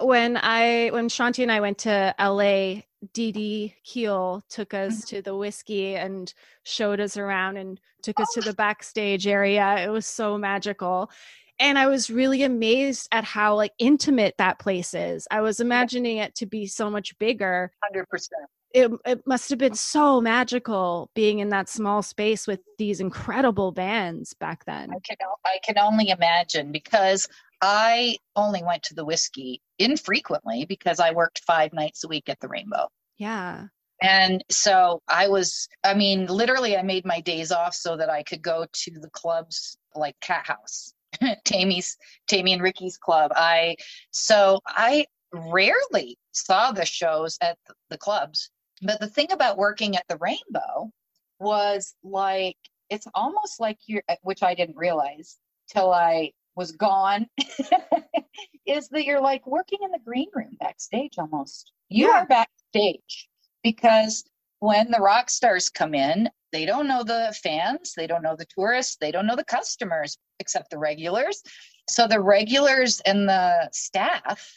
when 0.00 0.36
I 0.36 0.90
when 0.92 1.08
Shanti 1.08 1.42
and 1.42 1.52
I 1.52 1.60
went 1.60 1.78
to 1.78 2.14
LA, 2.18 2.82
Dee 3.12 3.32
Dee 3.32 3.74
Keel 3.84 4.42
took 4.48 4.74
us 4.74 4.96
mm-hmm. 4.96 5.16
to 5.16 5.22
the 5.22 5.36
Whisky 5.36 5.96
and 5.96 6.32
showed 6.64 7.00
us 7.00 7.16
around 7.16 7.56
and 7.56 7.80
took 8.02 8.20
us 8.20 8.28
oh. 8.36 8.40
to 8.40 8.48
the 8.48 8.54
backstage 8.54 9.26
area. 9.26 9.76
It 9.78 9.90
was 9.90 10.06
so 10.06 10.38
magical 10.38 11.10
and 11.58 11.78
i 11.78 11.86
was 11.86 12.10
really 12.10 12.42
amazed 12.42 13.08
at 13.12 13.24
how 13.24 13.54
like 13.54 13.72
intimate 13.78 14.34
that 14.38 14.58
place 14.58 14.94
is. 14.94 15.26
I 15.30 15.40
was 15.40 15.60
imagining 15.60 16.18
it 16.18 16.34
to 16.36 16.46
be 16.46 16.66
so 16.66 16.90
much 16.90 17.18
bigger. 17.18 17.70
100% 17.94 18.28
it, 18.74 18.90
it 19.06 19.24
must 19.24 19.50
have 19.50 19.58
been 19.58 19.74
so 19.74 20.20
magical 20.20 21.08
being 21.14 21.38
in 21.38 21.50
that 21.50 21.68
small 21.68 22.02
space 22.02 22.46
with 22.46 22.58
these 22.76 23.00
incredible 23.00 23.70
bands 23.70 24.34
back 24.34 24.64
then. 24.64 24.90
I 24.90 24.98
can 24.98 25.16
i 25.46 25.58
can 25.62 25.78
only 25.78 26.10
imagine 26.10 26.72
because 26.72 27.28
i 27.62 28.18
only 28.34 28.62
went 28.64 28.82
to 28.84 28.94
the 28.94 29.04
Whisky 29.04 29.62
infrequently 29.78 30.66
because 30.66 30.98
i 30.98 31.12
worked 31.12 31.42
five 31.46 31.72
nights 31.72 32.02
a 32.04 32.08
week 32.08 32.28
at 32.28 32.40
the 32.40 32.48
rainbow. 32.48 32.88
Yeah. 33.16 33.66
And 34.02 34.44
so 34.50 35.02
I 35.08 35.28
was, 35.28 35.68
I 35.84 35.94
mean, 35.94 36.26
literally, 36.26 36.76
I 36.76 36.82
made 36.82 37.06
my 37.06 37.20
days 37.20 37.52
off 37.52 37.74
so 37.74 37.96
that 37.96 38.10
I 38.10 38.24
could 38.24 38.42
go 38.42 38.66
to 38.70 38.90
the 38.90 39.08
clubs 39.10 39.78
like 39.94 40.16
Cathouse 40.20 40.93
Tammy's 41.44 41.96
Tammy 42.28 42.52
and 42.52 42.62
Riki's 42.62 42.96
club. 42.96 43.32
I 43.34 43.76
so 44.10 44.60
I 44.66 45.06
rarely 45.32 46.18
saw 46.32 46.72
the 46.72 46.86
shows 46.86 47.38
at 47.40 47.58
the 47.90 47.98
clubs. 47.98 48.50
But 48.82 49.00
the 49.00 49.08
thing 49.08 49.32
about 49.32 49.56
working 49.56 49.96
at 49.96 50.04
the 50.08 50.18
Rainbow 50.18 50.90
was 51.38 51.94
like 52.02 52.56
it's 52.90 53.06
almost 53.14 53.60
like 53.60 53.78
you're 53.86 54.02
eh, 54.08 54.16
which 54.22 54.42
I 54.42 54.54
didn't 54.54 54.76
realize 54.76 55.38
till 55.68 55.92
I 55.92 56.32
was 56.56 56.72
gone 56.72 57.26
is 58.66 58.88
that 58.88 59.04
you're 59.04 59.20
like 59.20 59.46
working 59.46 59.78
in 59.82 59.90
the 59.90 59.98
green 59.98 60.28
room 60.34 60.56
backstage 60.60 61.14
almost. 61.18 61.72
You 61.88 62.08
yeah. 62.08 62.20
are 62.20 62.26
backstage 62.26 63.28
because 63.62 64.24
when 64.60 64.90
the 64.90 65.00
rock 65.00 65.30
stars 65.30 65.68
come 65.68 65.94
in, 65.94 66.28
they 66.54 66.64
don't 66.64 66.86
know 66.86 67.02
the 67.02 67.34
fans, 67.42 67.94
they 67.96 68.06
don't 68.06 68.22
know 68.22 68.36
the 68.36 68.46
tourists, 68.46 68.96
they 69.00 69.10
don't 69.10 69.26
know 69.26 69.34
the 69.34 69.44
customers 69.44 70.16
except 70.38 70.70
the 70.70 70.78
regulars. 70.78 71.42
So 71.90 72.06
the 72.06 72.20
regulars 72.20 73.00
and 73.00 73.28
the 73.28 73.68
staff 73.72 74.48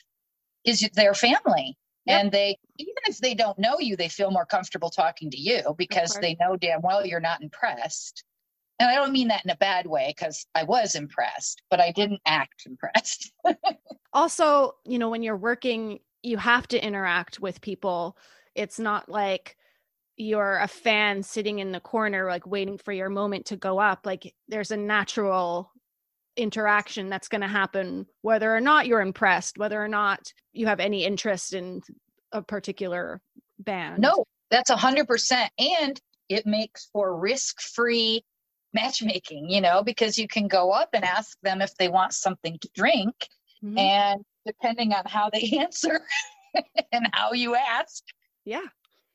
is 0.64 0.88
their 0.94 1.16
family. 1.16 1.76
Yep. 2.06 2.22
And 2.22 2.32
they, 2.32 2.56
even 2.78 2.94
if 3.08 3.18
they 3.18 3.34
don't 3.34 3.58
know 3.58 3.80
you, 3.80 3.96
they 3.96 4.10
feel 4.10 4.30
more 4.30 4.46
comfortable 4.46 4.92
talking 4.92 5.32
to 5.32 5.38
you 5.38 5.76
because 5.76 6.14
they 6.22 6.38
know 6.40 6.56
damn 6.56 6.84
well 6.84 7.04
you're 7.04 7.20
not 7.20 7.42
impressed. 7.42 8.24
And 8.80 8.88
I 8.88 8.94
don't 8.94 9.12
mean 9.12 9.30
that 9.30 9.44
in 9.44 9.50
a 9.50 9.58
bad 9.58 9.88
way 9.88 10.14
because 10.16 10.46
I 10.54 10.66
was 10.66 10.94
impressed, 10.94 11.64
but 11.72 11.82
I 11.82 11.92
didn't 11.92 12.22
act 12.28 12.68
impressed. 12.68 13.34
also, 14.14 14.74
you 14.86 15.00
know, 15.00 15.10
when 15.10 15.24
you're 15.24 15.36
working, 15.36 16.00
you 16.22 16.38
have 16.38 16.68
to 16.68 16.86
interact 16.86 17.40
with 17.40 17.60
people. 17.60 18.18
It's 18.54 18.78
not 18.78 19.10
like 19.10 19.58
you're 20.18 20.58
a 20.58 20.68
fan 20.68 21.22
sitting 21.22 21.60
in 21.60 21.72
the 21.72 21.80
corner 21.80 22.28
like 22.28 22.46
waiting 22.46 22.78
for 22.78 22.92
your 22.92 23.10
moment 23.10 23.46
to 23.46 23.56
go 23.56 23.80
up 23.80 24.06
like 24.06 24.34
there's 24.48 24.72
a 24.72 24.78
natural 24.78 25.72
interaction 26.36 27.10
that's 27.10 27.28
going 27.28 27.42
to 27.42 27.48
happen 27.48 28.06
whether 28.22 28.54
or 28.54 28.60
not 28.60 28.88
you're 28.88 29.02
impressed 29.02 29.58
whether 29.58 29.82
or 29.82 29.88
not 29.88 30.34
you 30.54 30.66
have 30.66 30.80
any 30.80 31.06
interest 31.06 31.54
in 31.54 31.82
a 32.32 32.42
particular 32.42 33.22
band 33.60 34.00
no 34.00 34.24
that's 34.50 34.70
a 34.70 34.76
hundred 34.76 35.08
percent 35.08 35.52
and 35.58 36.00
it 36.30 36.46
makes 36.46 36.90
for 36.92 37.18
risk-free 37.18 38.22
matchmaking 38.74 39.50
you 39.50 39.62
know 39.62 39.82
because 39.84 40.18
you 40.18 40.28
can 40.28 40.48
go 40.48 40.72
up 40.72 40.90
and 40.94 41.04
ask 41.04 41.38
them 41.42 41.62
if 41.62 41.74
they 41.78 41.88
want 41.88 42.14
something 42.14 42.58
to 42.60 42.70
drink 42.76 43.16
mm-hmm. 43.64 43.78
and 43.78 44.22
depending 44.46 44.94
on 44.94 45.04
how 45.06 45.30
they 45.30 45.58
answer 45.60 46.02
and 46.92 47.08
how 47.14 47.34
you 47.34 47.56
ask 47.56 48.04
yeah 48.46 48.66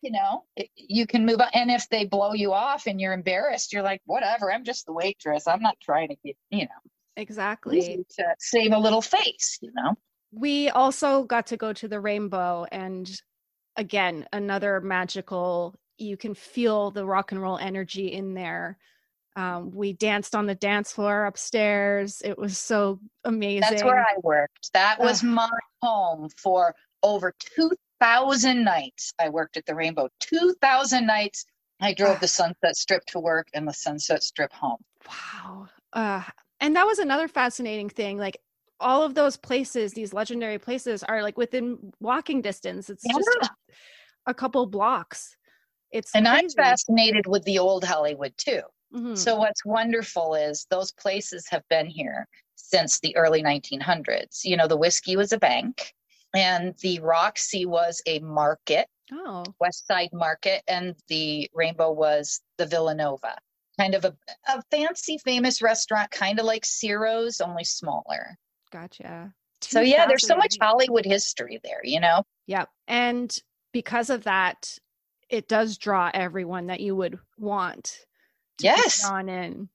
you 0.03 0.11
know 0.11 0.45
it, 0.57 0.69
you 0.77 1.07
can 1.07 1.25
move 1.25 1.41
on. 1.41 1.49
And 1.55 1.71
if 1.71 1.89
they 1.89 2.05
blow 2.05 2.33
you 2.33 2.53
off 2.53 2.87
and 2.87 3.01
you're 3.01 3.13
embarrassed 3.13 3.73
you're 3.73 3.83
like 3.83 4.03
whatever 4.05 4.53
i'm 4.53 4.65
just 4.65 4.87
the 4.87 4.93
waitress. 4.93 5.47
I'm 5.47 5.63
not 5.63 5.79
trying 5.81 6.09
to 6.09 6.17
get 6.25 6.37
you 6.51 6.65
know 6.65 6.91
exactly. 7.17 8.05
to 8.17 8.25
save 8.39 8.73
a 8.73 8.79
little 8.79 9.03
face 9.03 9.59
you 9.63 9.71
know? 9.75 9.95
We 10.35 10.71
also 10.71 11.25
got 11.25 11.49
to 11.49 11.57
go 11.57 11.73
to 11.75 11.89
the 11.89 12.01
rainbow 12.01 12.67
and 12.71 13.11
again 13.77 14.27
another 14.33 14.81
magical 14.81 15.75
you 15.99 16.17
can 16.17 16.35
feel 16.35 16.91
the 16.91 17.07
rock 17.07 17.33
and 17.33 17.41
roll 17.41 17.59
energy 17.59 18.13
in 18.13 18.35
there. 18.35 18.77
Um, 19.35 19.71
we 19.71 19.95
danced 19.95 20.35
on 20.35 20.47
the 20.47 20.55
dance 20.55 20.93
floor 20.93 21.25
upstairs. 21.25 22.21
It 22.23 22.37
was 22.37 22.59
so 22.59 23.01
amazing 23.25 23.61
that's 23.61 23.85
where 23.85 24.01
i 24.01 24.15
worked. 24.23 24.71
That 24.75 25.01
was 25.01 25.23
my 25.23 25.49
home 25.81 26.29
for 26.37 26.75
over 27.03 27.35
2000 28.03 28.65
nights 28.65 29.13
i 29.21 29.29
worked 29.29 29.57
at 29.57 29.67
the 29.67 29.75
rainbow. 29.75 30.09
2000 30.21 31.07
nights 31.07 31.45
i 31.81 31.95
drove 31.95 32.19
the 32.21 32.29
sunset 32.29 32.77
strip 32.77 33.05
to 33.07 33.21
work 33.21 33.47
and 33.55 33.67
the 33.67 33.73
sunset 33.73 34.23
strip 34.23 34.53
home. 34.53 34.79
Wow. 35.09 35.69
Uh, 35.93 36.23
and 36.61 36.75
that 36.77 36.87
was 36.87 36.99
another 36.99 37.29
fascinating 37.29 37.89
thing 37.89 38.19
like 38.19 38.39
all 38.81 39.03
of 39.05 39.15
those 39.15 39.37
places 39.37 39.93
these 39.93 40.13
legendary 40.13 40.59
places 40.59 41.05
are 41.05 41.23
like 41.23 41.39
within 41.39 41.93
walking 42.01 42.41
distance. 42.41 42.91
It's 42.91 43.05
yeah. 43.07 43.15
just 43.15 43.51
a, 44.27 44.31
a, 44.31 44.35
couple 44.35 44.67
blocks. 44.67 45.37
It's 45.93 46.13
and 46.15 46.27
crazy. 46.27 46.45
i'm 46.45 46.51
fascinated 46.51 47.27
with 47.29 47.45
the 47.45 47.59
old 47.59 47.85
hollywood 47.85 48.35
too. 48.37 48.63
Mm-hmm. 48.93 49.15
so 49.15 49.37
what's 49.37 49.65
wonderful 49.65 50.35
is 50.35 50.67
those 50.69 50.93
places 50.93 51.47
have 51.49 51.63
been 51.71 51.87
here 51.87 52.27
since 52.57 53.01
the 53.01 53.17
early 53.17 53.43
1900s 53.43 54.41
you 54.45 54.57
know 54.57 54.69
the 54.69 54.77
Whisky 54.77 55.17
was 55.17 55.33
a 55.33 55.39
bank 55.39 55.95
and 56.35 56.75
the 56.81 57.01
roxy 57.01 57.67
was 57.67 58.03
a 58.07 58.19
market 58.21 58.89
oh. 59.13 59.45
West 59.61 59.87
side 59.87 60.11
market 60.13 60.63
and 60.69 60.95
the 61.09 61.51
rainbow 61.55 61.91
was 61.91 62.41
the 62.59 62.67
Villa 62.67 62.95
Nova. 62.95 63.37
Kind 63.79 63.95
of 63.95 64.05
a, 64.05 64.15
a 64.49 64.63
fancy 64.71 65.19
famous 65.25 65.63
restaurant 65.63 66.11
kind 66.11 66.39
of 66.39 66.45
like 66.45 66.65
ciro's 66.65 67.41
only 67.41 67.65
smaller. 67.65 68.37
Gotcha. 68.71 69.33
So 69.63 69.81
yeah 69.81 70.07
there's 70.07 70.27
so 70.27 70.37
much 70.37 70.57
hollywood 70.61 71.05
history 71.05 71.61
there 71.63 71.81
you 71.85 72.01
know? 72.01 72.25
Yep. 72.47 72.69
And 72.89 73.37
because 73.73 74.11
of 74.11 74.25
that 74.25 74.79
it 75.29 75.49
does 75.49 75.79
draw 75.79 76.11
everyone 76.13 76.67
that 76.67 76.81
you 76.81 76.95
would 76.95 77.19
want 77.39 77.97
yes. 78.61 79.05
on 79.05 79.29
in. 79.29 79.69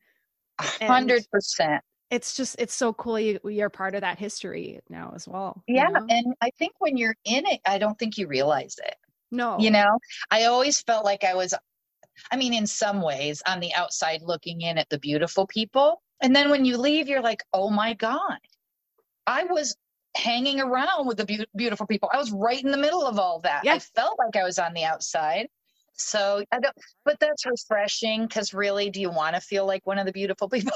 Hundred 0.60 1.26
percent 1.32 1.84
it's 2.10 2.36
just 2.36 2.55
it's 2.60 2.74
so 2.74 2.93
cool 2.93 3.20
you, 3.20 3.39
you're 3.45 3.70
part 3.70 3.95
of 3.95 4.01
that 4.01 4.18
history 4.18 4.80
now 4.89 5.12
as 5.16 5.28
well 5.28 5.62
yeah 5.68 5.88
you 5.88 5.93
know? 5.93 6.05
and 6.10 6.34
i 6.41 6.49
think 6.58 6.72
when 6.80 6.97
you're 6.97 7.16
in 7.26 7.45
it 7.45 7.60
i 7.66 7.78
don't 7.78 7.99
think 7.99 8.18
you 8.18 8.28
realize 8.28 8.76
it 8.86 8.95
no 9.32 9.58
you 9.60 9.70
know 9.70 9.97
i 10.32 10.45
always 10.45 10.82
felt 10.82 11.03
like 11.03 11.24
i 11.24 11.34
was 11.34 11.53
I 12.32 12.38
mean, 12.38 12.53
in 12.53 12.68
some 12.68 13.01
ways, 13.01 13.41
on 13.47 13.60
the 13.60 13.74
outside 13.74 14.22
looking 14.22 14.62
in 14.62 14.78
at 14.78 14.89
the 14.89 14.99
beautiful 14.99 15.47
people. 15.47 16.01
And 16.22 16.36
then 16.36 16.49
when 16.49 16.66
you 16.66 16.78
leave, 16.78 17.08
you're 17.08 17.22
like, 17.22 17.43
oh 17.53 17.70
my 17.70 17.93
God, 17.93 18.39
I 19.26 19.43
was 19.43 19.76
hanging 20.16 20.60
around 20.60 21.05
with 21.05 21.18
the 21.18 21.26
be- 21.26 21.47
beautiful 21.55 21.86
people. 21.86 22.10
I 22.12 22.18
was 22.18 22.32
right 22.32 22.64
in 22.64 22.72
the 22.72 22.78
middle 22.78 23.05
of 23.05 23.20
all 23.20 23.39
that. 23.41 23.64
Yeah. 23.64 23.76
I 23.76 23.80
felt 23.80 24.18
like 24.18 24.36
I 24.36 24.43
was 24.43 24.58
on 24.58 24.74
the 24.74 24.84
outside. 24.84 25.47
So 25.93 26.43
I 26.51 26.60
don't, 26.60 26.76
but 27.05 27.20
that's 27.20 27.45
refreshing 27.45 28.24
because 28.24 28.53
really, 28.53 28.89
do 28.89 28.99
you 29.01 29.10
want 29.10 29.36
to 29.36 29.41
feel 29.41 29.66
like 29.66 29.86
one 29.86 29.99
of 29.99 30.05
the 30.05 30.12
beautiful 30.12 30.49
people? 30.49 30.74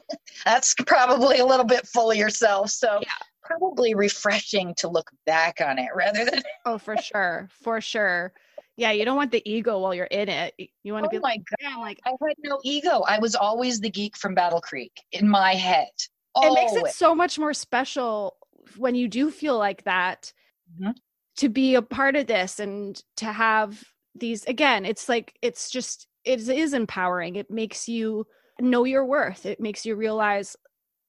that's 0.44 0.74
probably 0.86 1.38
a 1.38 1.46
little 1.46 1.66
bit 1.66 1.86
full 1.86 2.10
of 2.10 2.16
yourself. 2.16 2.70
So 2.70 2.98
yeah. 3.02 3.08
probably 3.42 3.94
refreshing 3.94 4.74
to 4.78 4.88
look 4.88 5.10
back 5.26 5.60
on 5.64 5.78
it 5.78 5.88
rather 5.94 6.24
than. 6.24 6.42
oh, 6.66 6.78
for 6.78 6.96
sure. 6.96 7.48
For 7.62 7.80
sure 7.80 8.32
yeah, 8.76 8.90
you 8.92 9.04
don't 9.04 9.16
want 9.16 9.30
the 9.30 9.42
ego 9.50 9.78
while 9.78 9.94
you're 9.94 10.06
in 10.06 10.28
it. 10.28 10.54
You 10.82 10.92
want 10.92 11.04
to 11.04 11.08
oh 11.08 11.10
be 11.10 11.18
my 11.18 11.36
god, 11.60 11.80
like 11.80 12.00
I 12.06 12.10
had 12.10 12.36
no 12.42 12.58
ego. 12.64 13.02
I 13.06 13.18
was 13.18 13.34
always 13.34 13.80
the 13.80 13.90
geek 13.90 14.16
from 14.16 14.34
Battle 14.34 14.60
Creek 14.60 14.92
in 15.12 15.28
my 15.28 15.54
head. 15.54 15.90
Always. 16.34 16.72
It 16.72 16.74
makes 16.74 16.90
it 16.90 16.96
so 16.96 17.14
much 17.14 17.38
more 17.38 17.52
special 17.52 18.36
when 18.76 18.94
you 18.94 19.08
do 19.08 19.30
feel 19.30 19.58
like 19.58 19.84
that 19.84 20.32
mm-hmm. 20.74 20.92
to 21.36 21.48
be 21.48 21.74
a 21.74 21.82
part 21.82 22.16
of 22.16 22.26
this 22.26 22.58
and 22.58 23.00
to 23.18 23.26
have 23.26 23.84
these 24.14 24.44
again. 24.44 24.86
It's 24.86 25.08
like 25.08 25.34
it's 25.42 25.70
just 25.70 26.06
it 26.24 26.48
is 26.48 26.72
empowering. 26.72 27.36
It 27.36 27.50
makes 27.50 27.88
you 27.88 28.26
know 28.60 28.84
your 28.84 29.04
worth. 29.04 29.46
It 29.46 29.60
makes 29.60 29.86
you 29.86 29.94
realize, 29.96 30.56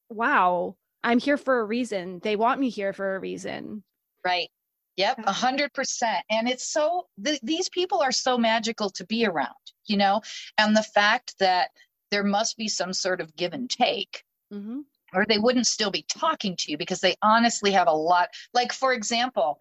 wow, 0.10 0.76
I'm 1.04 1.20
here 1.20 1.38
for 1.38 1.60
a 1.60 1.66
reason. 1.66 2.20
They 2.24 2.36
want 2.36 2.60
me 2.60 2.70
here 2.70 2.94
for 2.94 3.16
a 3.16 3.20
reason. 3.20 3.84
Right. 4.26 4.50
Yep, 4.96 5.22
a 5.26 5.32
hundred 5.32 5.74
percent. 5.74 6.24
And 6.30 6.48
it's 6.48 6.72
so 6.72 7.08
th- 7.24 7.40
these 7.42 7.68
people 7.70 8.02
are 8.02 8.12
so 8.12 8.38
magical 8.38 8.92
to 8.92 9.06
be 9.06 9.26
around, 9.26 9.50
you 9.86 9.98
know, 9.98 10.22
and 10.58 10.76
the 10.76 10.84
fact 10.84 11.34
that 11.40 11.70
there 12.12 12.24
must 12.24 12.58
be 12.58 12.68
some 12.68 12.94
sort 12.94 13.20
of 13.20 13.36
give 13.36 13.54
and 13.54 13.68
take, 13.70 14.24
mm-hmm. 14.54 14.82
or 15.16 15.26
they 15.28 15.40
wouldn't 15.40 15.66
still 15.66 15.90
be 15.90 16.06
talking 16.08 16.56
to 16.58 16.72
you 16.72 16.78
because 16.78 17.00
they 17.00 17.16
honestly 17.24 17.72
have 17.72 17.88
a 17.88 17.92
lot. 17.92 18.30
Like 18.54 18.72
for 18.72 18.94
example, 18.94 19.58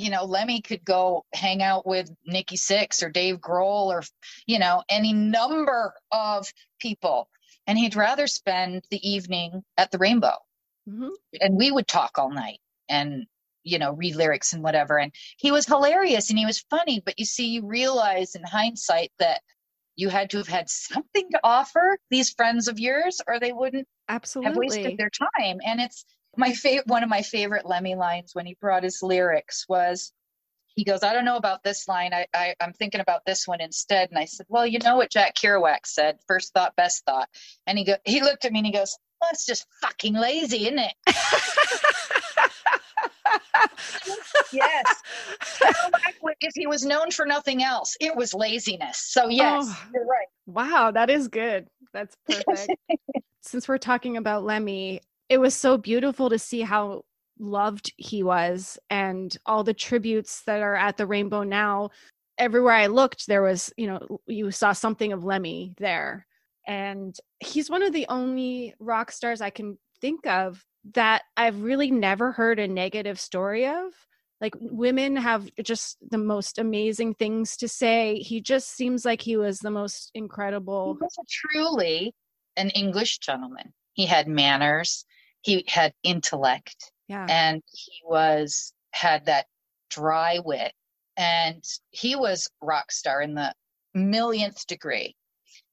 you 0.00 0.10
know, 0.10 0.24
Lemmy 0.24 0.62
could 0.62 0.84
go 0.84 1.24
hang 1.34 1.62
out 1.62 1.86
with 1.86 2.10
Nikki 2.26 2.56
Sixx 2.56 3.02
or 3.02 3.10
Dave 3.10 3.36
Grohl 3.36 3.86
or 3.86 4.02
you 4.46 4.58
know 4.58 4.82
any 4.88 5.12
number 5.12 5.92
of 6.10 6.50
people, 6.80 7.28
and 7.66 7.78
he'd 7.78 7.96
rather 7.96 8.26
spend 8.26 8.84
the 8.90 9.08
evening 9.08 9.62
at 9.76 9.90
the 9.90 9.98
Rainbow, 9.98 10.36
mm-hmm. 10.88 11.08
and 11.40 11.56
we 11.56 11.70
would 11.70 11.86
talk 11.86 12.12
all 12.18 12.30
night 12.30 12.60
and 12.88 13.26
you 13.62 13.78
know 13.78 13.92
read 13.92 14.16
lyrics 14.16 14.52
and 14.52 14.62
whatever. 14.62 14.98
And 14.98 15.12
he 15.36 15.50
was 15.50 15.66
hilarious 15.66 16.30
and 16.30 16.38
he 16.38 16.46
was 16.46 16.64
funny 16.70 17.02
but 17.04 17.18
you 17.18 17.24
see 17.24 17.48
you 17.48 17.66
realize 17.66 18.34
in 18.34 18.42
hindsight 18.42 19.12
that 19.18 19.42
you 19.96 20.08
had 20.08 20.30
to 20.30 20.38
have 20.38 20.48
had 20.48 20.70
something 20.70 21.28
to 21.30 21.40
offer 21.44 21.98
these 22.10 22.30
friends 22.30 22.68
of 22.68 22.78
yours 22.78 23.20
or 23.26 23.38
they 23.38 23.52
wouldn't 23.52 23.86
absolutely 24.08 24.48
have 24.48 24.56
wasted 24.56 24.98
their 24.98 25.10
time. 25.10 25.60
And 25.64 25.80
it's 25.80 26.04
my 26.36 26.52
favorite 26.52 26.86
one 26.86 27.02
of 27.02 27.08
my 27.08 27.22
favorite 27.22 27.66
lemmy 27.66 27.94
lines 27.94 28.34
when 28.34 28.46
he 28.46 28.56
brought 28.60 28.82
his 28.82 29.02
lyrics 29.02 29.66
was 29.68 30.12
he 30.74 30.84
goes 30.84 31.02
i 31.02 31.12
don't 31.12 31.24
know 31.24 31.36
about 31.36 31.62
this 31.62 31.88
line 31.88 32.14
I, 32.14 32.26
I 32.34 32.54
i'm 32.60 32.72
thinking 32.72 33.00
about 33.00 33.24
this 33.26 33.46
one 33.46 33.60
instead 33.60 34.10
and 34.10 34.18
i 34.18 34.24
said 34.24 34.46
well 34.48 34.66
you 34.66 34.78
know 34.78 34.96
what 34.96 35.10
jack 35.10 35.34
kerouac 35.34 35.86
said 35.86 36.18
first 36.26 36.52
thought 36.52 36.76
best 36.76 37.04
thought 37.04 37.28
and 37.66 37.78
he 37.78 37.84
go 37.84 37.96
he 38.04 38.22
looked 38.22 38.44
at 38.44 38.52
me 38.52 38.60
and 38.60 38.66
he 38.66 38.72
goes 38.72 38.96
well, 39.20 39.30
it's 39.32 39.44
just 39.44 39.66
fucking 39.82 40.14
lazy 40.14 40.66
isn't 40.66 40.78
it 40.78 40.94
yes. 44.52 45.02
if 46.40 46.52
he 46.54 46.66
was 46.66 46.84
known 46.84 47.10
for 47.10 47.26
nothing 47.26 47.62
else, 47.62 47.96
it 48.00 48.14
was 48.14 48.34
laziness. 48.34 48.98
So 48.98 49.28
yes, 49.28 49.66
oh, 49.68 49.84
you're 49.94 50.06
right. 50.06 50.26
Wow, 50.46 50.90
that 50.90 51.10
is 51.10 51.28
good. 51.28 51.68
That's 51.92 52.16
perfect. 52.28 52.76
Since 53.42 53.68
we're 53.68 53.78
talking 53.78 54.16
about 54.16 54.44
Lemmy, 54.44 55.00
it 55.30 55.38
was 55.38 55.54
so 55.54 55.78
beautiful 55.78 56.28
to 56.28 56.38
see 56.38 56.60
how 56.60 57.04
loved 57.38 57.92
he 57.96 58.22
was 58.22 58.78
and 58.90 59.34
all 59.46 59.64
the 59.64 59.72
tributes 59.72 60.42
that 60.42 60.60
are 60.60 60.74
at 60.74 60.96
the 60.96 61.06
Rainbow 61.06 61.44
now. 61.44 61.90
Everywhere 62.36 62.74
I 62.74 62.88
looked, 62.88 63.28
there 63.28 63.42
was, 63.42 63.72
you 63.76 63.86
know, 63.86 64.20
you 64.26 64.50
saw 64.50 64.72
something 64.72 65.12
of 65.12 65.24
Lemmy 65.24 65.72
there. 65.78 66.26
And 66.66 67.16
he's 67.38 67.70
one 67.70 67.82
of 67.82 67.92
the 67.92 68.06
only 68.08 68.74
rock 68.80 69.12
stars 69.12 69.40
I 69.40 69.50
can 69.50 69.78
think 70.00 70.26
of 70.26 70.64
that 70.94 71.22
I've 71.36 71.62
really 71.62 71.92
never 71.92 72.32
heard 72.32 72.58
a 72.58 72.66
negative 72.66 73.20
story 73.20 73.66
of. 73.66 73.92
Like 74.40 74.54
women 74.58 75.16
have 75.16 75.48
just 75.62 75.98
the 76.10 76.18
most 76.18 76.58
amazing 76.58 77.14
things 77.14 77.56
to 77.58 77.68
say. 77.68 78.16
He 78.16 78.40
just 78.40 78.70
seems 78.70 79.04
like 79.04 79.22
he 79.22 79.36
was 79.36 79.58
the 79.58 79.70
most 79.70 80.10
incredible. 80.14 80.94
He 80.94 81.04
was 81.04 81.16
truly 81.28 82.14
an 82.56 82.70
English 82.70 83.18
gentleman. 83.18 83.72
He 83.92 84.06
had 84.06 84.28
manners, 84.28 85.04
he 85.42 85.64
had 85.68 85.92
intellect, 86.02 86.92
yeah. 87.08 87.26
and 87.28 87.62
he 87.70 87.92
was 88.04 88.72
had 88.92 89.26
that 89.26 89.46
dry 89.90 90.38
wit. 90.44 90.72
And 91.16 91.62
he 91.90 92.16
was 92.16 92.48
rock 92.62 92.90
star 92.92 93.20
in 93.20 93.34
the 93.34 93.52
millionth 93.94 94.66
degree. 94.66 95.14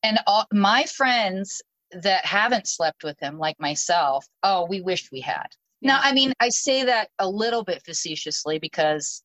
And 0.03 0.19
all, 0.27 0.45
my 0.51 0.83
friends 0.83 1.61
that 1.91 2.25
haven't 2.25 2.67
slept 2.67 3.03
with 3.03 3.17
him, 3.19 3.37
like 3.37 3.57
myself, 3.59 4.25
oh, 4.43 4.65
we 4.65 4.81
wish 4.81 5.09
we 5.11 5.21
had. 5.21 5.47
Yeah. 5.79 5.93
Now, 5.93 5.99
I 6.03 6.11
mean, 6.11 6.33
I 6.41 6.49
say 6.49 6.83
that 6.85 7.09
a 7.19 7.29
little 7.29 7.63
bit 7.63 7.81
facetiously 7.85 8.59
because 8.59 9.23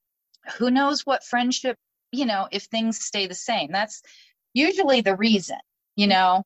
who 0.59 0.71
knows 0.71 1.05
what 1.05 1.25
friendship 1.25 1.77
you 2.13 2.27
know, 2.27 2.47
if 2.53 2.65
things 2.65 3.01
stay 3.01 3.27
the 3.27 3.35
same. 3.35 3.73
That's 3.73 4.03
usually 4.53 5.01
the 5.01 5.17
reason, 5.17 5.59
you 5.97 6.07
know. 6.07 6.45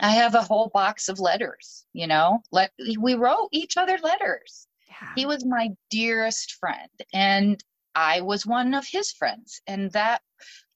I 0.00 0.10
have 0.10 0.34
a 0.34 0.42
whole 0.42 0.70
box 0.72 1.08
of 1.08 1.20
letters, 1.20 1.84
you 1.92 2.06
know. 2.06 2.40
Let 2.52 2.72
we 2.98 3.14
wrote 3.14 3.48
each 3.52 3.76
other 3.76 3.98
letters. 4.02 4.66
Yeah. 4.88 5.08
He 5.16 5.26
was 5.26 5.44
my 5.44 5.70
dearest 5.90 6.54
friend 6.54 6.90
and 7.12 7.62
I 7.94 8.20
was 8.20 8.46
one 8.46 8.74
of 8.74 8.86
his 8.86 9.10
friends 9.12 9.60
and 9.66 9.90
that 9.92 10.22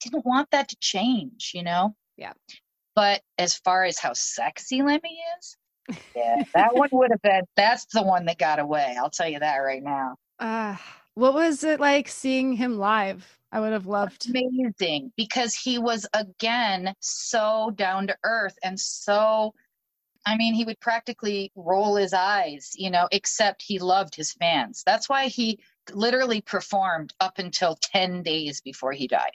didn't 0.00 0.26
want 0.26 0.50
that 0.50 0.68
to 0.68 0.76
change, 0.80 1.52
you 1.54 1.62
know. 1.62 1.94
Yeah. 2.16 2.32
But 2.94 3.22
as 3.38 3.56
far 3.56 3.84
as 3.84 3.98
how 3.98 4.12
sexy 4.12 4.82
Lemmy 4.82 5.18
is, 5.38 5.56
yeah, 6.14 6.42
that 6.54 6.74
one 6.74 6.90
would 6.92 7.10
have 7.10 7.22
been 7.22 7.42
that's 7.56 7.86
the 7.86 8.02
one 8.02 8.26
that 8.26 8.38
got 8.38 8.58
away. 8.58 8.96
I'll 8.98 9.10
tell 9.10 9.28
you 9.28 9.38
that 9.38 9.58
right 9.58 9.82
now. 9.82 10.16
Uh 10.38 10.76
what 11.14 11.34
was 11.34 11.62
it 11.64 11.80
like 11.80 12.08
seeing 12.08 12.54
him 12.54 12.78
live? 12.78 13.38
I 13.52 13.60
would 13.60 13.72
have 13.72 13.86
loved. 13.86 14.28
Amazing 14.28 15.12
because 15.16 15.54
he 15.54 15.78
was 15.78 16.06
again 16.14 16.94
so 17.00 17.70
down 17.76 18.06
to 18.08 18.16
earth 18.24 18.58
and 18.64 18.80
so 18.80 19.52
I 20.24 20.36
mean, 20.36 20.54
he 20.54 20.64
would 20.64 20.80
practically 20.80 21.50
roll 21.56 21.96
his 21.96 22.12
eyes, 22.12 22.72
you 22.76 22.90
know, 22.90 23.08
except 23.10 23.62
he 23.62 23.78
loved 23.78 24.14
his 24.14 24.32
fans. 24.32 24.82
That's 24.86 25.08
why 25.08 25.26
he 25.26 25.58
literally 25.92 26.40
performed 26.40 27.12
up 27.20 27.38
until 27.38 27.76
10 27.80 28.22
days 28.22 28.60
before 28.60 28.92
he 28.92 29.08
died. 29.08 29.34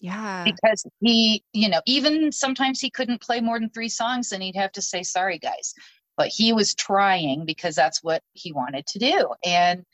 Yeah. 0.00 0.44
Because 0.44 0.86
he, 1.00 1.42
you 1.52 1.68
know, 1.68 1.80
even 1.86 2.32
sometimes 2.32 2.80
he 2.80 2.90
couldn't 2.90 3.20
play 3.20 3.40
more 3.40 3.58
than 3.58 3.70
three 3.70 3.88
songs 3.88 4.32
and 4.32 4.42
he'd 4.42 4.56
have 4.56 4.72
to 4.72 4.82
say, 4.82 5.02
sorry, 5.02 5.38
guys. 5.38 5.74
But 6.16 6.28
he 6.28 6.52
was 6.52 6.74
trying 6.74 7.44
because 7.44 7.74
that's 7.74 8.02
what 8.02 8.22
he 8.32 8.52
wanted 8.52 8.86
to 8.88 8.98
do. 8.98 9.34
And 9.44 9.84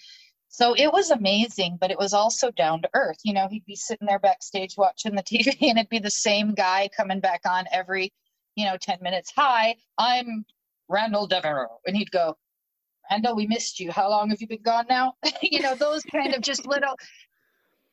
so 0.56 0.72
it 0.72 0.90
was 0.90 1.10
amazing, 1.10 1.76
but 1.78 1.90
it 1.90 1.98
was 1.98 2.14
also 2.14 2.50
down 2.50 2.80
to 2.80 2.88
earth. 2.94 3.18
You 3.24 3.34
know, 3.34 3.46
he'd 3.46 3.66
be 3.66 3.76
sitting 3.76 4.06
there 4.06 4.18
backstage 4.18 4.74
watching 4.78 5.14
the 5.14 5.22
TV 5.30 5.54
and 5.60 5.76
it'd 5.76 5.90
be 5.90 5.98
the 5.98 6.10
same 6.10 6.54
guy 6.54 6.88
coming 6.96 7.20
back 7.20 7.42
on 7.44 7.66
every, 7.70 8.10
you 8.54 8.64
know, 8.64 8.78
10 8.80 9.00
minutes. 9.02 9.30
Hi, 9.36 9.76
I'm 9.98 10.46
Randall 10.88 11.26
Devereaux. 11.26 11.78
And 11.86 11.94
he'd 11.94 12.10
go, 12.10 12.38
Randall, 13.10 13.36
we 13.36 13.46
missed 13.46 13.80
you. 13.80 13.92
How 13.92 14.08
long 14.08 14.30
have 14.30 14.40
you 14.40 14.48
been 14.48 14.62
gone 14.62 14.86
now? 14.88 15.12
you 15.42 15.60
know, 15.60 15.74
those 15.74 16.02
kind 16.04 16.34
of 16.34 16.40
just 16.40 16.66
little 16.66 16.96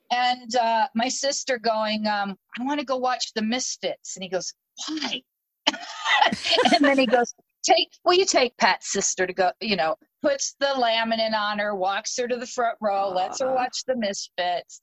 and 0.09 0.55
uh, 0.55 0.88
my 0.95 1.09
sister 1.09 1.59
going, 1.59 2.07
um, 2.07 2.38
I 2.57 2.64
want 2.64 2.80
to 2.80 2.86
go 2.86 2.95
watch 2.95 3.34
the 3.34 3.41
Misfits. 3.41 4.16
And 4.16 4.24
he 4.24 4.30
goes, 4.30 4.53
Why? 4.88 5.22
and 5.68 6.80
then 6.80 6.97
he 6.97 7.07
goes, 7.07 7.34
Take, 7.61 7.89
will 8.05 8.14
you 8.14 8.26
take 8.26 8.55
Pat's 8.55 8.89
sister 8.89 9.28
to 9.28 9.34
go, 9.34 9.51
you 9.59 9.76
know, 9.76 9.97
puts 10.24 10.55
the 10.59 10.67
laminate 10.67 11.38
on 11.38 11.59
her, 11.59 11.76
walks 11.76 12.17
her 12.17 12.28
to 12.28 12.38
the 12.38 12.47
front 12.47 12.78
row, 12.82 13.09
lets 13.09 13.41
her 13.41 13.53
watch 13.53 13.84
the 13.86 13.95
Misfits. 13.95 14.82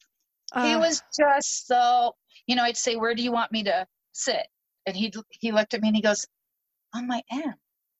Uh, 0.52 0.66
he 0.66 0.76
was 0.76 1.02
just 1.18 1.66
so, 1.66 2.14
you 2.46 2.54
know, 2.54 2.62
I'd 2.62 2.76
say, 2.76 2.96
Where 2.96 3.14
do 3.14 3.22
you 3.22 3.32
want 3.32 3.50
me 3.50 3.64
to 3.64 3.86
sit? 4.12 4.46
And 4.86 4.96
he 4.96 5.12
he 5.30 5.50
looked 5.50 5.74
at 5.74 5.80
me 5.80 5.88
and 5.88 5.96
he 5.96 6.02
goes, 6.02 6.26
On 6.94 7.08
my 7.08 7.22
end. 7.30 7.54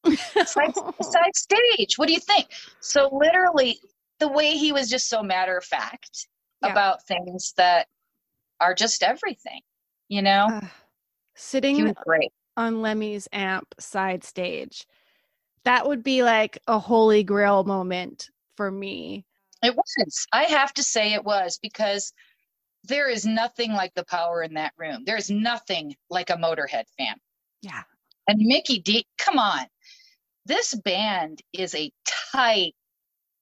side, 0.46 0.74
side 1.02 1.36
stage. 1.36 1.96
What 1.96 2.06
do 2.06 2.12
you 2.12 2.20
think? 2.20 2.46
So 2.80 3.08
literally, 3.12 3.78
the 4.18 4.28
way 4.28 4.56
he 4.56 4.72
was 4.72 4.88
just 4.88 5.08
so 5.08 5.22
matter 5.22 5.56
of 5.56 5.64
fact 5.64 6.28
yeah. 6.62 6.70
about 6.70 7.06
things 7.06 7.52
that 7.56 7.86
are 8.60 8.74
just 8.74 9.02
everything, 9.02 9.60
you 10.08 10.22
know? 10.22 10.46
Uh, 10.50 10.66
sitting 11.34 11.94
on 12.56 12.82
Lemmy's 12.82 13.28
amp 13.32 13.74
side 13.78 14.24
stage, 14.24 14.86
that 15.64 15.86
would 15.86 16.02
be 16.02 16.22
like 16.22 16.58
a 16.66 16.78
holy 16.78 17.22
grail 17.22 17.64
moment 17.64 18.28
for 18.56 18.70
me. 18.70 19.24
It 19.62 19.76
was. 19.76 20.26
I 20.32 20.44
have 20.44 20.72
to 20.74 20.82
say 20.82 21.12
it 21.12 21.24
was 21.24 21.58
because 21.60 22.12
there 22.84 23.08
is 23.08 23.26
nothing 23.26 23.72
like 23.72 23.92
the 23.94 24.04
power 24.04 24.42
in 24.42 24.54
that 24.54 24.72
room. 24.78 25.04
There's 25.04 25.30
nothing 25.30 25.96
like 26.08 26.30
a 26.30 26.36
Motorhead 26.36 26.84
fan. 26.96 27.16
Yeah. 27.62 27.82
And 28.26 28.38
Mikkey 28.40 28.80
Dee, 28.80 29.06
come 29.18 29.38
on. 29.38 29.66
This 30.46 30.74
band 30.74 31.42
is 31.52 31.74
a 31.74 31.92
tight 32.32 32.74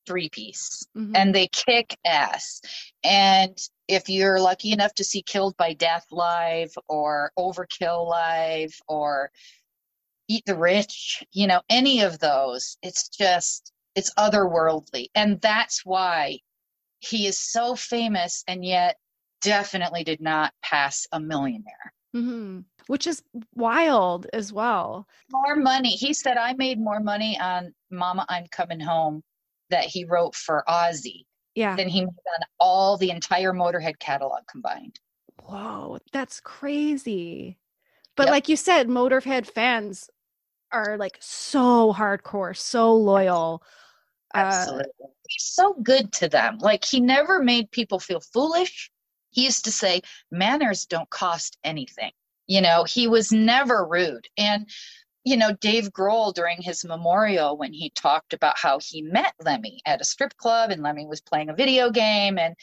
three 0.07 0.29
piece 0.29 0.87
mm-hmm. 0.97 1.15
and 1.15 1.35
they 1.35 1.47
kick 1.49 1.97
ass. 2.05 2.61
And 3.05 3.57
if 3.87 4.09
you're 4.09 4.41
lucky 4.41 4.73
enough 4.73 4.95
to 4.95 5.05
see 5.05 5.23
Killed 5.23 5.57
by 5.57 5.75
Death 5.75 6.07
live 6.11 6.73
or 6.89 7.31
Overkill 7.39 8.09
live 8.09 8.75
or 8.89 9.31
Eat 10.29 10.45
the 10.47 10.57
Rich, 10.57 11.25
you 11.33 11.47
know, 11.47 11.63
any 11.69 12.03
of 12.03 12.19
those, 12.19 12.77
it's 12.83 13.09
just, 13.09 13.73
it's 13.95 14.13
otherworldly. 14.15 15.07
And 15.15 15.41
that's 15.41 15.85
why 15.85 16.41
he 17.01 17.27
is 17.27 17.41
so 17.41 17.75
famous 17.75 18.45
and 18.47 18.65
yet 18.65 18.97
definitely 19.41 20.05
did 20.05 20.21
not 20.21 20.53
pass 20.63 21.07
a 21.13 21.21
millionaire. 21.21 21.93
Mm-hmm. 22.15 22.61
Which 22.87 23.07
is 23.07 23.23
wild 23.55 24.27
as 24.33 24.53
well. 24.53 25.07
More 25.31 25.57
money. 25.57 25.91
He 25.91 26.15
said, 26.15 26.37
I 26.37 26.55
made 26.55 26.81
more 26.81 27.01
money 27.01 27.39
on 27.39 27.75
Mama, 27.91 28.25
I'm 28.29 28.47
Coming 28.51 28.81
Home 28.81 29.23
that 29.71 29.85
he 29.85 30.05
wrote 30.05 30.35
for 30.35 30.65
Ozzy 30.67 31.25
yeah. 31.55 31.77
than 31.77 31.89
he 31.89 32.01
made 32.01 32.09
on 32.09 32.45
all 32.59 32.97
the 32.97 33.11
entire 33.11 33.53
Motorhead 33.53 33.99
catalog 33.99 34.41
combined. 34.51 34.99
Whoa, 35.43 35.99
that's 36.13 36.41
crazy. 36.41 37.59
But 38.17 38.27
yep. 38.27 38.33
like 38.33 38.49
you 38.49 38.57
said, 38.57 38.89
Motorhead 38.89 39.47
fans 39.47 40.09
are 40.73 40.97
like 40.97 41.17
so 41.21 41.93
hardcore, 41.93 42.57
so 42.57 42.95
loyal. 42.95 43.63
Uh, 44.35 44.39
Absolutely. 44.39 44.85
Uh, 45.03 45.09
He's 45.29 45.45
so 45.45 45.75
good 45.83 46.13
to 46.15 46.29
them. 46.29 46.59
Like 46.59 46.85
he 46.85 47.01
never 47.01 47.43
made 47.43 47.71
people 47.71 47.99
feel 47.99 48.21
foolish. 48.21 48.91
He 49.31 49.45
used 49.45 49.65
to 49.67 49.73
say, 49.73 50.01
manners 50.31 50.87
don't 50.87 51.11
cost 51.11 51.59
anything. 51.65 52.13
You 52.47 52.63
know, 52.63 52.85
he 52.85 53.09
was 53.09 53.31
never 53.31 53.87
rude. 53.87 54.27
And 54.39 54.69
you 55.25 55.37
know, 55.37 55.53
Dave 55.61 55.91
Grohl 55.93 56.33
during 56.33 56.63
his 56.63 56.85
memorial 56.87 57.59
when 57.59 57.75
he 57.75 57.91
talked 57.91 58.33
about 58.33 58.59
how 58.59 58.79
he 58.83 59.03
met 59.03 59.35
Lemmy 59.45 59.81
at 59.85 60.01
a 60.01 60.05
strip 60.05 60.35
club 60.39 60.71
and 60.71 60.83
Lemmy 60.83 61.07
was 61.07 61.21
playing 61.21 61.51
a 61.51 61.55
video 61.55 61.91
game 61.91 62.39
and 62.39 62.55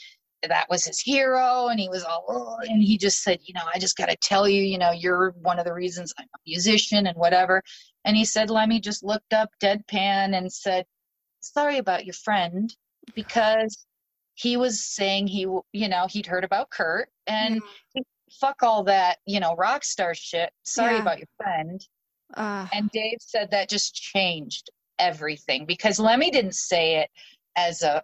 that 0.48 0.68
was 0.70 0.86
his 0.86 1.00
hero 1.00 1.68
and 1.68 1.80
he 1.80 1.90
was 1.90 2.04
all 2.04 2.26
oh, 2.28 2.58
and 2.68 2.82
he 2.82 2.98
just 2.98 3.24
said 3.24 3.40
you 3.44 3.54
know 3.54 3.64
i 3.74 3.80
just 3.80 3.98
got 3.98 4.10
to 4.10 4.16
tell 4.18 4.48
you 4.48 4.62
you 4.62 4.78
know 4.78 4.92
you're 4.92 5.32
one 5.42 5.60
of 5.60 5.66
the 5.66 5.74
reasons 5.74 6.14
i'm 6.18 6.26
a 6.26 6.40
musician 6.46 7.08
and 7.08 7.18
whatever 7.18 7.62
and 8.04 8.16
he 8.18 8.26
said 8.26 8.50
lemmy 8.50 8.80
just 8.80 9.04
looked 9.04 9.34
up 9.34 9.50
deadpan 9.62 10.36
and 10.36 10.52
said 10.52 10.86
sorry 11.40 11.78
about 11.78 12.06
your 12.06 12.14
friend 12.14 12.76
because 13.14 13.86
he 14.34 14.58
was 14.58 14.84
saying 14.84 15.28
he 15.28 15.42
you 15.72 15.90
know 15.90 16.08
he'd 16.10 16.26
heard 16.26 16.44
about 16.44 16.70
kurt 16.70 17.10
and 17.28 17.62
yeah. 17.94 18.02
fuck 18.40 18.64
all 18.64 18.84
that 18.84 19.18
you 19.26 19.40
know 19.40 19.56
rock 19.56 19.84
star 19.84 20.14
shit 20.14 20.52
sorry 20.64 20.96
yeah. 20.96 21.02
about 21.02 21.20
your 21.20 21.28
friend 21.38 21.86
uh, 22.34 22.68
and 22.74 22.90
Dave 22.92 23.20
said 23.22 23.52
that 23.52 23.70
just 23.70 23.94
changed 23.94 24.70
everything 25.00 25.66
because 25.66 26.00
Lemmy 26.00 26.32
didn't 26.32 26.56
say 26.56 26.98
it 26.98 27.10
as 27.56 27.82
a 27.82 28.04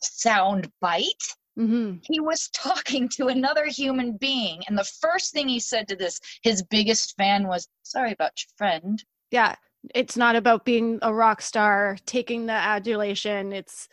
sound 0.00 0.70
bite. 0.80 1.34
Mm-hmm. 1.58 1.98
He 2.02 2.20
was 2.20 2.48
talking 2.54 3.08
to 3.10 3.28
another 3.28 3.66
human 3.66 4.16
being. 4.16 4.62
And 4.68 4.76
the 4.76 4.88
first 5.00 5.32
thing 5.32 5.48
he 5.48 5.60
said 5.60 5.88
to 5.88 5.96
this, 5.96 6.20
his 6.42 6.62
biggest 6.62 7.16
fan 7.16 7.46
was, 7.46 7.68
Sorry 7.82 8.12
about 8.12 8.32
your 8.38 8.50
friend. 8.56 9.02
Yeah. 9.30 9.54
It's 9.94 10.16
not 10.16 10.36
about 10.36 10.64
being 10.64 10.98
a 11.02 11.14
rock 11.14 11.40
star, 11.40 11.96
taking 12.06 12.46
the 12.46 12.52
adulation. 12.52 13.52
It's 13.52 13.88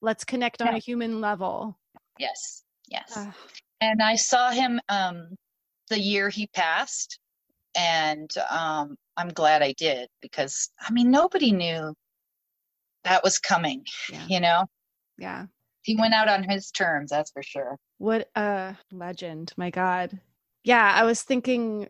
let's 0.00 0.24
connect 0.24 0.62
on 0.62 0.68
yeah. 0.68 0.76
a 0.76 0.78
human 0.78 1.20
level. 1.20 1.78
Yes. 2.18 2.64
Yes. 2.88 3.16
Uh, 3.16 3.30
and 3.80 4.02
I 4.02 4.16
saw 4.16 4.50
him 4.50 4.80
um, 4.88 5.36
the 5.88 6.00
year 6.00 6.28
he 6.28 6.46
passed. 6.48 7.18
And 7.78 8.30
um, 8.48 8.96
I'm 9.18 9.28
glad 9.28 9.62
I 9.62 9.72
did 9.72 10.08
because 10.22 10.70
I 10.80 10.90
mean 10.92 11.10
nobody 11.10 11.52
knew 11.52 11.94
that 13.04 13.22
was 13.22 13.38
coming, 13.38 13.84
yeah. 14.10 14.26
you 14.28 14.40
know? 14.40 14.64
Yeah. 15.18 15.46
He 15.86 15.96
went 15.96 16.14
out 16.14 16.28
on 16.28 16.42
his 16.42 16.70
terms, 16.70 17.10
that's 17.10 17.30
for 17.30 17.42
sure. 17.42 17.78
What 17.98 18.28
a 18.34 18.76
legend. 18.92 19.52
My 19.56 19.70
God. 19.70 20.18
Yeah, 20.64 20.92
I 20.92 21.04
was 21.04 21.22
thinking 21.22 21.88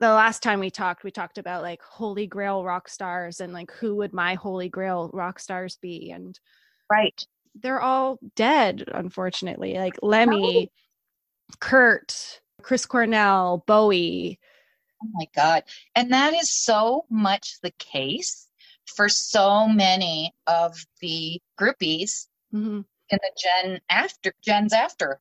the 0.00 0.08
last 0.08 0.42
time 0.42 0.58
we 0.58 0.70
talked, 0.70 1.04
we 1.04 1.12
talked 1.12 1.38
about 1.38 1.62
like 1.62 1.80
holy 1.80 2.26
grail 2.26 2.64
rock 2.64 2.88
stars 2.88 3.40
and 3.40 3.52
like 3.52 3.70
who 3.70 3.94
would 3.96 4.12
my 4.12 4.34
holy 4.34 4.68
grail 4.68 5.10
rock 5.12 5.38
stars 5.38 5.78
be? 5.80 6.10
And 6.10 6.38
right. 6.90 7.24
They're 7.54 7.80
all 7.80 8.18
dead, 8.34 8.84
unfortunately. 8.92 9.74
Like 9.74 9.96
Lemmy, 10.02 10.68
oh. 10.70 11.56
Kurt, 11.60 12.40
Chris 12.62 12.84
Cornell, 12.84 13.64
Bowie, 13.66 14.40
Oh 15.02 15.08
my 15.12 15.26
God. 15.34 15.62
And 15.94 16.12
that 16.12 16.34
is 16.34 16.52
so 16.52 17.04
much 17.10 17.60
the 17.62 17.72
case 17.78 18.48
for 18.86 19.08
so 19.08 19.68
many 19.68 20.34
of 20.46 20.76
the 21.00 21.40
groupies 21.58 22.26
mm-hmm. 22.54 22.80
In 23.10 23.18
the 23.22 23.30
gen 23.36 23.80
after 23.88 24.32
gens 24.42 24.72
after 24.72 25.20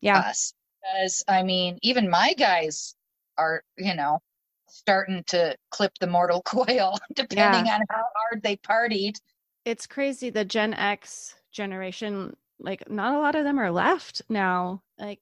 yeah. 0.00 0.18
us. 0.18 0.52
Because 0.82 1.24
I 1.26 1.42
mean, 1.42 1.78
even 1.82 2.10
my 2.10 2.34
guys 2.34 2.94
are, 3.38 3.62
you 3.78 3.94
know, 3.94 4.20
starting 4.68 5.24
to 5.28 5.56
clip 5.70 5.92
the 6.00 6.06
mortal 6.06 6.42
coil 6.44 6.98
depending 7.14 7.66
yeah. 7.66 7.76
on 7.76 7.80
how 7.90 8.04
hard 8.16 8.42
they 8.42 8.56
partied. 8.56 9.16
It's 9.64 9.86
crazy. 9.86 10.30
The 10.30 10.44
Gen 10.44 10.74
X 10.74 11.34
generation, 11.52 12.36
like 12.58 12.90
not 12.90 13.14
a 13.14 13.18
lot 13.18 13.34
of 13.34 13.44
them 13.44 13.58
are 13.58 13.70
left 13.70 14.22
now. 14.28 14.82
Like 14.98 15.20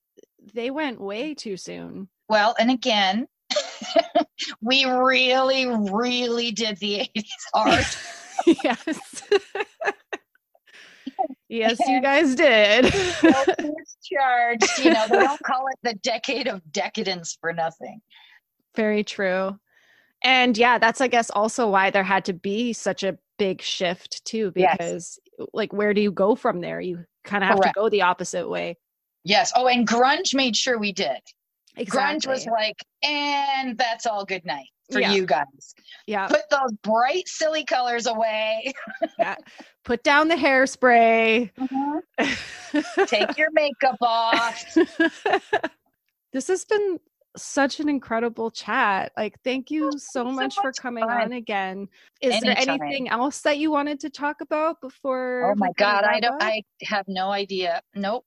they 0.53 0.71
went 0.71 1.01
way 1.01 1.35
too 1.35 1.57
soon. 1.57 2.09
Well, 2.29 2.55
and 2.59 2.71
again, 2.71 3.29
we 4.61 4.85
really, 4.85 5.67
really 5.67 6.51
did 6.51 6.79
the 6.79 7.09
80s 7.17 7.25
hard. 7.55 7.85
yes. 8.65 9.23
Yes, 11.49 11.79
you 11.87 12.01
guys 12.01 12.35
did. 12.35 12.85
charged. 14.03 14.79
You 14.79 14.93
know, 14.93 15.07
they 15.09 15.19
don't 15.19 15.43
call 15.43 15.67
it 15.69 15.79
the 15.83 15.95
decade 15.95 16.49
of 16.49 16.61
decadence 16.73 17.37
for 17.41 17.53
nothing. 17.53 18.01
Very 18.75 19.05
true. 19.05 19.59
And 20.25 20.57
yeah, 20.57 20.79
that's 20.79 21.01
I 21.01 21.09
guess 21.09 21.31
also 21.31 21.69
why 21.69 21.91
there 21.91 22.05
had 22.05 22.25
to 22.27 22.33
be 22.33 22.73
such 22.73 23.03
a 23.03 23.19
big 23.39 23.61
shift 23.61 24.25
too, 24.25 24.53
because 24.53 25.19
yes. 25.39 25.49
like 25.53 25.73
where 25.73 25.95
do 25.95 26.01
you 26.01 26.13
go 26.13 26.35
from 26.35 26.61
there? 26.61 26.81
You 26.81 27.05
kind 27.25 27.43
of 27.43 27.49
have 27.49 27.59
Correct. 27.59 27.75
to 27.75 27.81
go 27.81 27.89
the 27.89 28.03
opposite 28.03 28.49
way. 28.49 28.79
Yes. 29.25 29.53
Oh, 29.57 29.67
and 29.69 29.87
grunge 29.87 30.35
made 30.35 30.57
sure 30.57 30.79
we 30.79 30.93
did. 30.93 31.19
Exactly. 31.77 32.19
Grunge 32.21 32.27
was 32.29 32.47
like, 32.47 32.77
and 33.03 33.79
that's 33.79 34.07
all 34.07 34.25
good 34.25 34.45
night 34.45 34.69
for 34.93 35.01
yeah. 35.01 35.13
you 35.13 35.27
guys. 35.27 35.75
Yeah. 36.07 36.29
Put 36.29 36.49
those 36.51 36.73
bright, 36.83 37.29
silly 37.29 37.65
colors 37.65 38.07
away. 38.07 38.73
yeah. 39.19 39.37
Put 39.85 40.03
down 40.03 40.29
the 40.29 40.35
hairspray. 40.35 41.51
Mm-hmm. 41.59 43.05
Take 43.07 43.37
your 43.37 43.51
makeup 43.53 43.99
off. 44.01 44.65
this 46.33 46.49
has 46.49 46.65
been 46.65 46.99
such 47.37 47.81
an 47.81 47.89
incredible 47.89 48.51
chat. 48.51 49.13
Like, 49.17 49.41
thank 49.43 49.71
you 49.71 49.91
so, 49.93 49.99
so 49.99 50.25
much, 50.25 50.57
much, 50.57 50.57
for 50.61 50.73
coming 50.73 51.05
fun. 51.05 51.23
on 51.23 51.33
again. 51.33 51.89
Is 52.21 52.35
Anytime. 52.35 52.67
there 52.67 52.75
anything 52.75 53.09
else 53.09 53.41
that 53.43 53.59
you 53.59 53.71
wanted 53.71 54.01
to 54.01 54.11
talk 54.11 54.41
about 54.41 54.81
before? 54.81 55.51
Oh 55.51 55.55
my 55.57 55.71
God, 55.77 56.05
I 56.05 56.21
don't. 56.21 56.35
Up? 56.35 56.43
I 56.43 56.63
have 56.83 57.07
no 57.09 57.31
idea. 57.31 57.81
Nope. 57.95 58.25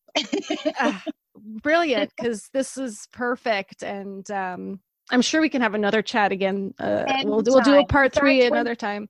uh, 0.79 0.99
brilliant, 1.61 2.11
because 2.15 2.49
this 2.53 2.77
is 2.77 3.07
perfect, 3.11 3.83
and 3.83 4.29
um, 4.31 4.79
I'm 5.11 5.21
sure 5.21 5.41
we 5.41 5.49
can 5.49 5.61
have 5.61 5.75
another 5.75 6.01
chat 6.01 6.31
again. 6.31 6.73
Uh, 6.79 7.03
we'll 7.23 7.43
we'll 7.45 7.61
do 7.61 7.75
a 7.75 7.85
part 7.85 8.13
three 8.13 8.39
That's 8.39 8.51
another 8.51 8.71
when, 8.71 8.77
time. 8.77 9.09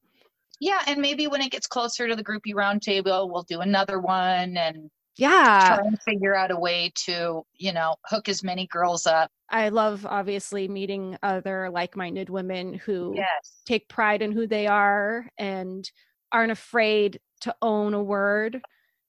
Yeah, 0.59 0.81
and 0.87 1.01
maybe 1.01 1.27
when 1.27 1.41
it 1.41 1.51
gets 1.51 1.67
closer 1.67 2.07
to 2.07 2.15
the 2.15 2.23
groupie 2.23 2.53
roundtable, 2.53 3.29
we'll 3.31 3.43
do 3.43 3.61
another 3.61 3.99
one 3.99 4.57
and 4.57 4.89
yeah 5.17 5.75
try 5.77 5.85
and 5.85 6.01
figure 6.01 6.35
out 6.35 6.51
a 6.51 6.55
way 6.57 6.91
to 6.93 7.41
you 7.55 7.71
know 7.71 7.95
hook 8.05 8.27
as 8.27 8.43
many 8.43 8.67
girls 8.67 9.07
up 9.07 9.31
i 9.49 9.69
love 9.69 10.05
obviously 10.05 10.67
meeting 10.67 11.17
other 11.23 11.69
like-minded 11.69 12.29
women 12.29 12.73
who 12.73 13.13
yes. 13.15 13.61
take 13.65 13.87
pride 13.87 14.21
in 14.21 14.31
who 14.31 14.45
they 14.45 14.67
are 14.67 15.29
and 15.37 15.89
aren't 16.31 16.51
afraid 16.51 17.19
to 17.41 17.55
own 17.61 17.93
a 17.93 18.03
word 18.03 18.61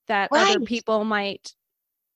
that 0.07 0.29
right. 0.31 0.55
other 0.55 0.65
people 0.65 1.03
might 1.03 1.53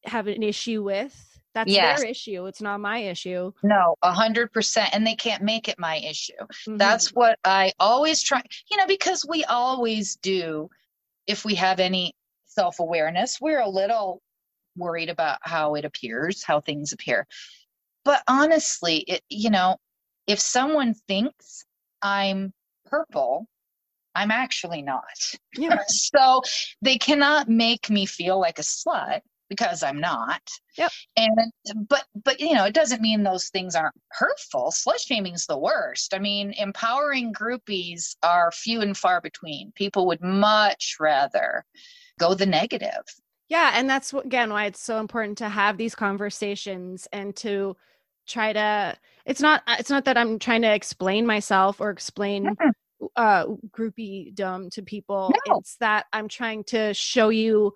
have 0.06 0.28
an 0.28 0.42
issue 0.42 0.82
with 0.82 1.31
that's 1.54 1.72
yes. 1.72 2.00
their 2.00 2.10
issue 2.10 2.46
it's 2.46 2.62
not 2.62 2.80
my 2.80 3.00
issue 3.00 3.52
no 3.64 3.96
a 4.04 4.12
hundred 4.12 4.52
percent 4.52 4.90
and 4.94 5.06
they 5.06 5.16
can't 5.16 5.44
make 5.44 5.68
it 5.68 5.78
my 5.78 5.98
issue 5.98 6.34
mm-hmm. 6.40 6.78
that's 6.78 7.10
what 7.10 7.38
i 7.44 7.72
always 7.80 8.22
try 8.22 8.42
you 8.70 8.78
know 8.78 8.88
because 8.88 9.26
we 9.28 9.44
always 9.46 10.16
do 10.18 10.70
if 11.28 11.46
we 11.46 11.56
have 11.56 11.80
any 11.80 12.14
self 12.52 12.80
awareness. 12.80 13.40
We're 13.42 13.62
a 13.62 13.70
little 13.70 14.22
worried 14.76 15.10
about 15.10 15.40
how 15.42 15.76
it 15.76 15.86
appears, 15.86 16.44
how 16.44 16.62
things 16.62 16.94
appear. 16.94 17.28
But 18.04 18.22
honestly, 18.28 18.98
it, 19.08 19.22
you 19.30 19.50
know, 19.50 19.78
if 20.28 20.40
someone 20.40 20.94
thinks 21.08 21.66
I'm 22.02 22.54
purple, 22.86 23.48
I'm 24.16 24.32
actually 24.32 24.82
not. 24.82 25.04
Yeah. 25.56 25.80
so 25.88 26.42
they 26.82 26.98
cannot 26.98 27.48
make 27.48 27.90
me 27.90 28.06
feel 28.06 28.40
like 28.40 28.60
a 28.60 28.64
slut 28.64 29.22
because 29.52 29.84
I'm 29.84 30.00
not. 30.00 30.42
Yep. 30.78 30.92
And 31.18 31.52
but 31.90 32.06
but 32.24 32.40
you 32.40 32.54
know, 32.54 32.64
it 32.64 32.74
doesn't 32.74 33.02
mean 33.02 33.22
those 33.22 33.50
things 33.50 33.76
aren't 33.76 34.00
hurtful. 34.12 34.72
Slut 34.72 35.00
shaming's 35.06 35.46
the 35.46 35.58
worst. 35.58 36.14
I 36.14 36.20
mean, 36.20 36.54
empowering 36.58 37.34
groupies 37.34 38.16
are 38.24 38.54
few 38.54 38.80
and 38.80 38.96
far 38.96 39.20
between. 39.20 39.74
People 39.74 40.08
would 40.08 40.22
much 40.22 40.96
rather 41.02 41.66
go 42.18 42.34
the 42.34 42.46
negative. 42.46 43.04
Yeah, 43.50 43.72
and 43.74 43.90
that's 43.90 44.14
again 44.14 44.52
why 44.52 44.68
it's 44.68 44.82
so 44.82 45.00
important 45.00 45.40
to 45.40 45.50
have 45.50 45.76
these 45.76 45.96
conversations 45.96 47.10
and 47.12 47.36
to 47.38 47.76
try 48.26 48.54
to 48.54 48.96
it's 49.26 49.42
not 49.42 49.64
it's 49.68 49.90
not 49.90 50.06
that 50.06 50.18
I'm 50.18 50.40
trying 50.40 50.62
to 50.62 50.74
explain 50.74 51.26
myself 51.26 51.82
or 51.82 51.90
explain 51.90 52.46
mm-hmm. 52.46 53.06
uh 53.18 53.48
groupie 53.70 54.34
dumb 54.34 54.70
to 54.70 54.82
people. 54.82 55.34
No. 55.46 55.58
It's 55.58 55.76
that 55.82 56.06
I'm 56.14 56.30
trying 56.30 56.64
to 56.66 56.94
show 56.94 57.28
you 57.28 57.74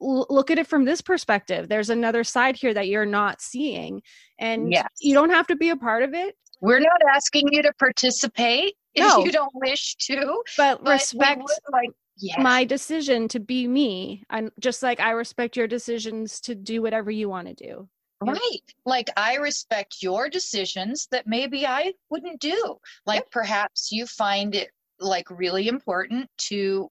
look 0.00 0.50
at 0.50 0.58
it 0.58 0.66
from 0.66 0.84
this 0.84 1.00
perspective. 1.00 1.68
There's 1.68 1.90
another 1.90 2.24
side 2.24 2.56
here 2.56 2.74
that 2.74 2.88
you're 2.88 3.06
not 3.06 3.40
seeing 3.40 4.02
and 4.38 4.72
yes. 4.72 4.88
you 5.00 5.14
don't 5.14 5.30
have 5.30 5.46
to 5.48 5.56
be 5.56 5.70
a 5.70 5.76
part 5.76 6.02
of 6.02 6.14
it. 6.14 6.36
We're 6.60 6.80
not 6.80 7.00
asking 7.12 7.48
you 7.52 7.62
to 7.62 7.72
participate 7.74 8.74
no. 8.96 9.20
if 9.20 9.26
you 9.26 9.32
don't 9.32 9.52
wish 9.54 9.96
to. 10.06 10.42
But, 10.56 10.84
but 10.84 10.92
respect 10.92 11.42
like 11.72 11.90
yes. 12.16 12.38
my 12.40 12.64
decision 12.64 13.28
to 13.28 13.40
be 13.40 13.66
me 13.66 14.24
and 14.30 14.50
just 14.60 14.82
like 14.82 15.00
i 15.00 15.10
respect 15.10 15.56
your 15.56 15.66
decisions 15.66 16.40
to 16.40 16.54
do 16.54 16.82
whatever 16.82 17.10
you 17.10 17.28
want 17.28 17.48
to 17.48 17.54
do 17.54 17.88
right 18.24 18.60
like 18.86 19.08
i 19.16 19.36
respect 19.36 19.96
your 20.00 20.28
decisions 20.28 21.08
that 21.10 21.26
maybe 21.26 21.66
i 21.66 21.92
wouldn't 22.10 22.40
do 22.40 22.76
like 23.06 23.20
yep. 23.20 23.30
perhaps 23.30 23.90
you 23.90 24.06
find 24.06 24.54
it 24.54 24.70
like 25.00 25.28
really 25.30 25.68
important 25.68 26.28
to 26.38 26.88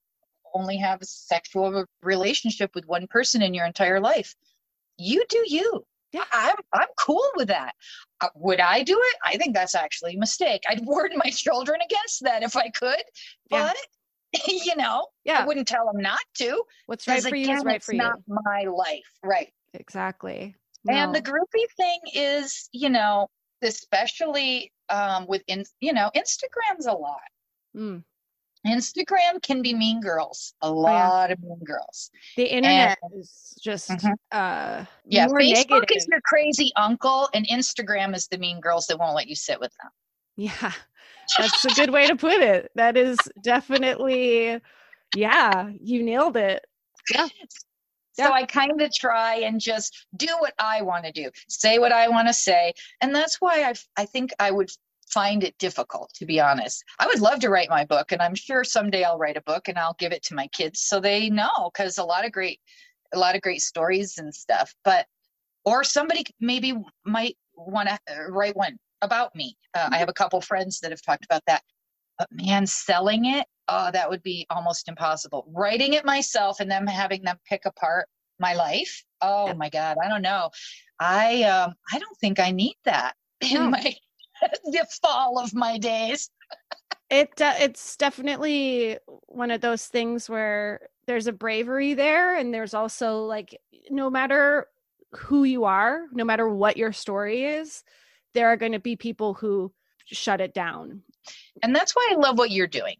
only 0.54 0.76
have 0.76 1.00
a 1.00 1.06
sexual 1.06 1.84
relationship 2.02 2.74
with 2.74 2.86
one 2.86 3.06
person 3.06 3.42
in 3.42 3.54
your 3.54 3.66
entire 3.66 4.00
life 4.00 4.34
you 4.98 5.24
do 5.28 5.44
you 5.46 5.84
yeah, 6.12 6.24
I'm 6.30 6.56
I'm 6.72 6.88
cool 6.98 7.26
with 7.36 7.48
that. 7.48 7.74
Uh, 8.20 8.28
would 8.36 8.60
I 8.60 8.82
do 8.82 8.98
it? 9.02 9.16
I 9.24 9.36
think 9.38 9.54
that's 9.54 9.74
actually 9.74 10.14
a 10.14 10.18
mistake. 10.18 10.62
I'd 10.68 10.80
warn 10.84 11.12
my 11.16 11.30
children 11.30 11.80
against 11.84 12.24
that 12.24 12.42
if 12.42 12.56
I 12.56 12.68
could. 12.68 13.02
But 13.50 13.76
you 14.46 14.76
know, 14.76 15.06
yeah, 15.24 15.40
I 15.40 15.46
wouldn't 15.46 15.68
tell 15.68 15.86
them 15.90 16.00
not 16.00 16.20
to. 16.38 16.62
What's 16.86 17.08
right 17.08 17.22
for 17.22 17.28
again, 17.28 17.48
you 17.48 17.56
is 17.56 17.64
right 17.64 17.82
for 17.82 17.92
you. 17.92 17.98
Not 17.98 18.18
my 18.28 18.64
life, 18.64 19.10
right? 19.24 19.50
Exactly. 19.74 20.54
No. 20.84 20.94
And 20.94 21.14
the 21.14 21.22
groupie 21.22 21.70
thing 21.76 22.00
is, 22.14 22.68
you 22.72 22.90
know, 22.90 23.28
especially 23.62 24.72
um, 24.88 25.26
with 25.28 25.42
in, 25.46 25.64
you 25.80 25.92
know, 25.92 26.10
Instagram's 26.14 26.86
a 26.86 26.92
lot. 26.92 27.20
Mm. 27.76 28.02
Instagram 28.66 29.42
can 29.42 29.60
be 29.62 29.74
mean 29.74 30.00
girls, 30.00 30.54
a 30.62 30.70
lot 30.70 31.24
oh, 31.24 31.26
yeah. 31.26 31.32
of 31.32 31.42
mean 31.42 31.60
girls. 31.64 32.10
The 32.36 32.44
internet 32.44 32.98
and, 33.02 33.20
is 33.20 33.58
just 33.62 33.90
mm-hmm. 33.90 34.12
uh 34.30 34.84
yeah. 35.04 35.26
Facebook 35.26 35.70
negative. 35.70 35.96
is 35.96 36.06
your 36.08 36.20
crazy 36.24 36.70
uncle, 36.76 37.28
and 37.34 37.46
Instagram 37.48 38.14
is 38.14 38.28
the 38.28 38.38
mean 38.38 38.60
girls 38.60 38.86
that 38.86 38.98
won't 38.98 39.16
let 39.16 39.26
you 39.26 39.34
sit 39.34 39.58
with 39.58 39.72
them. 39.82 39.90
Yeah, 40.36 40.72
that's 41.38 41.64
a 41.64 41.70
good 41.70 41.90
way 41.90 42.06
to 42.06 42.16
put 42.16 42.40
it. 42.40 42.70
That 42.74 42.96
is 42.96 43.18
definitely, 43.42 44.60
yeah, 45.14 45.70
you 45.80 46.02
nailed 46.02 46.36
it. 46.36 46.64
Yeah. 47.12 47.28
So. 48.14 48.30
I 48.30 48.44
kind 48.44 48.80
of 48.82 48.92
try 48.92 49.36
and 49.36 49.58
just 49.58 50.06
do 50.16 50.28
what 50.38 50.52
I 50.58 50.82
want 50.82 51.06
to 51.06 51.12
do, 51.12 51.30
say 51.48 51.78
what 51.78 51.92
I 51.92 52.08
want 52.08 52.28
to 52.28 52.34
say, 52.34 52.74
and 53.00 53.14
that's 53.14 53.40
why 53.40 53.62
I 53.62 53.74
I 53.96 54.04
think 54.04 54.32
I 54.38 54.50
would 54.50 54.70
find 55.10 55.44
it 55.44 55.56
difficult 55.58 56.10
to 56.14 56.26
be 56.26 56.40
honest. 56.40 56.84
I 56.98 57.06
would 57.06 57.20
love 57.20 57.40
to 57.40 57.50
write 57.50 57.70
my 57.70 57.84
book, 57.84 58.12
and 58.12 58.22
I'm 58.22 58.34
sure 58.34 58.64
someday 58.64 59.04
I'll 59.04 59.18
write 59.18 59.36
a 59.36 59.42
book 59.42 59.68
and 59.68 59.78
I'll 59.78 59.96
give 59.98 60.12
it 60.12 60.22
to 60.24 60.34
my 60.34 60.46
kids 60.48 60.80
so 60.80 61.00
they 61.00 61.30
know 61.30 61.70
because 61.72 61.98
a 61.98 62.04
lot 62.04 62.24
of 62.24 62.32
great 62.32 62.60
a 63.14 63.18
lot 63.18 63.34
of 63.34 63.42
great 63.42 63.60
stories 63.60 64.18
and 64.18 64.34
stuff. 64.34 64.74
But 64.84 65.06
or 65.64 65.84
somebody 65.84 66.24
maybe 66.40 66.74
might 67.04 67.36
want 67.54 67.88
to 67.88 67.98
uh, 68.10 68.30
write 68.30 68.56
one 68.56 68.78
about 69.02 69.34
me. 69.34 69.56
Uh, 69.74 69.88
I 69.92 69.98
have 69.98 70.08
a 70.08 70.14
couple 70.14 70.40
friends 70.40 70.80
that 70.80 70.90
have 70.90 71.02
talked 71.02 71.24
about 71.24 71.42
that. 71.46 71.62
But 72.18 72.28
man, 72.32 72.66
selling 72.66 73.26
it, 73.26 73.46
oh, 73.68 73.90
that 73.92 74.08
would 74.08 74.22
be 74.22 74.46
almost 74.50 74.88
impossible. 74.88 75.44
Writing 75.48 75.94
it 75.94 76.04
myself 76.04 76.60
and 76.60 76.70
then 76.70 76.86
having 76.86 77.22
them 77.22 77.36
pick 77.48 77.64
apart 77.64 78.08
my 78.38 78.54
life. 78.54 79.04
Oh 79.20 79.54
my 79.54 79.70
God, 79.70 79.96
I 80.02 80.08
don't 80.08 80.22
know. 80.22 80.50
I 80.98 81.42
um, 81.44 81.74
I 81.92 81.98
don't 81.98 82.18
think 82.18 82.40
I 82.40 82.50
need 82.50 82.76
that 82.84 83.14
in 83.40 83.70
my 83.70 83.94
the 84.64 84.86
fall 85.02 85.38
of 85.38 85.54
my 85.54 85.78
days. 85.78 86.30
it 87.10 87.40
uh, 87.40 87.54
it's 87.58 87.96
definitely 87.96 88.98
one 89.26 89.50
of 89.50 89.60
those 89.60 89.86
things 89.86 90.28
where 90.28 90.88
there's 91.06 91.26
a 91.26 91.32
bravery 91.32 91.94
there, 91.94 92.36
and 92.36 92.52
there's 92.52 92.74
also 92.74 93.24
like 93.24 93.58
no 93.90 94.10
matter 94.10 94.66
who 95.12 95.44
you 95.44 95.64
are, 95.64 96.02
no 96.12 96.24
matter 96.24 96.48
what 96.48 96.76
your 96.76 96.92
story 96.92 97.44
is, 97.44 97.84
there 98.34 98.48
are 98.48 98.56
going 98.56 98.72
to 98.72 98.80
be 98.80 98.96
people 98.96 99.34
who 99.34 99.72
shut 100.06 100.40
it 100.40 100.54
down. 100.54 101.02
And 101.62 101.76
that's 101.76 101.94
why 101.94 102.10
I 102.12 102.16
love 102.16 102.38
what 102.38 102.50
you're 102.50 102.66
doing 102.66 102.96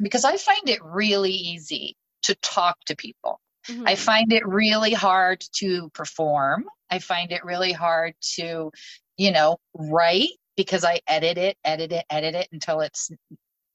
because 0.00 0.24
I 0.24 0.36
find 0.36 0.68
it 0.68 0.82
really 0.84 1.32
easy 1.32 1.96
to 2.22 2.34
talk 2.36 2.78
to 2.86 2.96
people. 2.96 3.40
Mm-hmm. 3.68 3.84
I 3.86 3.94
find 3.96 4.32
it 4.32 4.46
really 4.46 4.92
hard 4.92 5.44
to 5.56 5.90
perform. 5.90 6.66
I 6.90 6.98
find 6.98 7.32
it 7.32 7.44
really 7.44 7.72
hard 7.72 8.14
to, 8.36 8.70
you 9.16 9.32
know, 9.32 9.58
write 9.74 10.30
because 10.56 10.84
I 10.84 11.00
edit 11.06 11.38
it, 11.38 11.56
edit 11.64 11.92
it, 11.92 12.04
edit 12.10 12.34
it 12.34 12.48
until 12.52 12.80
it's 12.80 13.10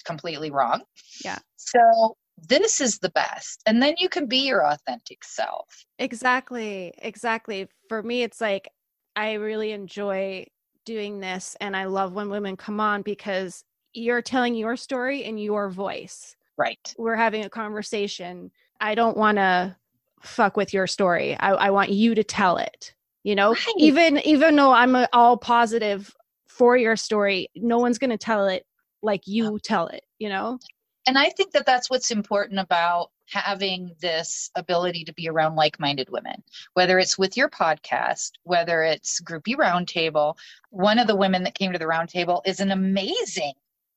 completely 0.04 0.52
wrong. 0.52 0.82
Yeah. 1.24 1.40
So 1.58 2.18
this 2.48 2.82
is 2.82 3.00
the 3.00 3.10
best. 3.10 3.62
And 3.66 3.82
then 3.82 3.96
you 3.98 4.10
can 4.10 4.26
be 4.26 4.48
your 4.48 4.66
authentic 4.66 5.24
self. 5.24 5.86
Exactly. 6.00 6.94
Exactly. 6.98 7.68
For 7.88 8.02
me, 8.02 8.24
it's 8.24 8.42
like 8.42 8.70
I 9.16 9.34
really 9.34 9.72
enjoy 9.72 10.48
doing 10.86 11.20
this 11.20 11.56
and 11.62 11.76
I 11.76 11.86
love 11.86 12.14
when 12.14 12.30
women 12.30 12.58
come 12.58 12.80
on 12.80 13.04
because 13.04 13.64
you're 13.94 14.22
telling 14.22 14.56
your 14.56 14.76
story 14.76 15.24
in 15.24 15.38
your 15.38 15.70
voice. 15.70 16.36
Right. 16.58 16.94
We're 16.98 17.16
having 17.16 17.46
a 17.46 17.50
conversation. 17.50 18.52
I 18.80 18.96
don't 18.96 19.18
want 19.18 19.38
to 19.38 19.76
fuck 20.22 20.58
with 20.58 20.74
your 20.74 20.88
story. 20.88 21.36
I, 21.40 21.52
I 21.52 21.70
want 21.70 21.90
you 21.92 22.16
to 22.16 22.24
tell 22.24 22.58
it. 22.58 22.94
You 23.24 23.36
know, 23.36 23.52
Right. 23.52 23.76
even 23.78 24.18
even 24.20 24.56
though 24.56 24.72
I'm 24.72 24.96
a, 24.96 25.08
all 25.14 25.38
positive 25.38 26.16
for 26.62 26.78
your 26.78 26.96
story, 26.96 27.50
no 27.56 27.80
one's 27.80 27.98
going 27.98 28.12
to 28.12 28.20
tell 28.20 28.46
it 28.46 28.68
like 29.02 29.24
you 29.26 29.58
tell 29.64 29.88
it. 29.88 30.04
You 30.20 30.30
know. 30.30 30.60
And 31.08 31.18
I 31.18 31.32
think 31.32 31.54
that 31.54 31.66
that's 31.66 31.90
what's 31.90 32.12
important 32.12 32.60
about 32.60 33.10
having 33.26 33.96
this 34.00 34.52
ability 34.54 35.06
to 35.06 35.14
be 35.14 35.28
around 35.28 35.56
like 35.56 35.80
minded 35.80 36.12
women, 36.12 36.44
whether 36.76 37.00
it's 37.00 37.18
with 37.18 37.36
your 37.36 37.50
podcast, 37.50 38.34
whether 38.44 38.84
it's 38.84 39.20
Groupie 39.22 39.56
Roundtable. 39.56 40.36
One 40.70 41.00
of 41.00 41.08
the 41.08 41.16
women 41.16 41.42
that 41.46 41.56
came 41.56 41.74
to 41.74 41.80
the 41.80 41.86
roundtable 41.86 42.42
is 42.46 42.60
an 42.60 42.70
amazing 42.70 43.54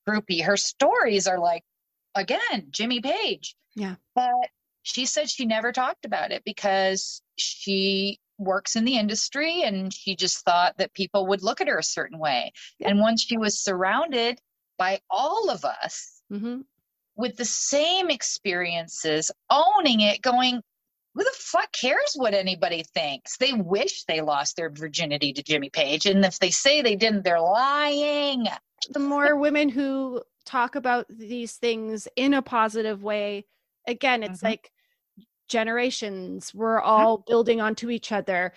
groupie. 0.08 0.42
Her 0.42 0.56
stories 0.56 1.26
are 1.26 1.38
like, 1.38 1.64
again, 2.14 2.68
Jimmy 2.70 3.02
Page. 3.02 3.56
Yeah. 3.74 3.96
But 4.14 4.48
she 4.84 5.04
said 5.04 5.28
she 5.28 5.44
never 5.44 5.70
talked 5.70 6.06
about 6.06 6.32
it 6.32 6.42
because 6.46 7.20
she 7.36 8.20
works 8.38 8.76
in 8.76 8.84
the 8.84 8.96
industry 8.96 9.62
and 9.62 9.92
she 9.92 10.16
just 10.16 10.44
thought 10.44 10.76
that 10.78 10.92
people 10.94 11.26
would 11.28 11.42
look 11.42 11.60
at 11.60 11.68
her 11.68 11.78
a 11.78 11.82
certain 11.84 12.18
way. 12.18 12.52
Yeah. 12.78 12.88
And 12.90 13.00
once 13.00 13.22
she 13.22 13.36
was 13.36 13.60
surrounded 13.62 14.40
by 14.78 15.00
all 15.10 15.50
of 15.50 15.64
us, 15.64 16.10
Mm-hmm. 16.32 16.62
with 17.16 17.36
the 17.36 17.44
same 17.44 18.10
experiences, 18.10 19.30
owning 19.50 20.00
it, 20.00 20.22
going, 20.22 20.60
who 21.14 21.22
the 21.22 21.30
fuck 21.34 21.70
cares 21.70 22.14
what 22.16 22.34
anybody 22.34 22.82
thinks? 22.94 23.36
They 23.36 23.52
wish 23.52 24.04
they 24.04 24.20
lost 24.20 24.56
their 24.56 24.70
virginity 24.70 25.32
to 25.34 25.42
Jimmy 25.42 25.70
Page. 25.70 26.06
And 26.06 26.24
if 26.24 26.38
they 26.40 26.50
say 26.50 26.82
they 26.82 26.96
didn't, 26.96 27.22
they're 27.24 27.40
lying. 27.40 28.46
the 28.90 28.98
more 28.98 29.36
women 29.36 29.68
who 29.68 30.22
talk 30.44 30.74
about 30.74 31.06
these 31.08 31.52
things 31.56 32.08
in 32.16 32.34
a 32.34 32.42
positive 32.42 33.02
way 33.02 33.46
again 33.86 34.22
it's 34.22 34.40
Mhm. 34.40 34.44
like 34.44 34.70
generations 35.48 36.52
we're 36.54 36.80
all 36.80 37.18
building 37.18 37.60
onto 37.60 37.90
each 37.90 38.12
other 38.12 38.52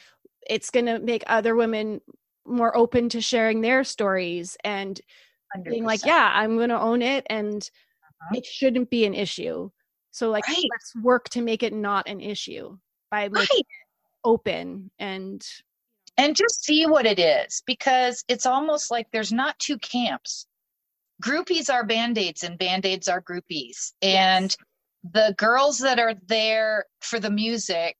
it's 0.49 0.69
going 0.69 0.85
to 0.85 0.99
make 0.99 1.23
other 1.27 1.55
women 1.55 1.99
more 2.45 2.75
open 2.77 3.09
to 3.09 3.19
sharing 3.21 3.61
their 3.61 3.83
stories 3.83 4.57
and 4.63 5.01
being 5.63 5.83
like 5.83 6.05
yeah 6.05 6.31
i'm 6.33 6.55
going 6.57 6.69
to 6.69 6.79
own 6.79 7.01
it 7.01 7.25
and 7.29 7.69
Mhm. 8.31 8.37
it 8.37 8.45
shouldn't 8.45 8.89
be 8.89 9.05
an 9.05 9.13
issue 9.13 9.69
so 10.11 10.29
like 10.29 10.47
Right. 10.47 10.63
let's 10.71 10.95
work 11.03 11.29
to 11.29 11.41
make 11.41 11.61
it 11.63 11.73
not 11.73 12.07
an 12.07 12.21
issue 12.21 12.77
by 13.11 13.23
making 13.29 13.33
Right. 13.35 13.49
it 13.51 13.65
open 14.23 14.91
and 14.99 15.45
and 16.17 16.35
just 16.35 16.63
see 16.65 16.85
what 16.85 17.05
it 17.05 17.19
is 17.19 17.61
because 17.65 18.23
it's 18.27 18.45
almost 18.45 18.89
like 18.89 19.07
there's 19.11 19.31
not 19.31 19.57
two 19.59 19.77
camps. 19.77 20.47
Groupies 21.23 21.71
are 21.71 21.85
band 21.85 22.17
aids 22.17 22.43
and 22.43 22.57
band 22.57 22.85
aids 22.85 23.07
are 23.07 23.21
groupies. 23.21 23.93
And 24.01 24.55
the 25.13 25.35
girls 25.37 25.79
that 25.79 25.99
are 25.99 26.15
there 26.27 26.85
for 27.01 27.19
the 27.19 27.29
music, 27.29 27.95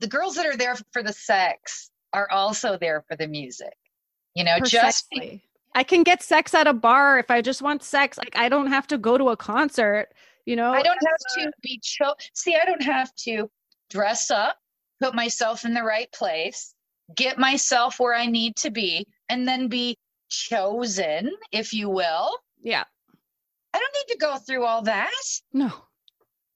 the 0.00 0.06
girls 0.06 0.34
that 0.36 0.46
are 0.46 0.56
there 0.56 0.76
for 0.92 1.02
the 1.02 1.12
sex 1.12 1.90
are 2.12 2.30
also 2.30 2.76
there 2.78 3.04
for 3.08 3.16
the 3.16 3.26
music. 3.26 3.74
You 4.34 4.44
know, 4.44 4.58
just 4.60 5.08
be- 5.10 5.42
I 5.74 5.82
can 5.82 6.02
get 6.02 6.22
sex 6.22 6.54
at 6.54 6.66
a 6.66 6.72
bar 6.72 7.18
if 7.18 7.30
I 7.30 7.42
just 7.42 7.62
want 7.62 7.82
sex. 7.82 8.18
Like 8.18 8.36
I 8.36 8.48
don't 8.48 8.68
have 8.68 8.86
to 8.88 8.98
go 8.98 9.18
to 9.18 9.28
a 9.30 9.36
concert, 9.36 10.08
you 10.44 10.56
know. 10.56 10.72
I 10.72 10.82
don't 10.82 10.98
have 11.06 11.44
uh, 11.44 11.44
to 11.44 11.52
be 11.62 11.80
cho- 11.82 12.14
see, 12.34 12.56
I 12.56 12.64
don't 12.64 12.82
have 12.82 13.14
to 13.26 13.50
dress 13.90 14.30
up, 14.30 14.56
put 15.00 15.14
myself 15.14 15.64
in 15.64 15.74
the 15.74 15.82
right 15.82 16.10
place, 16.12 16.74
get 17.14 17.38
myself 17.38 18.00
where 18.00 18.14
I 18.14 18.26
need 18.26 18.56
to 18.56 18.70
be, 18.70 19.06
and 19.28 19.46
then 19.46 19.68
be 19.68 19.98
chosen, 20.28 21.30
if 21.52 21.72
you 21.72 21.88
will. 21.88 22.38
Yeah. 22.62 22.84
I 23.74 23.78
don't 23.78 23.94
need 23.94 24.14
to 24.14 24.18
go 24.18 24.36
through 24.36 24.64
all 24.64 24.82
that. 24.82 25.12
No. 25.52 25.70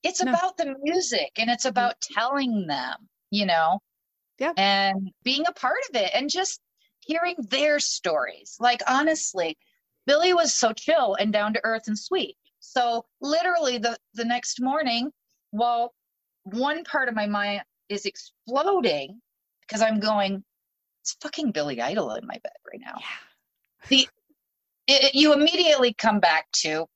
It's 0.03 0.23
No. 0.23 0.33
about 0.33 0.57
the 0.57 0.75
music 0.83 1.33
and 1.39 1.51
it's 1.51 1.65
mm. 1.67 1.71
about 1.71 2.01
telling 2.01 2.67
them, 2.67 3.09
you 3.31 3.47
know, 3.47 3.81
Yeah. 4.39 4.53
and 4.57 5.13
being 5.23 5.47
a 5.47 5.53
part 5.53 5.79
of 5.91 5.97
it 5.97 6.11
and 6.15 6.31
just 6.31 6.61
hearing 7.01 7.37
their 7.39 7.81
stories. 7.81 8.57
Like, 8.61 8.83
honestly, 8.87 9.59
Billy 10.07 10.33
was 10.35 10.55
so 10.55 10.73
chill 10.73 11.15
and 11.15 11.33
down 11.33 11.55
to 11.55 11.61
earth 11.65 11.85
and 11.87 11.99
sweet. 11.99 12.37
So, 12.61 13.07
literally, 13.21 13.79
the, 13.79 13.97
the 14.15 14.25
next 14.25 14.61
morning, 14.61 15.11
while 15.51 15.95
one 16.45 16.85
part 16.85 17.09
of 17.09 17.15
my 17.15 17.27
mind 17.27 17.63
is 17.89 18.07
exploding 18.07 19.21
because 19.63 19.83
I'm 19.83 20.01
going, 20.01 20.45
it's 21.03 21.17
fucking 21.21 21.53
Billy 21.53 21.81
Idol 21.81 22.13
in 22.15 22.27
my 22.27 22.39
bed 22.43 22.53
right 22.71 22.81
now 22.81 22.99
Yeah. 23.91 23.99
it, 23.99 24.09
it- 24.87 25.15
you 25.15 25.33
immediately 25.33 25.95
come 25.95 26.21
back 26.21 26.47
to 26.53 26.87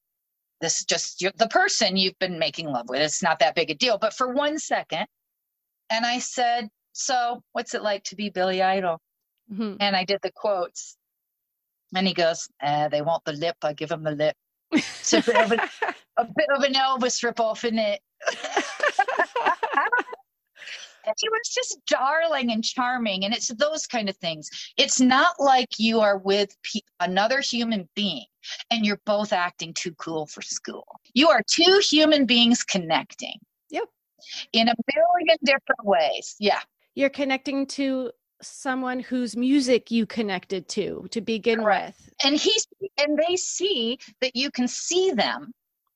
this 0.65 0.79
is 0.79 0.85
just 0.87 1.21
you 1.21 1.31
the 1.37 1.49
person 1.49 1.97
you've 1.97 2.19
been 2.19 2.39
making 2.39 2.67
love 2.67 2.89
with. 2.89 3.01
It's 3.01 3.23
not 3.23 3.39
that 3.41 3.55
big 3.55 3.71
a 3.71 3.75
deal. 3.75 3.99
But 3.99 4.15
for 4.15 4.33
one 4.33 4.59
second, 4.59 5.07
and 5.91 6.07
I 6.07 6.19
said, 6.19 6.69
So, 6.93 7.43
what's 7.53 7.75
it 7.75 7.83
like 7.83 8.05
to 8.05 8.17
be 8.17 8.31
Billy 8.31 8.63
Idol? 8.63 9.01
Mhm. 9.53 9.77
And 9.81 9.95
I 9.95 10.05
did 10.05 10.21
the 10.23 10.33
quotes. 10.33 10.97
And 11.95 12.07
he 12.09 12.15
goes, 12.15 12.49
eh, 12.63 12.89
They 12.89 13.03
want 13.03 13.25
the 13.25 13.33
lip. 13.35 13.57
I 13.63 13.75
give 13.75 13.91
them 13.91 14.03
the 14.03 14.13
lip. 14.13 14.37
So, 15.03 15.19
a 15.19 15.23
bit 15.23 15.37
of, 15.37 15.53
a, 15.53 15.57
a 16.17 16.25
bit 16.25 16.49
of 16.57 16.63
an 16.63 16.75
Elvis 16.75 17.23
ripoff 17.23 17.65
in 17.65 17.79
it. 17.79 18.01
And 21.07 21.15
he 21.21 21.29
was 21.29 21.49
just 21.55 21.79
darling 21.87 22.51
and 22.51 22.65
charming. 22.65 23.27
And 23.27 23.35
it's 23.35 23.49
those 23.49 23.87
kind 23.87 24.09
of 24.09 24.17
things. 24.17 24.49
It's 24.79 25.01
not 25.03 25.35
like 25.39 25.79
you 25.79 26.01
are 26.01 26.17
with 26.17 26.57
pe- 26.63 26.81
another 26.99 27.41
human 27.43 27.91
being 27.95 28.25
and 28.71 28.85
you're 28.85 29.01
both 29.05 29.33
acting 29.33 29.73
too 29.75 29.95
cool 29.95 30.27
for 30.27 30.43
school. 30.43 30.87
You 31.15 31.29
are 31.29 31.43
two 31.47 31.81
human 31.89 32.27
beings 32.27 32.63
connecting. 32.63 33.39
Yep. 33.71 33.85
In 34.53 34.69
a 34.69 34.75
million 34.95 35.39
different 35.45 35.85
ways. 35.85 36.37
Yeah. 36.39 36.61
You're 36.95 37.11
connecting 37.11 37.67
to 37.69 38.11
someone 38.43 39.01
whose 39.01 39.37
music 39.37 39.91
you 39.91 40.07
connected 40.07 40.69
to 40.69 41.07
to 41.11 41.21
begin 41.21 41.61
Correct. 41.61 41.99
with. 41.99 42.15
And 42.25 42.37
he's 42.37 42.67
and 42.99 43.19
they 43.19 43.37
see 43.37 43.99
that 44.21 44.37
you 44.37 44.51
can 44.51 44.69
see 44.69 45.13
them. 45.13 45.53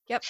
Yep. 0.08 0.24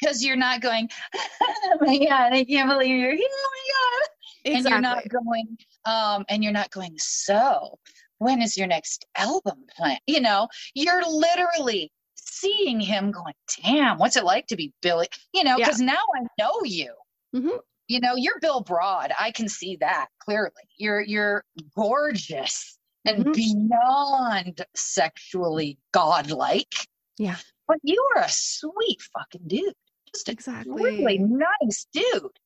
Because 0.00 0.24
you're 0.24 0.36
not 0.36 0.60
going, 0.60 0.88
oh 1.14 1.78
my 1.80 1.98
God, 1.98 2.32
I 2.32 2.44
can't 2.44 2.68
believe 2.68 2.96
you're 2.96 3.14
here. 3.14 3.28
Oh 3.30 3.50
my 3.52 3.72
God. 3.72 4.08
Exactly. 4.42 4.56
and 4.56 4.68
you're 4.68 4.80
not 4.80 5.08
going 5.08 5.58
um 5.84 6.24
and 6.30 6.42
you're 6.42 6.52
not 6.52 6.70
going 6.70 6.94
so 6.96 7.78
when 8.20 8.40
is 8.40 8.56
your 8.56 8.66
next 8.68 9.04
album 9.16 9.64
plan 9.76 9.98
you 10.06 10.20
know 10.20 10.46
you're 10.74 11.02
literally 11.08 11.90
seeing 12.14 12.78
him 12.80 13.10
going 13.10 13.34
damn 13.62 13.98
what's 13.98 14.16
it 14.16 14.24
like 14.24 14.46
to 14.46 14.56
be 14.56 14.72
billy 14.82 15.08
you 15.34 15.42
know 15.42 15.56
Yeah. 15.58 15.64
because 15.66 15.80
now 15.80 16.04
i 16.16 16.20
know 16.38 16.60
you 16.64 16.94
Mhm. 17.34 17.58
you 17.88 18.00
know 18.00 18.14
you're 18.14 18.38
bill 18.40 18.60
broad 18.60 19.12
i 19.18 19.30
can 19.32 19.48
see 19.48 19.76
that 19.80 20.08
clearly 20.20 20.50
you're 20.76 21.00
you're 21.00 21.44
gorgeous 21.74 22.78
and 23.06 23.24
Mhm. 23.26 23.34
beyond 23.34 24.64
sexually 24.76 25.78
godlike 25.92 26.74
Yeah. 27.18 27.36
but 27.66 27.78
you 27.82 28.06
are 28.14 28.22
a 28.22 28.28
sweet 28.30 29.00
fucking 29.14 29.48
dude 29.48 29.74
just 30.12 30.28
Exactly. 30.28 30.74
really 30.82 31.18
nice 31.18 31.86
dude. 31.92 32.36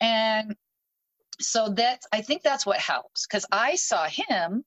And 0.00 0.56
so 1.40 1.68
that's 1.68 2.06
I 2.12 2.22
think 2.22 2.42
that's 2.42 2.66
what 2.66 2.78
helps 2.78 3.24
because 3.26 3.46
I 3.52 3.76
saw 3.76 4.06
him, 4.08 4.64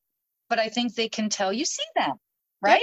but 0.52 0.60
I 0.60 0.68
think 0.68 0.94
they 0.96 1.08
can 1.08 1.30
tell 1.30 1.54
you 1.54 1.64
see 1.64 1.82
them, 1.96 2.12
right? 2.62 2.82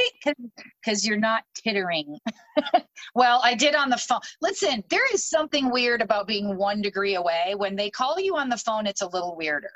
Because 0.82 1.04
you're 1.04 1.18
not 1.18 1.44
tittering. 1.54 2.16
well, 3.14 3.42
I 3.44 3.54
did 3.54 3.74
on 3.74 3.90
the 3.90 3.98
phone. 3.98 4.20
Listen, 4.40 4.82
there 4.88 5.04
is 5.12 5.28
something 5.28 5.70
weird 5.70 6.00
about 6.00 6.26
being 6.26 6.56
one 6.56 6.80
degree 6.80 7.14
away. 7.14 7.54
When 7.58 7.76
they 7.76 7.90
call 7.90 8.18
you 8.18 8.38
on 8.38 8.48
the 8.48 8.56
phone, 8.56 8.86
it's 8.86 9.02
a 9.02 9.06
little 9.06 9.36
weirder. 9.36 9.70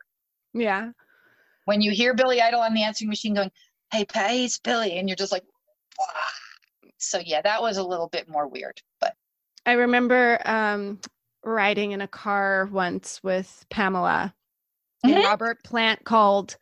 Yeah. 0.55 0.93
When 1.67 1.83
you 1.83 1.91
hear 1.91 2.15
Billy 2.15 2.41
Idol 2.41 2.61
on 2.63 2.73
the 2.73 2.83
answering 2.83 3.11
machine 3.11 3.35
going, 3.35 3.51
"Hey, 3.93 4.07
Patti, 4.07 4.47
it's 4.47 4.59
Billy," 4.59 4.99
and 4.99 5.07
you're 5.07 5.15
just 5.15 5.31
like, 5.31 5.45
"Wow." 5.99 6.89
So 6.97 7.19
yeah, 7.19 7.43
that 7.43 7.61
was 7.61 7.77
a 7.77 7.85
little 7.85 8.09
bit 8.09 8.27
more 8.27 8.49
weird, 8.49 8.81
but 9.01 9.15
I 9.67 9.73
remember 9.73 10.41
um 10.47 10.99
riding 11.45 11.93
in 11.93 12.01
a 12.01 12.09
car 12.09 12.71
once 12.73 13.21
with 13.23 13.67
Pamela 13.69 14.35
and 15.05 15.15
Mhm. 15.15 15.25
Robert 15.25 15.63
Plant 15.63 16.05
called 16.05 16.57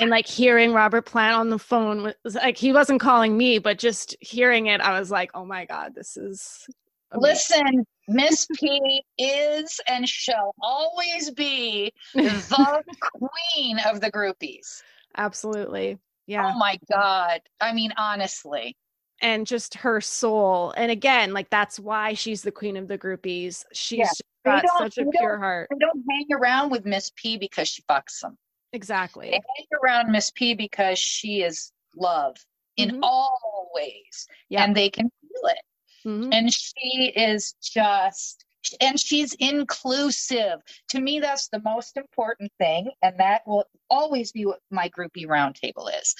and 0.00 0.10
like 0.10 0.26
hearing 0.26 0.72
Robert 0.72 1.06
Plant 1.06 1.36
on 1.36 1.50
the 1.50 1.58
phone 1.58 2.12
was 2.24 2.34
like 2.34 2.56
he 2.56 2.72
wasn't 2.72 3.00
calling 3.00 3.36
me, 3.36 3.58
but 3.58 3.78
just 3.78 4.16
hearing 4.20 4.66
it, 4.66 4.80
I 4.80 4.98
was 4.98 5.10
like, 5.10 5.30
oh 5.34 5.44
my 5.44 5.64
God, 5.64 5.94
this 5.94 6.16
is 6.16 6.66
amazing. 7.12 7.30
Listen, 7.30 7.86
Miss 8.08 8.46
P 8.58 9.02
is 9.18 9.80
and 9.88 10.08
shall 10.08 10.54
always 10.62 11.30
be 11.30 11.92
the 12.14 12.82
queen 13.00 13.78
of 13.88 14.00
the 14.00 14.10
groupies. 14.10 14.82
Absolutely. 15.16 15.98
Yeah. 16.26 16.52
Oh 16.52 16.58
my 16.58 16.78
God. 16.92 17.40
I 17.60 17.72
mean, 17.72 17.92
honestly. 17.96 18.76
and 19.22 19.46
just 19.46 19.74
her 19.74 20.00
soul. 20.00 20.72
And 20.76 20.90
again, 20.90 21.32
like 21.32 21.50
that's 21.50 21.78
why 21.78 22.14
she's 22.14 22.42
the 22.42 22.52
queen 22.52 22.76
of 22.76 22.88
the 22.88 22.98
groupies. 22.98 23.64
She's 23.72 23.98
yeah. 24.44 24.60
got 24.60 24.64
such 24.78 24.98
a 24.98 25.06
pure 25.10 25.38
heart. 25.38 25.68
Don't 25.78 26.04
hang 26.10 26.26
around 26.32 26.70
with 26.70 26.86
Miss 26.86 27.10
P 27.16 27.36
because 27.36 27.68
she 27.68 27.82
fucks 27.82 28.20
them. 28.20 28.36
Exactly. 28.72 29.30
They 29.30 29.40
hang 29.56 29.66
around 29.82 30.12
Miss 30.12 30.30
P 30.30 30.54
because 30.54 30.98
she 30.98 31.42
is 31.42 31.72
love 31.96 32.36
in 32.76 32.90
mm-hmm. 32.90 33.04
all 33.04 33.70
ways. 33.74 34.28
Yeah. 34.48 34.64
And 34.64 34.76
they 34.76 34.90
can 34.90 35.10
feel 35.20 35.50
it. 35.50 36.08
Mm-hmm. 36.08 36.32
And 36.32 36.52
she 36.52 37.12
is 37.16 37.54
just 37.62 38.44
and 38.80 39.00
she's 39.00 39.34
inclusive. 39.34 40.60
To 40.90 41.00
me, 41.00 41.18
that's 41.18 41.48
the 41.48 41.60
most 41.64 41.96
important 41.96 42.52
thing. 42.58 42.90
And 43.02 43.18
that 43.18 43.42
will 43.46 43.64
always 43.88 44.32
be 44.32 44.46
what 44.46 44.60
my 44.70 44.90
groupie 44.90 45.26
roundtable 45.26 45.88
is 46.00 46.14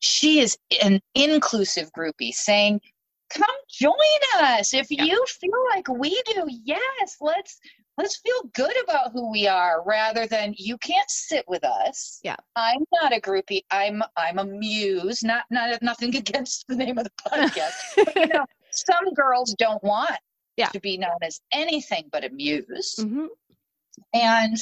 she 0.00 0.40
is 0.40 0.58
an 0.82 1.00
inclusive 1.14 1.92
groupie 1.92 2.32
saying, 2.32 2.80
come 3.30 3.44
join 3.70 3.94
us. 4.40 4.74
If 4.74 4.90
yeah. 4.90 5.04
you 5.04 5.24
feel 5.28 5.50
like 5.70 5.88
we 5.88 6.20
do, 6.26 6.46
yes, 6.64 7.16
let's 7.20 7.60
let's 8.00 8.16
feel 8.16 8.50
good 8.54 8.74
about 8.84 9.12
who 9.12 9.30
we 9.30 9.46
are 9.46 9.82
rather 9.84 10.26
than 10.26 10.54
you 10.56 10.78
can't 10.78 11.10
sit 11.10 11.44
with 11.46 11.64
us. 11.64 12.18
Yeah. 12.22 12.36
I'm 12.56 12.82
not 13.00 13.14
a 13.14 13.20
groupie. 13.20 13.64
I'm 13.70 14.02
I'm 14.16 14.38
a 14.38 14.44
muse. 14.44 15.22
Not 15.22 15.44
not 15.50 15.82
nothing 15.82 16.16
against 16.24 16.66
the 16.66 16.76
name 16.76 16.96
of 16.98 17.04
the 17.04 17.10
podcast. 17.28 17.72
but, 17.96 18.16
you 18.16 18.26
know, 18.28 18.46
some 18.70 19.12
girls 19.14 19.54
don't 19.58 19.82
want 19.84 20.18
yeah. 20.56 20.68
to 20.68 20.80
be 20.80 20.96
known 20.96 21.18
as 21.22 21.40
anything 21.52 22.08
but 22.10 22.24
a 22.24 22.30
muse. 22.30 22.96
Mm-hmm. 22.98 23.26
And 24.14 24.56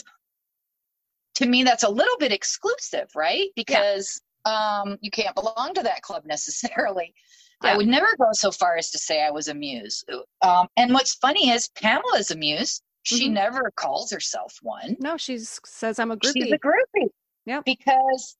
to 1.36 1.46
me 1.46 1.62
that's 1.62 1.84
a 1.84 1.88
little 1.88 2.18
bit 2.18 2.32
exclusive, 2.32 3.08
right? 3.14 3.50
Because 3.54 4.20
um, 4.44 4.98
you 5.00 5.10
can't 5.12 5.34
belong 5.36 5.74
to 5.74 5.82
that 5.84 6.02
club 6.02 6.24
necessarily. 6.26 7.14
Yeah. 7.62 7.72
I 7.72 7.76
would 7.76 7.88
never 7.88 8.16
go 8.16 8.28
so 8.32 8.50
far 8.50 8.76
as 8.76 8.90
to 8.92 8.98
say 8.98 9.22
I 9.22 9.30
was 9.30 9.48
a 9.48 9.54
muse. 9.54 10.04
Um, 10.42 10.68
and 10.76 10.92
what's 10.92 11.14
funny 11.14 11.50
is 11.50 11.68
Pamela's 11.68 12.30
a 12.30 12.36
muse. 12.36 12.82
She 13.08 13.24
mm-hmm. 13.24 13.34
never 13.34 13.72
calls 13.74 14.10
herself 14.10 14.58
one. 14.60 14.94
No, 15.00 15.16
she 15.16 15.38
says 15.38 15.98
I'm 15.98 16.10
a 16.10 16.16
groupie. 16.18 16.32
She's 16.36 16.52
a 16.52 16.58
groupie. 16.58 17.08
Yeah. 17.46 17.62
Because 17.64 18.36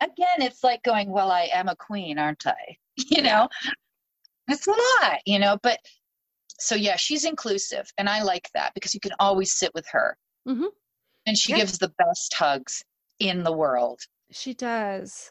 again, 0.00 0.38
it's 0.40 0.64
like 0.64 0.82
going, 0.82 1.10
well, 1.10 1.30
I 1.30 1.50
am 1.52 1.68
a 1.68 1.76
queen, 1.76 2.18
aren't 2.18 2.46
I? 2.46 2.76
You 3.08 3.22
know, 3.22 3.48
it's 4.46 4.66
a 4.66 4.70
lot, 4.70 5.20
you 5.24 5.38
know, 5.38 5.58
but 5.62 5.78
so 6.58 6.74
yeah, 6.74 6.96
she's 6.96 7.24
inclusive. 7.24 7.90
And 7.96 8.10
I 8.10 8.22
like 8.22 8.50
that 8.52 8.72
because 8.74 8.92
you 8.92 9.00
can 9.00 9.12
always 9.18 9.52
sit 9.52 9.70
with 9.74 9.86
her. 9.90 10.18
Mm-hmm. 10.46 10.66
And 11.26 11.38
she 11.38 11.52
yeah. 11.52 11.58
gives 11.58 11.78
the 11.78 11.92
best 11.96 12.34
hugs 12.34 12.82
in 13.18 13.42
the 13.42 13.52
world. 13.52 14.00
She 14.30 14.52
does. 14.52 15.30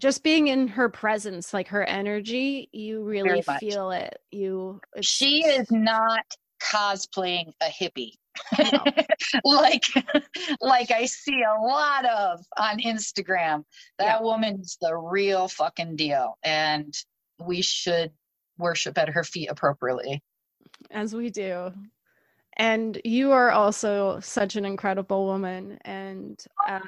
Just 0.00 0.22
being 0.22 0.46
in 0.46 0.68
her 0.68 0.88
presence, 0.88 1.52
like 1.52 1.68
her 1.68 1.84
energy, 1.84 2.68
you 2.72 3.02
really 3.02 3.42
feel 3.58 3.90
it. 3.90 4.16
You 4.30 4.80
She 5.00 5.44
is 5.44 5.70
not 5.72 6.24
cosplaying 6.70 7.52
a 7.60 7.66
hippie. 7.66 8.12
Like 9.44 9.84
like 10.60 10.90
I 10.90 11.06
see 11.06 11.42
a 11.42 11.60
lot 11.60 12.04
of 12.04 12.40
on 12.58 12.80
Instagram. 12.80 13.64
That 13.98 14.18
yeah. 14.18 14.20
woman's 14.20 14.76
the 14.80 14.96
real 14.96 15.48
fucking 15.48 15.96
deal 15.96 16.36
and 16.42 16.94
we 17.40 17.62
should 17.62 18.10
worship 18.58 18.98
at 18.98 19.08
her 19.10 19.24
feet 19.24 19.48
appropriately. 19.48 20.22
As 20.90 21.14
we 21.14 21.30
do. 21.30 21.72
And 22.56 23.00
you 23.04 23.32
are 23.32 23.50
also 23.50 24.20
such 24.20 24.56
an 24.56 24.64
incredible 24.64 25.26
woman 25.26 25.78
and 25.84 26.42
uh, 26.66 26.80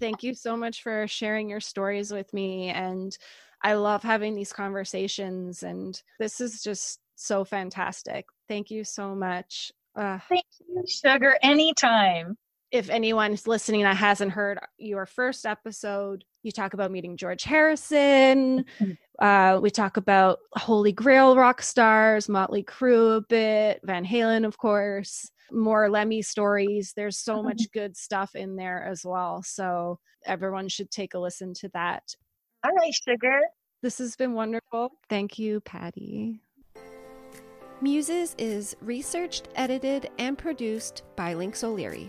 thank 0.00 0.22
you 0.22 0.34
so 0.34 0.56
much 0.56 0.82
for 0.82 1.06
sharing 1.06 1.48
your 1.48 1.60
stories 1.60 2.12
with 2.12 2.32
me. 2.32 2.68
And 2.68 3.16
I 3.62 3.74
love 3.74 4.02
having 4.02 4.34
these 4.34 4.52
conversations. 4.52 5.62
And 5.62 6.00
this 6.18 6.40
is 6.40 6.62
just 6.62 7.00
so 7.14 7.44
fantastic. 7.44 8.26
Thank 8.48 8.70
you 8.70 8.84
so 8.84 9.14
much. 9.14 9.72
Uh, 9.96 10.18
Thank 10.28 10.46
you, 10.68 10.84
Sugar. 10.86 11.36
Anytime. 11.42 12.36
If 12.70 12.90
anyone's 12.90 13.46
listening 13.46 13.82
that 13.84 13.96
hasn't 13.96 14.32
heard 14.32 14.58
your 14.78 15.06
first 15.06 15.46
episode, 15.46 16.24
you 16.42 16.50
talk 16.50 16.74
about 16.74 16.90
meeting 16.90 17.16
George 17.16 17.44
Harrison. 17.44 18.64
Mm-hmm. 18.80 19.24
Uh, 19.24 19.60
we 19.60 19.70
talk 19.70 19.96
about 19.96 20.40
Holy 20.54 20.90
Grail 20.90 21.36
rock 21.36 21.62
stars, 21.62 22.28
Motley 22.28 22.64
Crue 22.64 23.18
a 23.18 23.20
bit, 23.20 23.80
Van 23.84 24.04
Halen, 24.04 24.44
of 24.44 24.58
course 24.58 25.30
more 25.52 25.88
Lemmy 25.90 26.22
stories. 26.22 26.92
There's 26.94 27.18
so 27.18 27.42
much 27.42 27.58
mm-hmm. 27.58 27.78
good 27.78 27.96
stuff 27.96 28.34
in 28.34 28.56
there 28.56 28.84
as 28.84 29.04
well. 29.04 29.42
So 29.42 29.98
everyone 30.24 30.68
should 30.68 30.90
take 30.90 31.14
a 31.14 31.18
listen 31.18 31.54
to 31.54 31.68
that. 31.74 32.02
All 32.64 32.72
right, 32.72 32.94
sugar. 32.94 33.40
This 33.82 33.98
has 33.98 34.16
been 34.16 34.32
wonderful. 34.32 34.92
Thank 35.08 35.38
you, 35.38 35.60
Patti. 35.60 36.40
Muses 37.84 38.34
is 38.38 38.74
researched, 38.80 39.48
edited, 39.56 40.08
and 40.18 40.38
produced 40.38 41.02
by 41.16 41.34
Lynx 41.34 41.62
O'Leary. 41.62 42.08